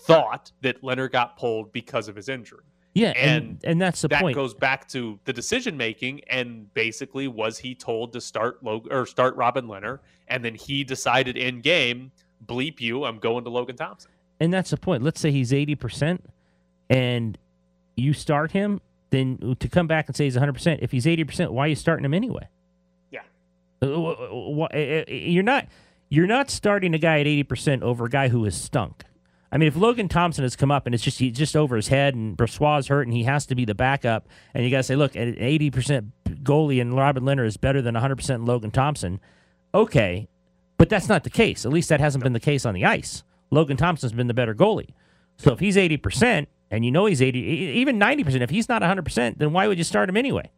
thought 0.00 0.50
that 0.62 0.82
Lehner 0.82 1.10
got 1.10 1.36
pulled 1.36 1.72
because 1.72 2.08
of 2.08 2.16
his 2.16 2.28
injury. 2.28 2.64
Yeah, 2.94 3.10
and 3.16 3.44
and, 3.44 3.60
and 3.64 3.80
that's 3.80 4.02
the 4.02 4.08
that 4.08 4.20
point. 4.20 4.34
That 4.34 4.40
goes 4.40 4.54
back 4.54 4.88
to 4.88 5.18
the 5.24 5.32
decision 5.32 5.76
making 5.76 6.22
and 6.28 6.72
basically 6.74 7.28
was 7.28 7.58
he 7.58 7.74
told 7.74 8.12
to 8.14 8.20
start 8.20 8.62
Logan 8.64 8.92
or 8.92 9.06
start 9.06 9.36
Robin 9.36 9.66
Lehner 9.66 10.00
and 10.28 10.44
then 10.44 10.54
he 10.54 10.82
decided 10.82 11.36
in 11.36 11.60
game 11.60 12.10
bleep 12.46 12.80
you 12.80 13.04
I'm 13.04 13.18
going 13.18 13.44
to 13.44 13.50
Logan 13.50 13.76
Thompson. 13.76 14.10
And 14.40 14.52
that's 14.52 14.70
the 14.70 14.76
point. 14.76 15.02
Let's 15.02 15.20
say 15.20 15.30
he's 15.30 15.52
80% 15.52 16.20
and 16.88 17.38
you 17.96 18.12
start 18.12 18.52
him, 18.52 18.80
then 19.10 19.56
to 19.60 19.68
come 19.68 19.86
back 19.86 20.08
and 20.08 20.16
say 20.16 20.24
he's 20.24 20.36
100%, 20.36 20.78
if 20.80 20.90
he's 20.90 21.04
80%, 21.04 21.50
why 21.50 21.66
are 21.66 21.68
you 21.68 21.74
starting 21.76 22.04
him 22.04 22.14
anyway? 22.14 22.48
Yeah. 23.10 23.20
Uh, 23.82 23.86
wh- 23.86 24.74
uh, 24.74 25.04
You're 25.08 25.42
not 25.42 25.66
you're 26.08 26.26
not 26.26 26.50
starting 26.50 26.92
a 26.94 26.98
guy 26.98 27.20
at 27.20 27.26
80% 27.26 27.82
over 27.82 28.06
a 28.06 28.10
guy 28.10 28.28
who 28.28 28.42
has 28.44 28.60
stunk. 28.60 29.04
I 29.52 29.58
mean, 29.58 29.66
if 29.66 29.76
Logan 29.76 30.08
Thompson 30.08 30.44
has 30.44 30.54
come 30.54 30.70
up 30.70 30.86
and 30.86 30.94
it's 30.94 31.02
just 31.02 31.18
he's 31.18 31.36
just 31.36 31.56
over 31.56 31.74
his 31.74 31.88
head 31.88 32.14
and 32.14 32.36
Brossoit 32.36 32.88
hurt 32.88 33.02
and 33.02 33.12
he 33.12 33.24
has 33.24 33.46
to 33.46 33.54
be 33.54 33.64
the 33.64 33.74
backup, 33.74 34.28
and 34.54 34.64
you 34.64 34.70
got 34.70 34.78
to 34.78 34.82
say, 34.84 34.96
look, 34.96 35.16
an 35.16 35.34
80% 35.34 36.10
goalie 36.42 36.80
and 36.80 36.96
Robin 36.96 37.24
Lehner 37.24 37.44
is 37.44 37.56
better 37.56 37.82
than 37.82 37.94
100% 37.94 38.46
Logan 38.46 38.70
Thompson. 38.70 39.20
Okay, 39.74 40.28
but 40.78 40.88
that's 40.88 41.08
not 41.08 41.24
the 41.24 41.30
case. 41.30 41.64
At 41.64 41.72
least 41.72 41.88
that 41.88 42.00
hasn't 42.00 42.22
been 42.22 42.32
the 42.32 42.40
case 42.40 42.64
on 42.64 42.74
the 42.74 42.84
ice. 42.84 43.24
Logan 43.50 43.76
Thompson's 43.76 44.12
been 44.12 44.28
the 44.28 44.34
better 44.34 44.54
goalie. 44.54 44.94
So 45.36 45.52
if 45.52 45.58
he's 45.58 45.76
80% 45.76 46.46
and 46.70 46.84
you 46.84 46.92
know 46.92 47.06
he's 47.06 47.20
80, 47.20 47.38
e- 47.38 47.72
even 47.80 47.98
90%, 47.98 48.42
if 48.42 48.50
he's 48.50 48.68
not 48.68 48.82
100%, 48.82 49.38
then 49.38 49.52
why 49.52 49.66
would 49.66 49.78
you 49.78 49.84
start 49.84 50.08
him 50.08 50.16
anyway? 50.16 50.50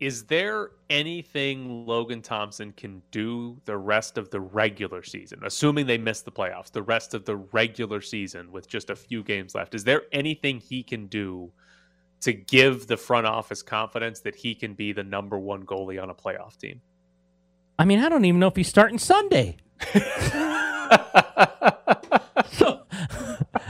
Is 0.00 0.26
there 0.26 0.70
anything 0.90 1.84
Logan 1.84 2.22
Thompson 2.22 2.72
can 2.72 3.02
do 3.10 3.60
the 3.64 3.76
rest 3.76 4.16
of 4.16 4.30
the 4.30 4.40
regular 4.40 5.02
season, 5.02 5.40
assuming 5.44 5.86
they 5.86 5.98
miss 5.98 6.20
the 6.22 6.30
playoffs, 6.30 6.70
the 6.70 6.82
rest 6.82 7.14
of 7.14 7.24
the 7.24 7.36
regular 7.36 8.00
season 8.00 8.52
with 8.52 8.68
just 8.68 8.90
a 8.90 8.96
few 8.96 9.24
games 9.24 9.56
left? 9.56 9.74
Is 9.74 9.82
there 9.82 10.02
anything 10.12 10.60
he 10.60 10.84
can 10.84 11.06
do 11.08 11.50
to 12.20 12.32
give 12.32 12.86
the 12.86 12.96
front 12.96 13.26
office 13.26 13.60
confidence 13.60 14.20
that 14.20 14.36
he 14.36 14.54
can 14.54 14.74
be 14.74 14.92
the 14.92 15.02
number 15.02 15.36
one 15.36 15.64
goalie 15.64 16.00
on 16.00 16.10
a 16.10 16.14
playoff 16.14 16.56
team? 16.56 16.80
I 17.76 17.84
mean, 17.84 17.98
I 17.98 18.08
don't 18.08 18.24
even 18.24 18.38
know 18.38 18.48
if 18.48 18.56
he's 18.56 18.68
starting 18.68 18.98
Sunday. 18.98 19.56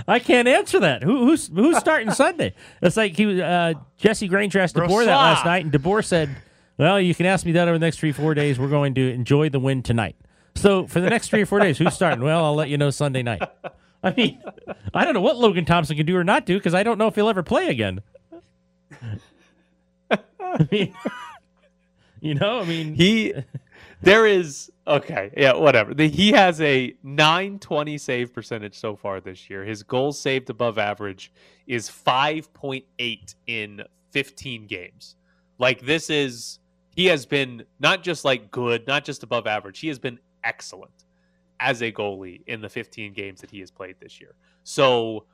I 0.09 0.19
can't 0.19 0.49
answer 0.49 0.81
that. 0.81 1.03
Who, 1.03 1.27
who's 1.27 1.49
who's 1.49 1.77
starting 1.77 2.11
Sunday? 2.11 2.55
It's 2.81 2.97
like 2.97 3.15
he 3.15 3.27
was 3.27 3.39
uh, 3.39 3.75
Jesse 3.99 4.27
Granger 4.27 4.59
asked 4.59 4.75
DeBoer 4.75 5.05
that 5.05 5.17
last 5.17 5.45
night, 5.45 5.65
and 5.65 5.73
DeBoer 5.73 6.03
said, 6.03 6.31
"Well, 6.79 6.99
you 6.99 7.15
can 7.15 7.27
ask 7.27 7.45
me 7.45 7.53
that 7.53 7.69
over 7.69 7.79
the 7.79 7.85
next 7.85 7.99
three 7.99 8.13
four 8.13 8.33
days. 8.33 8.59
We're 8.59 8.69
going 8.69 8.95
to 8.95 9.13
enjoy 9.13 9.51
the 9.51 9.61
win 9.61 9.83
tonight." 9.83 10.17
So 10.55 10.87
for 10.87 11.01
the 11.01 11.11
next 11.11 11.29
three 11.29 11.43
or 11.43 11.47
four 11.47 11.61
days, 11.61 11.77
who's 11.77 11.95
starting? 11.95 12.25
Well, 12.25 12.43
I'll 12.43 12.55
let 12.55 12.71
you 12.71 12.79
know 12.79 12.89
Sunday 12.91 13.23
night. 13.23 13.43
I 14.03 14.15
mean, 14.15 14.43
I 14.95 15.05
don't 15.05 15.13
know 15.13 15.21
what 15.21 15.37
Logan 15.37 15.67
Thompson 15.67 15.97
can 15.97 16.07
do 16.07 16.17
or 16.17 16.25
not 16.25 16.47
do 16.47 16.57
because 16.57 16.75
I 16.75 16.83
don't 16.83 16.97
know 16.99 17.09
if 17.09 17.15
he'll 17.15 17.29
ever 17.29 17.43
play 17.43 17.69
again. 17.69 18.01
I 20.11 20.67
mean, 20.71 20.95
you 22.21 22.35
know, 22.35 22.61
I 22.61 22.65
mean, 22.65 22.95
he 22.95 23.35
there 24.03 24.27
is 24.27 24.71
okay 24.87 25.31
yeah 25.37 25.55
whatever. 25.55 25.95
The, 25.95 26.09
he 26.09 26.33
has 26.33 26.61
a 26.61 26.95
920 27.03 27.99
save 27.99 28.33
percentage 28.33 28.79
so 28.79 28.97
far 28.97 29.21
this 29.21 29.51
year. 29.51 29.65
His 29.65 29.83
goals 29.83 30.21
saved 30.21 30.51
above 30.51 30.79
average 30.79 31.33
is 31.67 31.89
5.8 31.91 33.35
in 33.47 33.83
15 34.11 34.67
games. 34.67 35.17
Like 35.59 35.81
this 35.81 36.11
is 36.11 36.61
he 36.95 37.07
has 37.07 37.27
been 37.27 37.65
not 37.81 38.03
just 38.03 38.25
like 38.25 38.51
good 38.51 38.87
not 38.87 39.05
just 39.05 39.23
above 39.23 39.47
average 39.47 39.79
he 39.81 39.89
has 39.89 39.99
been 39.99 40.19
excellent 40.45 41.05
as 41.61 41.83
a 41.83 41.91
goalie 41.91 42.43
in 42.47 42.61
the 42.61 42.69
15 42.69 43.13
games 43.13 43.41
that 43.41 43.51
he 43.51 43.61
has 43.61 43.71
played 43.71 43.97
this 44.01 44.21
year. 44.21 44.35
So 44.65 45.25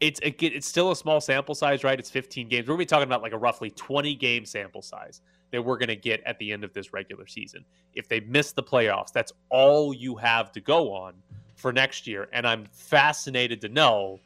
it's 0.00 0.20
it's 0.22 0.66
still 0.66 0.90
a 0.90 0.96
small 0.96 1.20
sample 1.20 1.54
size, 1.54 1.84
right? 1.84 1.98
It's 1.98 2.10
15 2.10 2.48
games. 2.48 2.66
We're 2.66 2.74
gonna 2.74 2.78
be 2.78 2.86
talking 2.86 3.08
about 3.08 3.22
like 3.22 3.32
a 3.32 3.38
roughly 3.38 3.70
20 3.70 4.14
game 4.16 4.44
sample 4.44 4.82
size 4.82 5.20
that 5.52 5.62
we're 5.62 5.78
gonna 5.78 5.94
get 5.94 6.20
at 6.26 6.38
the 6.38 6.52
end 6.52 6.64
of 6.64 6.72
this 6.72 6.92
regular 6.92 7.26
season. 7.26 7.64
If 7.94 8.08
they 8.08 8.20
miss 8.20 8.52
the 8.52 8.62
playoffs, 8.62 9.12
that's 9.12 9.32
all 9.50 9.94
you 9.94 10.16
have 10.16 10.50
to 10.52 10.60
go 10.60 10.92
on 10.92 11.14
for 11.54 11.72
next 11.72 12.06
year. 12.06 12.28
And 12.32 12.46
I'm 12.46 12.66
fascinated 12.72 13.60
to 13.60 13.68
know 13.68 14.18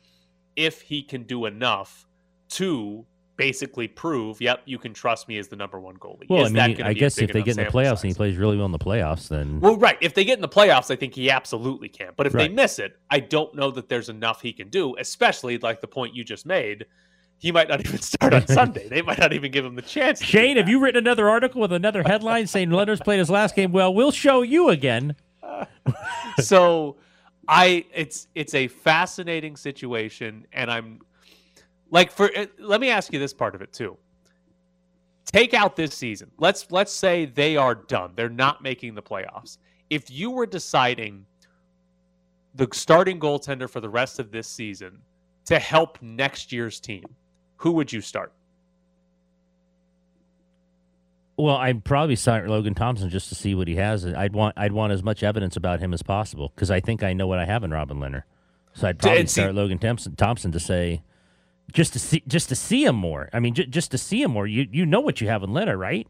if 0.57 0.81
he 0.81 1.03
can 1.03 1.25
do 1.25 1.45
enough 1.45 2.07
to 2.49 3.05
basically 3.37 3.87
prove, 3.87 4.41
yep, 4.41 4.63
you 4.65 4.79
can 4.79 4.95
trust 4.95 5.29
me 5.29 5.37
as 5.39 5.49
the 5.49 5.57
number 5.57 5.79
one 5.79 5.97
goalie. 5.99 6.27
well, 6.29 6.47
Is 6.47 6.57
I 6.57 6.69
mean, 6.69 6.83
I 6.83 6.95
guess 6.95 7.19
if 7.19 7.33
they 7.33 7.43
get 7.43 7.59
in 7.59 7.65
the 7.65 7.71
playoffs 7.71 7.97
size? 7.97 8.05
and 8.05 8.13
he 8.13 8.17
plays 8.17 8.37
really 8.37 8.57
well 8.57 8.67
in 8.67 8.73
the 8.73 8.79
playoffs, 8.79 9.29
then 9.29 9.61
Well, 9.61 9.77
right. 9.77 9.99
If 10.01 10.15
they 10.15 10.25
get 10.25 10.39
in 10.39 10.41
the 10.43 10.49
playoffs, 10.49 10.91
I 10.91 10.97
think 10.97 11.15
he 11.15 11.31
absolutely 11.31 11.89
can. 11.89 12.13
But 12.17 12.27
if 12.27 12.33
they 12.33 12.49
miss 12.49 12.79
it, 12.79 12.97
I 13.11 13.21
don't 13.21 13.55
know 13.55 13.71
that 13.73 13.89
there's 13.89 14.09
enough 14.09 14.41
he 14.41 14.53
can 14.53 14.69
do, 14.69 14.97
especially 14.99 15.59
like 15.59 15.81
the 15.81 15.87
point 15.87 16.17
you 16.17 16.25
just 16.25 16.47
made. 16.47 16.87
He 17.39 17.53
might 17.53 17.69
not 17.69 17.81
even 17.87 18.01
start 18.01 18.35
on 18.35 18.47
Sunday. 18.47 18.89
They 18.89 19.03
might 19.03 19.19
not 19.19 19.33
even 19.33 19.51
give 19.51 19.65
him 19.65 19.75
the 19.75 19.83
chance. 19.83 20.23
Shane, 20.23 20.57
have 20.57 20.69
you 20.69 20.81
written 20.81 20.99
another 20.99 21.29
article 21.29 21.61
with 21.61 21.73
another 21.73 22.03
headline 22.03 22.47
saying 22.47 22.71
Lehner's 22.71 23.01
played 23.01 23.19
his 23.19 23.31
last 23.31 23.55
game? 23.55 23.73
Well, 23.73 23.93
we'll 23.95 24.13
show 24.13 24.43
you 24.43 24.71
again. 24.71 25.17
so 26.39 26.97
I 27.49 27.85
it's 27.95 28.29
it's 28.35 28.55
a 28.55 28.69
fascinating 28.69 29.57
situation 29.57 30.47
and 30.53 30.71
I'm 30.71 31.01
like 31.91 32.11
for 32.11 32.31
uh, 32.37 32.47
let 32.59 32.81
me 32.81 32.91
ask 32.91 33.13
you 33.13 33.19
this 33.19 33.33
part 33.33 33.55
of 33.55 33.63
it 33.63 33.73
too. 33.73 33.97
Take 35.27 35.55
out 35.55 35.77
this 35.77 35.95
season. 35.95 36.31
Let's 36.39 36.71
let's 36.71 36.93
say 36.93 37.27
they 37.27 37.57
are 37.57 37.75
done. 37.75 38.13
They're 38.17 38.29
not 38.29 38.63
making 38.63 38.95
the 38.95 39.03
playoffs. 39.03 39.59
If 39.91 40.11
you 40.11 40.31
were 40.31 40.47
deciding 40.47 41.27
the 42.55 42.69
starting 42.73 43.21
goaltender 43.21 43.69
for 43.69 43.81
the 43.81 43.89
rest 43.89 44.19
of 44.19 44.31
this 44.31 44.49
season 44.49 45.01
to 45.45 45.59
help 45.59 46.01
next 46.03 46.51
year's 46.53 46.81
team, 46.81 47.05
who 47.59 47.73
would 47.73 47.93
you 47.93 48.01
start? 48.01 48.33
Well, 51.39 51.57
I'd 51.57 51.85
probably 51.85 52.17
start 52.17 52.49
Logan 52.49 52.75
Thompson 52.75 53.11
just 53.11 53.29
to 53.29 53.35
see 53.35 53.55
what 53.55 53.69
he 53.69 53.77
has. 53.77 54.07
I'd 54.07 54.33
want 54.33 54.55
I'd 54.57 54.73
want 54.73 54.93
as 54.93 55.03
much 55.03 55.23
evidence 55.23 55.57
about 55.57 55.81
him 55.81 55.93
as 55.93 56.03
possible 56.03 56.51
because 56.55 56.71
I 56.71 56.81
think 56.81 57.03
I 57.03 57.13
know 57.13 57.27
what 57.27 57.39
I 57.39 57.45
have 57.45 57.63
in 57.63 57.71
Robin 57.71 57.99
Lehner. 57.99 58.23
So 58.73 58.89
I'd 58.89 58.99
probably 58.99 59.27
start 59.27 59.55
Logan 59.55 59.79
Thompson, 59.79 60.17
Thompson 60.17 60.51
to 60.53 60.61
say 60.61 61.03
just 61.73 61.93
to 61.93 61.99
see 61.99 62.23
just 62.27 62.49
to 62.49 62.55
see 62.57 62.85
him 62.85 62.97
more. 62.97 63.29
I 63.35 63.41
mean, 63.41 63.55
j- 63.55 63.67
just 63.67 63.91
to 63.91 63.99
see 63.99 64.23
him 64.23 64.31
more. 64.31 64.47
You 64.47 64.67
you 64.73 64.87
know 64.87 65.01
what 65.01 65.21
you 65.21 65.29
have 65.29 65.43
in 65.43 65.51
Lehner, 65.51 65.79
right? 65.79 66.07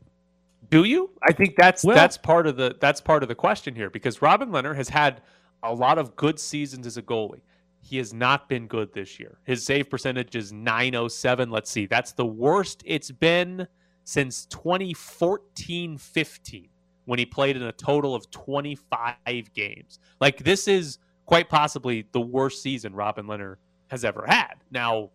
Do 0.71 0.85
you? 0.85 1.11
I 1.23 1.33
think 1.33 1.57
that's 1.57 1.83
Well- 1.85 1.97
that's 1.97 2.17
part 2.19 2.47
of 2.47 2.57
the 2.57 2.77
that's 2.81 3.01
part 3.01 3.25
of 3.25 3.29
the 3.29 3.35
question 3.35 3.75
here 3.75 3.91
because 3.91 4.23
Robin 4.23 4.51
Lehner 4.51 4.77
has 4.77 4.89
had 4.91 5.23
a 5.63 5.75
lot 5.75 5.99
of 5.99 6.15
good 6.15 6.39
seasons 6.39 6.87
as 6.87 6.97
a 6.97 7.03
goalie. 7.03 7.41
He 7.87 7.99
has 7.99 8.13
not 8.13 8.49
been 8.49 8.67
good 8.67 8.93
this 8.93 9.21
year. 9.21 9.39
His 9.45 9.65
save 9.65 9.89
percentage 9.89 10.35
is 10.35 10.53
907. 10.53 11.51
Let's 11.51 11.71
see. 11.71 11.87
That's 11.87 12.11
the 12.11 12.27
worst 12.27 12.83
it's 12.85 13.13
been 13.13 13.69
since 14.03 14.47
2014-15 14.47 16.69
when 17.05 17.21
he 17.21 17.27
played 17.27 17.57
in 17.57 17.63
a 17.63 17.73
total 17.73 18.17
of 18.17 18.29
25 18.33 19.15
games. 19.55 20.01
Like 20.21 20.39
this 20.39 20.67
is 20.67 20.99
quite 21.27 21.49
possibly 21.49 22.09
the 22.11 22.21
worst 22.21 22.61
season 22.61 22.93
Robin 22.93 23.27
Lehner 23.27 23.59
has 23.89 24.05
ever 24.05 24.25
had. 24.27 24.55
Now, 24.73 25.11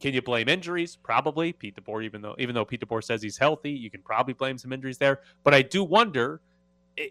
can 0.00 0.14
you 0.14 0.22
blame 0.22 0.48
injuries? 0.48 0.96
Probably. 0.96 1.52
Pete 1.52 1.76
DeBoer, 1.76 2.04
even 2.04 2.22
though 2.22 2.36
even 2.38 2.54
though 2.54 2.64
Pete 2.64 2.80
DeBoer 2.80 3.04
says 3.04 3.20
he's 3.20 3.36
healthy, 3.36 3.72
you 3.72 3.90
can 3.90 4.00
probably 4.00 4.32
blame 4.32 4.56
some 4.56 4.72
injuries 4.72 4.96
there. 4.96 5.20
But 5.44 5.52
I 5.52 5.60
do 5.60 5.84
wonder, 5.84 6.40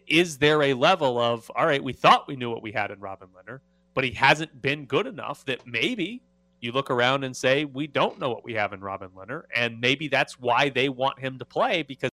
is 0.08 0.40
there 0.40 0.64
a 0.64 0.74
level 0.74 1.20
of 1.20 1.52
all 1.56 1.68
right? 1.68 1.84
We 1.84 1.94
thought 1.94 2.28
we 2.28 2.36
knew 2.36 2.50
what 2.50 2.64
we 2.64 2.72
had 2.72 2.90
in 2.90 3.00
Robin 3.00 3.28
Lehner, 3.28 3.60
but 4.00 4.06
he 4.06 4.12
hasn't 4.12 4.62
been 4.62 4.86
good 4.86 5.06
enough 5.06 5.44
that 5.44 5.68
maybe 5.68 6.24
you 6.62 6.72
look 6.72 6.90
around 6.90 7.26
and 7.26 7.36
say 7.36 7.66
we 7.66 7.86
don't 7.86 8.18
know 8.18 8.30
what 8.30 8.46
we 8.46 8.54
have 8.54 8.72
in 8.72 8.80
Robin 8.80 9.10
Lehner, 9.10 9.42
and 9.54 9.78
maybe 9.82 10.08
that's 10.08 10.40
why 10.40 10.70
they 10.70 10.88
want 10.88 11.20
him 11.20 11.38
to 11.38 11.44
play 11.44 11.84
because 11.84 12.10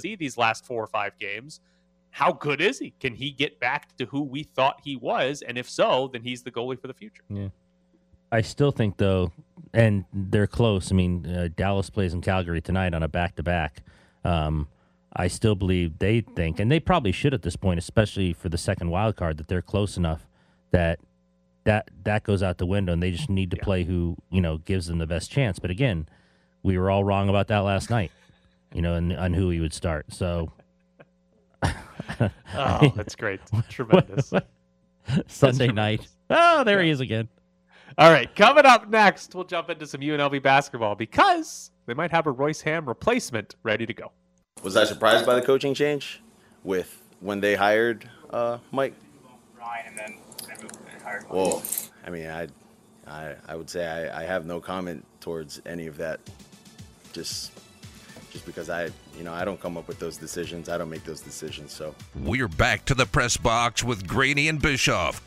see 0.00 0.16
these 0.16 0.38
last 0.38 0.64
four 0.64 0.82
or 0.82 0.86
five 0.86 1.12
games. 1.18 1.60
How 2.08 2.32
good 2.32 2.62
is 2.62 2.78
he? 2.78 2.94
Can 3.00 3.14
he 3.14 3.32
get 3.32 3.60
back 3.60 3.94
to 3.98 4.06
who 4.06 4.22
we 4.22 4.44
thought 4.44 4.80
he 4.82 4.96
was? 4.96 5.42
And 5.42 5.58
if 5.58 5.68
so, 5.68 6.08
then 6.10 6.22
he's 6.22 6.42
the 6.42 6.50
goalie 6.50 6.80
for 6.80 6.86
the 6.86 6.94
future. 6.94 7.22
Yeah. 7.28 7.48
I 8.32 8.40
still 8.40 8.70
think 8.70 8.96
though, 8.96 9.30
and 9.74 10.06
they're 10.14 10.46
close. 10.46 10.90
I 10.90 10.94
mean, 10.94 11.26
uh, 11.26 11.50
Dallas 11.54 11.90
plays 11.90 12.14
in 12.14 12.22
Calgary 12.22 12.62
tonight 12.62 12.94
on 12.94 13.02
a 13.02 13.08
back 13.08 13.36
to 13.36 13.42
back. 13.42 13.82
I 14.24 15.28
still 15.28 15.54
believe 15.54 15.98
they 15.98 16.22
think, 16.22 16.58
and 16.60 16.72
they 16.72 16.80
probably 16.80 17.12
should 17.12 17.34
at 17.34 17.42
this 17.42 17.56
point, 17.56 17.78
especially 17.78 18.32
for 18.32 18.48
the 18.48 18.56
second 18.56 18.88
wild 18.88 19.16
card, 19.16 19.36
that 19.36 19.48
they're 19.48 19.60
close 19.60 19.98
enough 19.98 20.26
that 20.70 20.98
that 21.66 21.90
that 22.04 22.22
goes 22.22 22.42
out 22.42 22.58
the 22.58 22.66
window, 22.66 22.92
and 22.92 23.02
they 23.02 23.10
just 23.10 23.28
need 23.28 23.50
to 23.50 23.56
play 23.56 23.84
who 23.84 24.16
you 24.30 24.40
know 24.40 24.58
gives 24.58 24.86
them 24.86 24.98
the 24.98 25.06
best 25.06 25.30
chance. 25.30 25.58
But 25.58 25.70
again, 25.70 26.08
we 26.62 26.78
were 26.78 26.90
all 26.90 27.04
wrong 27.04 27.28
about 27.28 27.48
that 27.48 27.58
last 27.58 27.90
night, 27.90 28.10
you 28.72 28.80
know, 28.80 28.94
and 28.94 29.12
on 29.12 29.34
who 29.34 29.50
he 29.50 29.60
would 29.60 29.74
start. 29.74 30.06
So. 30.12 30.52
Oh, 32.54 32.92
that's 32.94 33.16
great. 33.16 33.40
Tremendous. 33.68 34.32
Sunday 35.26 35.66
tremendous. 35.66 35.74
night. 35.74 36.08
Oh, 36.30 36.62
there 36.62 36.80
he 36.80 36.88
is 36.88 37.00
again. 37.00 37.28
All 37.98 38.12
right, 38.12 38.32
coming 38.36 38.64
up 38.64 38.88
next, 38.88 39.34
we'll 39.34 39.44
jump 39.44 39.70
into 39.70 39.86
some 39.88 40.00
UNLV 40.00 40.40
basketball 40.42 40.94
because 40.94 41.72
they 41.86 41.94
might 41.94 42.12
have 42.12 42.26
a 42.28 42.30
Royce 42.30 42.60
Hamm 42.60 42.86
replacement 42.86 43.56
ready 43.64 43.86
to 43.86 43.92
go. 43.92 44.12
Was 44.62 44.76
I 44.76 44.84
surprised 44.84 45.26
by 45.26 45.34
the 45.34 45.42
coaching 45.42 45.74
change 45.74 46.22
with 46.62 47.02
when 47.20 47.40
they 47.40 47.56
hired 47.56 48.08
uh, 48.30 48.58
Mike? 48.70 48.94
Well, 51.30 51.62
I 52.06 52.10
mean, 52.10 52.26
I, 52.26 52.48
I, 53.06 53.34
I 53.48 53.56
would 53.56 53.70
say 53.70 53.86
I, 53.86 54.22
I 54.22 54.24
have 54.24 54.46
no 54.46 54.60
comment 54.60 55.04
towards 55.20 55.60
any 55.66 55.86
of 55.86 55.96
that. 55.98 56.20
Just, 57.12 57.52
just 58.30 58.44
because 58.44 58.68
I, 58.68 58.90
you 59.16 59.24
know, 59.24 59.32
I 59.32 59.44
don't 59.44 59.60
come 59.60 59.76
up 59.76 59.88
with 59.88 59.98
those 59.98 60.16
decisions. 60.16 60.68
I 60.68 60.78
don't 60.78 60.90
make 60.90 61.04
those 61.04 61.20
decisions. 61.20 61.72
So 61.72 61.94
We're 62.14 62.48
back 62.48 62.84
to 62.86 62.94
the 62.94 63.06
press 63.06 63.36
box 63.36 63.82
with 63.82 64.06
Graney 64.06 64.48
and 64.48 64.60
Bischoff. 64.60 65.22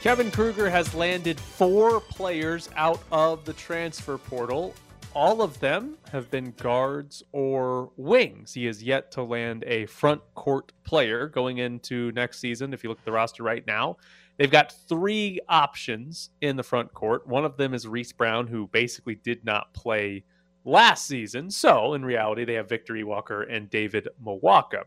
Kevin 0.00 0.30
Kruger 0.30 0.70
has 0.70 0.94
landed 0.94 1.40
four 1.40 2.00
players 2.00 2.70
out 2.76 3.02
of 3.10 3.44
the 3.44 3.52
transfer 3.52 4.16
portal. 4.16 4.74
All 5.18 5.42
of 5.42 5.58
them 5.58 5.98
have 6.12 6.30
been 6.30 6.52
guards 6.52 7.24
or 7.32 7.90
wings. 7.96 8.54
He 8.54 8.66
has 8.66 8.84
yet 8.84 9.10
to 9.10 9.24
land 9.24 9.64
a 9.66 9.84
front 9.86 10.22
court 10.36 10.72
player 10.84 11.26
going 11.26 11.58
into 11.58 12.12
next 12.12 12.38
season. 12.38 12.72
If 12.72 12.84
you 12.84 12.88
look 12.88 13.00
at 13.00 13.04
the 13.04 13.10
roster 13.10 13.42
right 13.42 13.66
now, 13.66 13.96
they've 14.36 14.48
got 14.48 14.72
three 14.88 15.40
options 15.48 16.30
in 16.40 16.54
the 16.54 16.62
front 16.62 16.94
court. 16.94 17.26
One 17.26 17.44
of 17.44 17.56
them 17.56 17.74
is 17.74 17.88
Reese 17.88 18.12
Brown, 18.12 18.46
who 18.46 18.68
basically 18.68 19.16
did 19.16 19.44
not 19.44 19.74
play 19.74 20.22
last 20.64 21.08
season. 21.08 21.50
So 21.50 21.94
in 21.94 22.04
reality, 22.04 22.44
they 22.44 22.54
have 22.54 22.68
Victor 22.68 22.94
Iwuakor 22.94 23.52
and 23.52 23.68
David 23.68 24.06
Muoka. 24.24 24.84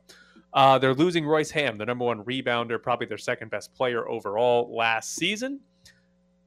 Uh, 0.54 0.80
they're 0.80 0.94
losing 0.94 1.26
Royce 1.26 1.52
Hamm, 1.52 1.78
the 1.78 1.86
number 1.86 2.06
one 2.06 2.24
rebounder, 2.24 2.82
probably 2.82 3.06
their 3.06 3.18
second 3.18 3.52
best 3.52 3.74
player 3.74 4.08
overall 4.08 4.74
last 4.74 5.14
season. 5.14 5.60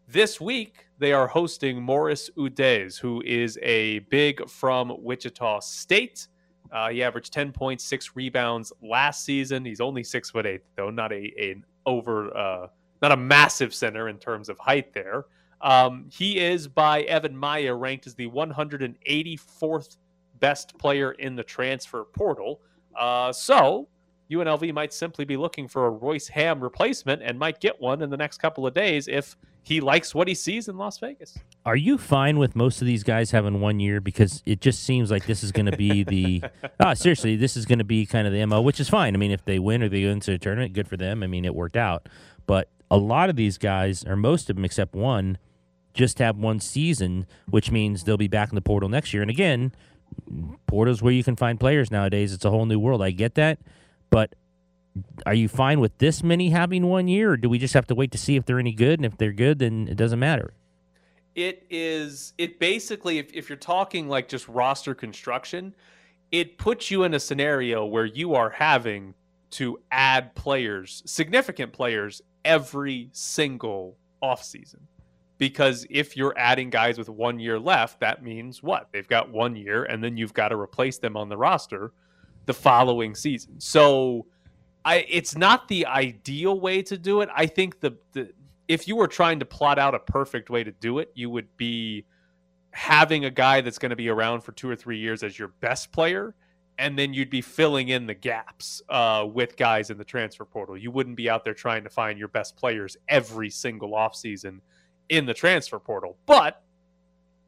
This 0.06 0.38
week, 0.38 0.86
they 0.98 1.12
are 1.12 1.26
hosting 1.26 1.82
Morris 1.82 2.28
Udeze, 2.36 2.98
who 2.98 3.22
is 3.24 3.58
a 3.62 4.00
big 4.10 4.48
from 4.50 4.92
Wichita 5.02 5.60
State. 5.60 6.28
Uh, 6.70 6.90
he 6.90 7.02
averaged 7.02 7.32
10.6 7.32 8.10
rebounds 8.14 8.72
last 8.82 9.24
season. 9.24 9.64
He's 9.64 9.80
only 9.80 10.04
six 10.04 10.30
foot 10.30 10.44
eight, 10.44 10.60
though, 10.76 10.90
not 10.90 11.12
a 11.12 11.56
over, 11.86 12.36
uh, 12.36 12.66
not 13.00 13.12
a 13.12 13.16
massive 13.16 13.74
center 13.74 14.08
in 14.08 14.18
terms 14.18 14.50
of 14.50 14.58
height 14.58 14.92
there. 14.92 15.24
Um, 15.62 16.06
he 16.12 16.38
is 16.38 16.68
by 16.68 17.04
EvanMiya 17.04 17.78
ranked 17.78 18.06
as 18.06 18.14
the 18.14 18.28
184th 18.28 19.96
best 20.38 20.76
player 20.76 21.12
in 21.12 21.34
the 21.34 21.44
transfer 21.44 22.04
portal. 22.04 22.60
Uh, 22.94 23.32
so 23.32 23.88
UNLV 24.30 24.74
might 24.74 24.92
simply 24.92 25.24
be 25.24 25.38
looking 25.38 25.66
for 25.66 25.86
a 25.86 25.90
Royce 25.90 26.28
Hamm 26.28 26.60
replacement 26.60 27.22
and 27.22 27.38
might 27.38 27.60
get 27.60 27.80
one 27.80 28.02
in 28.02 28.10
the 28.10 28.16
next 28.16 28.38
couple 28.38 28.66
of 28.66 28.74
days 28.74 29.08
if 29.08 29.36
he 29.64 29.80
likes 29.80 30.14
what 30.14 30.28
he 30.28 30.34
sees 30.34 30.68
in 30.68 30.76
Las 30.76 30.98
Vegas. 30.98 31.38
Are 31.64 31.74
you 31.74 31.96
fine 31.96 32.38
with 32.38 32.54
most 32.54 32.82
of 32.82 32.86
these 32.86 33.02
guys 33.02 33.30
having 33.30 33.62
one 33.62 33.80
year? 33.80 33.98
Because 33.98 34.42
it 34.44 34.60
just 34.60 34.84
seems 34.84 35.10
like 35.10 35.24
this 35.24 35.42
is 35.42 35.52
going 35.52 35.66
to 35.66 35.76
be 35.76 36.04
the. 36.04 36.44
ah, 36.80 36.92
seriously, 36.92 37.34
this 37.34 37.56
is 37.56 37.64
going 37.64 37.78
to 37.78 37.84
be 37.84 38.04
kind 38.04 38.26
of 38.26 38.34
the 38.34 38.44
MO, 38.44 38.60
which 38.60 38.78
is 38.78 38.90
fine. 38.90 39.14
I 39.14 39.16
mean, 39.16 39.30
if 39.30 39.42
they 39.46 39.58
win 39.58 39.82
or 39.82 39.88
they 39.88 40.02
go 40.02 40.10
into 40.10 40.32
a 40.32 40.38
tournament, 40.38 40.74
good 40.74 40.86
for 40.86 40.98
them. 40.98 41.22
I 41.22 41.26
mean, 41.26 41.46
it 41.46 41.54
worked 41.54 41.78
out. 41.78 42.10
But 42.46 42.68
a 42.90 42.98
lot 42.98 43.30
of 43.30 43.36
these 43.36 43.56
guys, 43.56 44.04
or 44.04 44.16
most 44.16 44.50
of 44.50 44.56
them 44.56 44.66
except 44.66 44.94
one, 44.94 45.38
just 45.94 46.18
have 46.18 46.36
one 46.36 46.60
season, 46.60 47.26
which 47.48 47.70
means 47.70 48.04
they'll 48.04 48.18
be 48.18 48.28
back 48.28 48.50
in 48.50 48.56
the 48.56 48.60
portal 48.60 48.90
next 48.90 49.14
year. 49.14 49.22
And 49.22 49.30
again, 49.30 49.72
portal's 50.66 51.00
where 51.00 51.12
you 51.12 51.24
can 51.24 51.36
find 51.36 51.58
players 51.58 51.90
nowadays. 51.90 52.34
It's 52.34 52.44
a 52.44 52.50
whole 52.50 52.66
new 52.66 52.78
world. 52.78 53.00
I 53.02 53.12
get 53.12 53.34
that. 53.36 53.60
But 54.10 54.34
are 55.26 55.34
you 55.34 55.48
fine 55.48 55.80
with 55.80 55.98
this 55.98 56.22
many 56.22 56.50
having 56.50 56.86
one 56.86 57.08
year, 57.08 57.32
or 57.32 57.36
do 57.36 57.48
we 57.48 57.58
just 57.58 57.74
have 57.74 57.86
to 57.88 57.94
wait 57.94 58.12
to 58.12 58.18
see 58.18 58.36
if 58.36 58.46
they're 58.46 58.58
any 58.58 58.72
good? 58.72 58.98
And 58.98 59.06
if 59.06 59.16
they're 59.18 59.32
good, 59.32 59.58
then 59.58 59.88
it 59.88 59.96
doesn't 59.96 60.18
matter. 60.18 60.54
It 61.34 61.66
is, 61.68 62.32
it 62.38 62.60
basically, 62.60 63.18
if, 63.18 63.32
if 63.32 63.48
you're 63.48 63.58
talking 63.58 64.08
like 64.08 64.28
just 64.28 64.46
roster 64.48 64.94
construction, 64.94 65.74
it 66.30 66.58
puts 66.58 66.90
you 66.90 67.02
in 67.02 67.14
a 67.14 67.20
scenario 67.20 67.84
where 67.84 68.04
you 68.04 68.34
are 68.34 68.50
having 68.50 69.14
to 69.50 69.78
add 69.90 70.34
players, 70.34 71.02
significant 71.06 71.72
players, 71.72 72.22
every 72.44 73.08
single 73.12 73.96
offseason. 74.22 74.80
Because 75.38 75.84
if 75.90 76.16
you're 76.16 76.34
adding 76.36 76.70
guys 76.70 76.98
with 76.98 77.08
one 77.08 77.40
year 77.40 77.58
left, 77.58 77.98
that 78.00 78.22
means 78.22 78.62
what? 78.62 78.88
They've 78.92 79.08
got 79.08 79.30
one 79.30 79.56
year, 79.56 79.84
and 79.84 80.02
then 80.02 80.16
you've 80.16 80.34
got 80.34 80.48
to 80.48 80.56
replace 80.56 80.98
them 80.98 81.16
on 81.16 81.28
the 81.28 81.36
roster 81.36 81.92
the 82.46 82.54
following 82.54 83.14
season. 83.14 83.60
So 83.60 84.26
I 84.84 85.06
it's 85.08 85.36
not 85.36 85.68
the 85.68 85.86
ideal 85.86 86.60
way 86.60 86.82
to 86.82 86.98
do 86.98 87.20
it. 87.20 87.28
I 87.34 87.46
think 87.46 87.80
the, 87.80 87.96
the 88.12 88.32
if 88.68 88.88
you 88.88 88.96
were 88.96 89.08
trying 89.08 89.38
to 89.40 89.44
plot 89.44 89.78
out 89.78 89.94
a 89.94 89.98
perfect 89.98 90.50
way 90.50 90.64
to 90.64 90.72
do 90.72 90.98
it, 90.98 91.10
you 91.14 91.30
would 91.30 91.56
be 91.56 92.04
having 92.70 93.24
a 93.24 93.30
guy 93.30 93.60
that's 93.60 93.78
going 93.78 93.90
to 93.90 93.96
be 93.96 94.08
around 94.08 94.40
for 94.40 94.52
two 94.52 94.68
or 94.68 94.76
three 94.76 94.98
years 94.98 95.22
as 95.22 95.38
your 95.38 95.48
best 95.60 95.92
player, 95.92 96.34
and 96.78 96.98
then 96.98 97.14
you'd 97.14 97.30
be 97.30 97.40
filling 97.40 97.88
in 97.88 98.06
the 98.06 98.14
gaps 98.14 98.82
uh, 98.88 99.26
with 99.32 99.56
guys 99.56 99.90
in 99.90 99.98
the 99.98 100.04
transfer 100.04 100.44
portal. 100.44 100.76
You 100.76 100.90
wouldn't 100.90 101.16
be 101.16 101.30
out 101.30 101.44
there 101.44 101.54
trying 101.54 101.84
to 101.84 101.90
find 101.90 102.18
your 102.18 102.28
best 102.28 102.56
players 102.56 102.96
every 103.08 103.50
single 103.50 103.92
offseason 103.92 104.60
in 105.08 105.26
the 105.26 105.34
transfer 105.34 105.78
portal. 105.78 106.16
But 106.26 106.62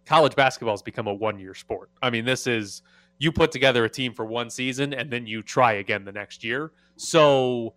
college 0.05 0.37
basketball 0.37 0.75
has 0.75 0.83
become 0.83 1.09
a 1.09 1.15
one 1.15 1.39
year 1.39 1.55
sport. 1.55 1.91
I 2.01 2.11
mean, 2.11 2.25
this 2.25 2.47
is 2.47 2.83
you 3.19 3.33
put 3.33 3.51
together 3.51 3.85
a 3.85 3.89
team 3.89 4.13
for 4.13 4.25
one 4.25 4.51
season 4.51 4.93
and 4.93 5.11
then 5.11 5.27
you 5.27 5.43
try 5.43 5.75
again 5.75 6.05
the 6.05 6.13
next 6.13 6.45
year. 6.45 6.73
So 6.97 7.75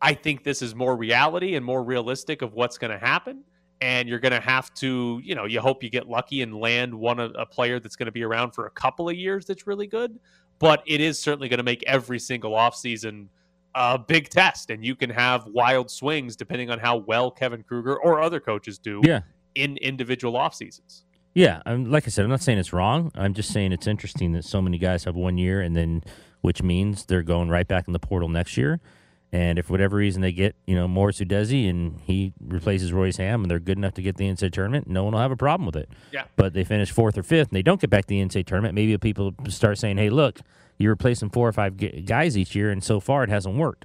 I 0.00 0.14
think 0.14 0.44
this 0.44 0.62
is 0.62 0.74
more 0.74 0.96
reality 0.96 1.54
and 1.56 1.64
more 1.64 1.82
realistic 1.82 2.42
of 2.42 2.54
what's 2.54 2.78
going 2.78 2.92
to 2.92 2.98
happen. 2.98 3.42
And 3.80 4.08
you're 4.08 4.20
going 4.20 4.32
to 4.32 4.40
have 4.40 4.72
to, 4.74 5.20
you 5.22 5.34
know, 5.34 5.44
you 5.44 5.60
hope 5.60 5.82
you 5.82 5.90
get 5.90 6.08
lucky 6.08 6.40
and 6.42 6.54
land 6.54 6.94
one 6.94 7.20
a 7.20 7.44
player 7.44 7.78
that's 7.78 7.96
going 7.96 8.06
to 8.06 8.12
be 8.12 8.22
around 8.22 8.52
for 8.52 8.66
a 8.66 8.70
couple 8.70 9.08
of 9.08 9.16
years 9.16 9.44
that's 9.44 9.66
really 9.66 9.86
good. 9.86 10.18
But 10.58 10.82
it 10.86 11.00
is 11.02 11.18
certainly 11.18 11.48
going 11.48 11.58
to 11.58 11.64
make 11.64 11.82
every 11.82 12.18
single 12.18 12.52
offseason 12.52 13.28
a 13.74 13.98
big 13.98 14.30
test. 14.30 14.70
And 14.70 14.84
you 14.84 14.96
can 14.96 15.10
have 15.10 15.46
wild 15.46 15.90
swings 15.90 16.36
depending 16.36 16.70
on 16.70 16.78
how 16.78 16.96
well 16.96 17.30
Kevin 17.30 17.62
Kruger 17.62 17.98
or 18.00 18.20
other 18.20 18.40
coaches 18.40 18.78
do 18.78 19.02
yeah. 19.04 19.20
in 19.54 19.76
individual 19.78 20.36
off 20.36 20.54
seasons. 20.54 21.04
Yeah, 21.36 21.60
I'm, 21.66 21.90
like 21.90 22.06
I 22.06 22.10
said, 22.10 22.24
I'm 22.24 22.30
not 22.30 22.40
saying 22.40 22.56
it's 22.56 22.72
wrong. 22.72 23.12
I'm 23.14 23.34
just 23.34 23.52
saying 23.52 23.72
it's 23.72 23.86
interesting 23.86 24.32
that 24.32 24.44
so 24.46 24.62
many 24.62 24.78
guys 24.78 25.04
have 25.04 25.14
one 25.14 25.36
year, 25.36 25.60
and 25.60 25.76
then 25.76 26.02
which 26.40 26.62
means 26.62 27.04
they're 27.04 27.22
going 27.22 27.50
right 27.50 27.68
back 27.68 27.86
in 27.86 27.92
the 27.92 27.98
portal 27.98 28.30
next 28.30 28.56
year. 28.56 28.80
And 29.32 29.58
if 29.58 29.66
for 29.66 29.74
whatever 29.74 29.96
reason 29.96 30.22
they 30.22 30.32
get, 30.32 30.56
you 30.66 30.74
know, 30.74 30.88
Morris 30.88 31.20
Udeze 31.20 31.68
and 31.68 32.00
he 32.00 32.32
replaces 32.40 32.90
Royce 32.90 33.18
Hamm 33.18 33.42
and 33.42 33.50
they're 33.50 33.58
good 33.58 33.76
enough 33.76 33.92
to 33.94 34.02
get 34.02 34.16
the 34.16 34.24
NCAA 34.24 34.50
tournament, 34.50 34.86
no 34.86 35.04
one 35.04 35.12
will 35.12 35.20
have 35.20 35.30
a 35.30 35.36
problem 35.36 35.66
with 35.66 35.76
it. 35.76 35.90
Yeah. 36.10 36.24
But 36.36 36.54
they 36.54 36.64
finish 36.64 36.90
fourth 36.90 37.18
or 37.18 37.22
fifth 37.22 37.48
and 37.48 37.56
they 37.56 37.62
don't 37.62 37.80
get 37.80 37.90
back 37.90 38.06
to 38.06 38.08
the 38.08 38.24
NCAA 38.24 38.46
tournament, 38.46 38.74
maybe 38.74 38.96
people 38.96 39.34
start 39.48 39.76
saying, 39.76 39.98
hey, 39.98 40.08
look, 40.08 40.40
you're 40.78 40.92
replacing 40.92 41.28
four 41.28 41.46
or 41.46 41.52
five 41.52 41.76
guys 42.06 42.38
each 42.38 42.54
year, 42.54 42.70
and 42.70 42.82
so 42.82 42.98
far 42.98 43.24
it 43.24 43.28
hasn't 43.28 43.56
worked. 43.56 43.84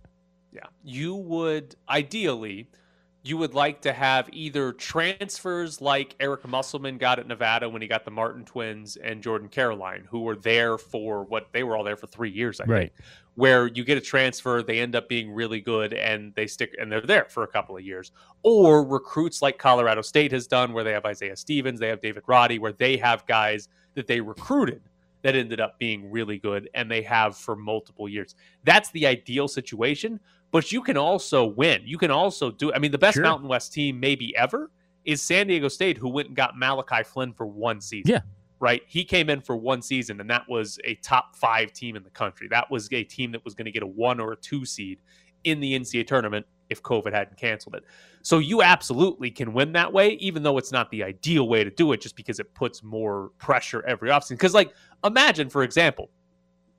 Yeah. 0.53 0.67
You 0.83 1.15
would 1.15 1.75
ideally– 1.89 2.69
you 3.23 3.37
would 3.37 3.53
like 3.53 3.81
to 3.81 3.93
have 3.93 4.29
either 4.31 4.71
transfers 4.73 5.79
like 5.79 6.15
Eric 6.19 6.47
Musselman 6.47 6.97
got 6.97 7.19
at 7.19 7.27
Nevada 7.27 7.69
when 7.69 7.81
he 7.81 7.87
got 7.87 8.03
the 8.03 8.11
Martin 8.11 8.43
twins 8.43 8.97
and 8.97 9.21
Jordan 9.21 9.47
Caroline, 9.47 10.07
who 10.09 10.21
were 10.21 10.35
there 10.35 10.77
for 10.77 11.23
what 11.25 11.47
they 11.51 11.63
were 11.63 11.77
all 11.77 11.83
there 11.83 11.95
for 11.95 12.07
three 12.07 12.31
years, 12.31 12.59
I 12.59 12.65
right. 12.65 12.79
think. 12.79 12.93
Where 13.35 13.67
you 13.67 13.83
get 13.83 13.97
a 13.97 14.01
transfer, 14.01 14.63
they 14.63 14.79
end 14.79 14.95
up 14.95 15.07
being 15.07 15.31
really 15.31 15.61
good 15.61 15.93
and 15.93 16.33
they 16.35 16.47
stick 16.47 16.75
and 16.79 16.91
they're 16.91 16.99
there 17.01 17.27
for 17.29 17.43
a 17.43 17.47
couple 17.47 17.77
of 17.77 17.83
years. 17.83 18.11
Or 18.41 18.83
recruits 18.83 19.41
like 19.41 19.57
Colorado 19.57 20.01
State 20.01 20.31
has 20.31 20.47
done, 20.47 20.73
where 20.73 20.83
they 20.83 20.91
have 20.91 21.05
Isaiah 21.05 21.35
Stevens, 21.35 21.79
they 21.79 21.87
have 21.89 22.01
David 22.01 22.23
Roddy, 22.25 22.57
where 22.59 22.73
they 22.73 22.97
have 22.97 23.25
guys 23.27 23.69
that 23.93 24.07
they 24.07 24.19
recruited 24.19 24.81
that 25.21 25.35
ended 25.35 25.59
up 25.59 25.77
being 25.77 26.09
really 26.09 26.39
good 26.39 26.69
and 26.73 26.89
they 26.89 27.03
have 27.03 27.37
for 27.37 27.55
multiple 27.55 28.09
years. 28.09 28.35
That's 28.63 28.89
the 28.91 29.05
ideal 29.05 29.47
situation 29.47 30.19
but 30.51 30.71
you 30.71 30.81
can 30.81 30.97
also 30.97 31.45
win. 31.45 31.81
You 31.85 31.97
can 31.97 32.11
also 32.11 32.51
do. 32.51 32.73
I 32.73 32.79
mean, 32.79 32.91
the 32.91 32.97
best 32.97 33.15
sure. 33.15 33.23
Mountain 33.23 33.47
West 33.47 33.73
team 33.73 33.99
maybe 33.99 34.35
ever 34.35 34.69
is 35.05 35.21
San 35.21 35.47
Diego 35.47 35.67
State, 35.67 35.97
who 35.97 36.09
went 36.09 36.27
and 36.27 36.35
got 36.35 36.57
Malachi 36.57 37.03
Flynn 37.03 37.33
for 37.33 37.47
one 37.47 37.81
season. 37.81 38.11
Yeah. 38.11 38.21
Right. 38.59 38.83
He 38.85 39.03
came 39.03 39.29
in 39.29 39.41
for 39.41 39.55
one 39.55 39.81
season, 39.81 40.21
and 40.21 40.29
that 40.29 40.43
was 40.47 40.77
a 40.83 40.93
top 40.95 41.35
five 41.35 41.73
team 41.73 41.95
in 41.95 42.03
the 42.03 42.11
country. 42.11 42.47
That 42.49 42.69
was 42.69 42.87
a 42.91 43.03
team 43.03 43.31
that 43.31 43.43
was 43.43 43.55
going 43.55 43.65
to 43.65 43.71
get 43.71 43.81
a 43.81 43.87
one 43.87 44.19
or 44.19 44.33
a 44.33 44.35
two 44.35 44.65
seed 44.65 44.99
in 45.43 45.59
the 45.59 45.73
NCAA 45.79 46.05
tournament 46.05 46.45
if 46.69 46.83
COVID 46.83 47.11
hadn't 47.11 47.37
canceled 47.37 47.75
it. 47.75 47.83
So 48.21 48.37
you 48.37 48.61
absolutely 48.61 49.31
can 49.31 49.53
win 49.53 49.71
that 49.73 49.91
way, 49.91 50.11
even 50.13 50.43
though 50.43 50.57
it's 50.59 50.71
not 50.71 50.91
the 50.91 51.03
ideal 51.03 51.47
way 51.49 51.63
to 51.63 51.71
do 51.71 51.91
it, 51.91 52.01
just 52.01 52.15
because 52.15 52.39
it 52.39 52.53
puts 52.53 52.83
more 52.83 53.31
pressure 53.39 53.83
every 53.87 54.09
offseason. 54.09 54.31
Because, 54.31 54.53
like, 54.53 54.73
imagine, 55.03 55.49
for 55.49 55.63
example, 55.63 56.11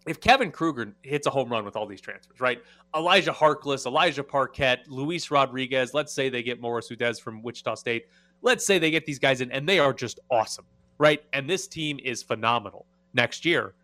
if 0.06 0.20
Kevin 0.20 0.50
Kruger 0.50 0.94
hits 1.02 1.26
a 1.26 1.30
home 1.30 1.48
run 1.50 1.64
with 1.64 1.76
all 1.76 1.86
these 1.86 2.00
transfers, 2.00 2.40
right? 2.40 2.60
Elijah 2.96 3.32
Harkless, 3.32 3.86
Elijah 3.86 4.24
Parquet, 4.24 4.78
Luis 4.88 5.30
Rodriguez, 5.30 5.94
let's 5.94 6.12
say 6.12 6.28
they 6.28 6.42
get 6.42 6.60
Morris 6.60 6.88
Udeze 6.90 7.20
from 7.20 7.42
Wichita 7.42 7.74
State. 7.76 8.06
Let's 8.42 8.66
say 8.66 8.78
they 8.78 8.90
get 8.90 9.06
these 9.06 9.18
guys 9.20 9.40
in 9.40 9.52
and 9.52 9.68
they 9.68 9.78
are 9.78 9.92
just 9.92 10.18
awesome, 10.30 10.64
right? 10.98 11.22
And 11.32 11.48
this 11.48 11.68
team 11.68 11.98
is 12.02 12.22
phenomenal 12.22 12.86
next 13.14 13.44
year. 13.44 13.74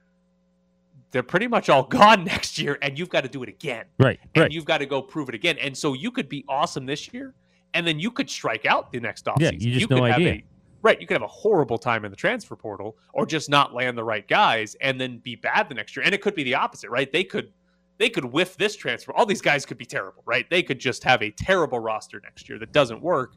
they're 1.10 1.22
pretty 1.22 1.46
much 1.46 1.68
all 1.68 1.82
gone 2.00 2.24
next 2.24 2.58
year, 2.58 2.78
and 2.82 2.98
you've 2.98 3.08
got 3.08 3.22
to 3.22 3.28
do 3.28 3.42
it 3.42 3.48
again. 3.48 3.84
Right, 3.98 4.18
And 4.34 4.42
right. 4.42 4.52
you've 4.52 4.64
got 4.66 4.78
to 4.78 4.86
go 4.86 5.00
prove 5.00 5.28
it 5.28 5.34
again. 5.34 5.56
And 5.58 5.76
so 5.76 5.94
you 5.94 6.10
could 6.10 6.28
be 6.28 6.44
awesome 6.48 6.84
this 6.84 7.12
year, 7.14 7.34
and 7.74 7.86
then 7.86 7.98
you 8.00 8.10
could 8.10 8.28
strike 8.28 8.66
out 8.66 8.92
the 8.92 9.00
next 9.00 9.24
offseason. 9.26 9.40
Yeah, 9.40 9.50
you 9.52 9.72
just 9.72 9.88
could 9.88 9.96
no 9.98 10.04
have 10.04 10.16
idea. 10.16 10.32
a- 10.32 10.44
right, 10.82 11.00
you 11.00 11.06
could 11.06 11.14
have 11.14 11.22
a 11.22 11.26
horrible 11.26 11.78
time 11.78 12.04
in 12.04 12.10
the 12.10 12.16
transfer 12.16 12.56
portal, 12.56 12.96
or 13.12 13.26
just 13.26 13.50
not 13.50 13.74
land 13.74 13.98
the 13.98 14.04
right 14.04 14.26
guys, 14.28 14.76
and 14.80 15.00
then 15.00 15.18
be 15.18 15.34
bad 15.34 15.68
the 15.68 15.74
next 15.74 15.96
year. 15.96 16.04
And 16.04 16.14
it 16.14 16.22
could 16.22 16.34
be 16.34 16.44
the 16.44 16.54
opposite, 16.54 16.90
right? 16.90 17.10
They 17.10 17.24
could 17.24 17.52
they 17.98 18.08
could 18.08 18.24
whiff 18.24 18.56
this 18.56 18.76
transfer. 18.76 19.12
All 19.12 19.26
these 19.26 19.42
guys 19.42 19.66
could 19.66 19.76
be 19.76 19.84
terrible, 19.84 20.22
right? 20.24 20.48
They 20.48 20.62
could 20.62 20.78
just 20.78 21.02
have 21.02 21.20
a 21.20 21.32
terrible 21.32 21.80
roster 21.80 22.20
next 22.22 22.48
year 22.48 22.58
that 22.60 22.72
doesn't 22.72 23.02
work. 23.02 23.34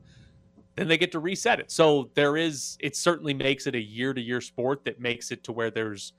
Then 0.76 0.88
they 0.88 1.00
get 1.00 1.12
to 1.14 1.20
reset 1.20 1.60
it. 1.60 1.72
So 1.72 2.12
there 2.14 2.38
is 2.38 2.78
it 2.80 2.96
certainly 2.96 3.34
makes 3.34 3.68
it 3.68 3.76
a 3.76 3.82
year 3.82 4.14
to 4.14 4.22
year 4.22 4.40
sport 4.40 4.86
that 4.86 5.00
makes 5.00 5.32
it 5.32 5.44
to 5.46 5.52
where 5.52 5.72
there's 5.72 6.14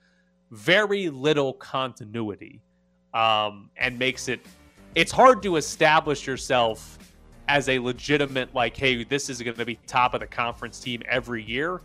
very 0.50 1.08
little 1.08 1.54
continuity 1.54 2.60
um, 3.14 3.70
and 3.76 3.98
makes 3.98 4.28
it 4.28 4.40
it's 4.94 5.12
hard 5.12 5.42
to 5.42 5.56
establish 5.56 6.26
yourself 6.26 6.98
as 7.48 7.68
a 7.68 7.78
legitimate 7.78 8.54
like 8.54 8.76
hey 8.76 9.04
this 9.04 9.28
is 9.28 9.42
going 9.42 9.56
to 9.56 9.64
be 9.64 9.76
top 9.86 10.14
of 10.14 10.20
the 10.20 10.26
conference 10.26 10.78
team 10.80 11.02
every 11.08 11.42
year 11.42 11.80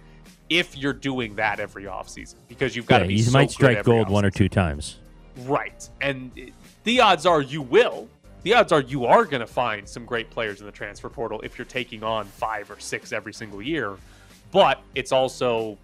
if 0.49 0.77
you're 0.77 0.93
doing 0.93 1.35
that 1.35 1.59
every 1.59 1.83
offseason 1.83 2.35
because 2.47 2.75
you've 2.75 2.85
got 2.85 2.97
Yeah, 2.97 3.03
to 3.03 3.07
be 3.07 3.15
you 3.15 3.23
so 3.23 3.31
might 3.31 3.51
strike 3.51 3.83
gold 3.83 4.09
one 4.09 4.25
or 4.25 4.31
two 4.31 4.49
times. 4.49 4.97
Right. 5.39 5.87
And 6.01 6.31
the 6.83 7.01
odds 7.01 7.25
are 7.25 7.41
you 7.41 7.61
will. 7.61 8.07
The 8.43 8.53
odds 8.53 8.71
are 8.71 8.81
you 8.81 9.05
are 9.05 9.25
going 9.25 9.41
to 9.41 9.47
find 9.47 9.87
some 9.87 10.05
great 10.05 10.29
players 10.29 10.59
in 10.61 10.65
the 10.65 10.71
transfer 10.71 11.09
portal 11.09 11.41
if 11.41 11.57
you're 11.57 11.65
taking 11.65 12.03
on 12.03 12.25
five 12.25 12.71
or 12.71 12.79
six 12.79 13.11
every 13.11 13.33
single 13.33 13.61
year. 13.61 13.97
But 14.51 14.81
it's 14.95 15.11
also 15.11 15.77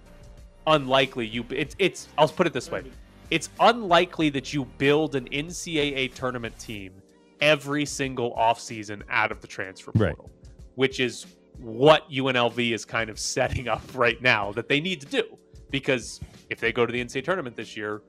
unlikely 0.65 1.28
you. 1.28 1.45
It's 1.49 1.76
it's. 1.78 2.07
I'll 2.17 2.30
put 2.30 2.47
it 2.47 2.53
this 2.53 2.71
way: 2.71 2.84
it's 3.30 3.49
unlikely 3.59 4.30
that 4.30 4.53
you 4.53 4.65
build 4.78 5.15
an 5.15 5.28
NCAA 5.30 6.13
tournament 6.13 6.57
team 6.57 6.93
every 7.43 7.85
single 7.85 8.33
offseason 8.35 9.01
out 9.09 9.31
of 9.31 9.41
the 9.41 9.47
transfer 9.47 9.91
Right. 9.95 10.15
portal, 10.15 10.31
which 10.75 10.99
is 10.99 11.25
what 11.59 12.09
UNLV 12.09 12.73
is 12.73 12.85
kind 12.85 13.09
of 13.09 13.19
setting 13.19 13.67
up 13.67 13.81
right 13.93 14.19
now 14.21 14.51
that 14.53 14.67
they 14.69 14.79
need 14.79 15.01
to 15.01 15.07
do. 15.07 15.37
Because 15.69 16.19
if 16.49 16.59
they 16.59 16.71
go 16.71 16.85
to 16.85 16.91
the 16.93 16.99
NCAA 17.03 17.23
tournament 17.23 17.55
this 17.55 17.75
year, 17.75 18.01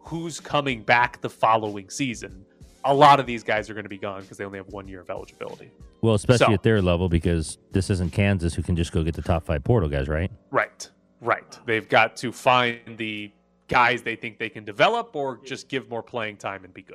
who's 0.00 0.38
coming 0.40 0.82
back 0.82 1.20
the 1.20 1.30
following 1.30 1.88
season? 1.88 2.44
A 2.84 2.92
lot 2.92 3.20
of 3.20 3.26
these 3.26 3.42
guys 3.44 3.70
are 3.70 3.74
going 3.74 3.84
to 3.84 3.88
be 3.88 3.98
gone 3.98 4.22
because 4.22 4.36
they 4.36 4.44
only 4.44 4.58
have 4.58 4.68
one 4.68 4.88
year 4.88 5.00
of 5.00 5.08
eligibility. 5.10 5.70
Well, 6.00 6.14
especially 6.14 6.46
So- 6.46 6.52
at 6.54 6.62
their 6.64 6.82
level, 6.82 7.08
because 7.08 7.58
this 7.70 7.88
isn't 7.90 8.12
Kansas 8.12 8.54
who 8.54 8.62
can 8.62 8.74
just 8.76 8.92
go 8.92 9.02
get 9.04 9.14
the 9.14 9.22
top 9.22 9.44
five 9.46 9.62
portal 9.64 9.88
guys, 9.88 10.08
right? 10.08 10.30
Right, 10.50 10.90
right. 11.20 11.58
They've 11.64 11.88
got 11.88 12.16
to 12.18 12.32
find 12.32 12.80
the 12.98 13.30
guys 13.68 14.02
they 14.02 14.16
think 14.16 14.38
they 14.38 14.48
can 14.48 14.64
develop 14.64 15.14
or 15.14 15.38
just 15.44 15.68
give 15.68 15.88
more 15.88 16.02
playing 16.02 16.36
time 16.38 16.64
and 16.64 16.74
be 16.74 16.82
good. 16.82 16.90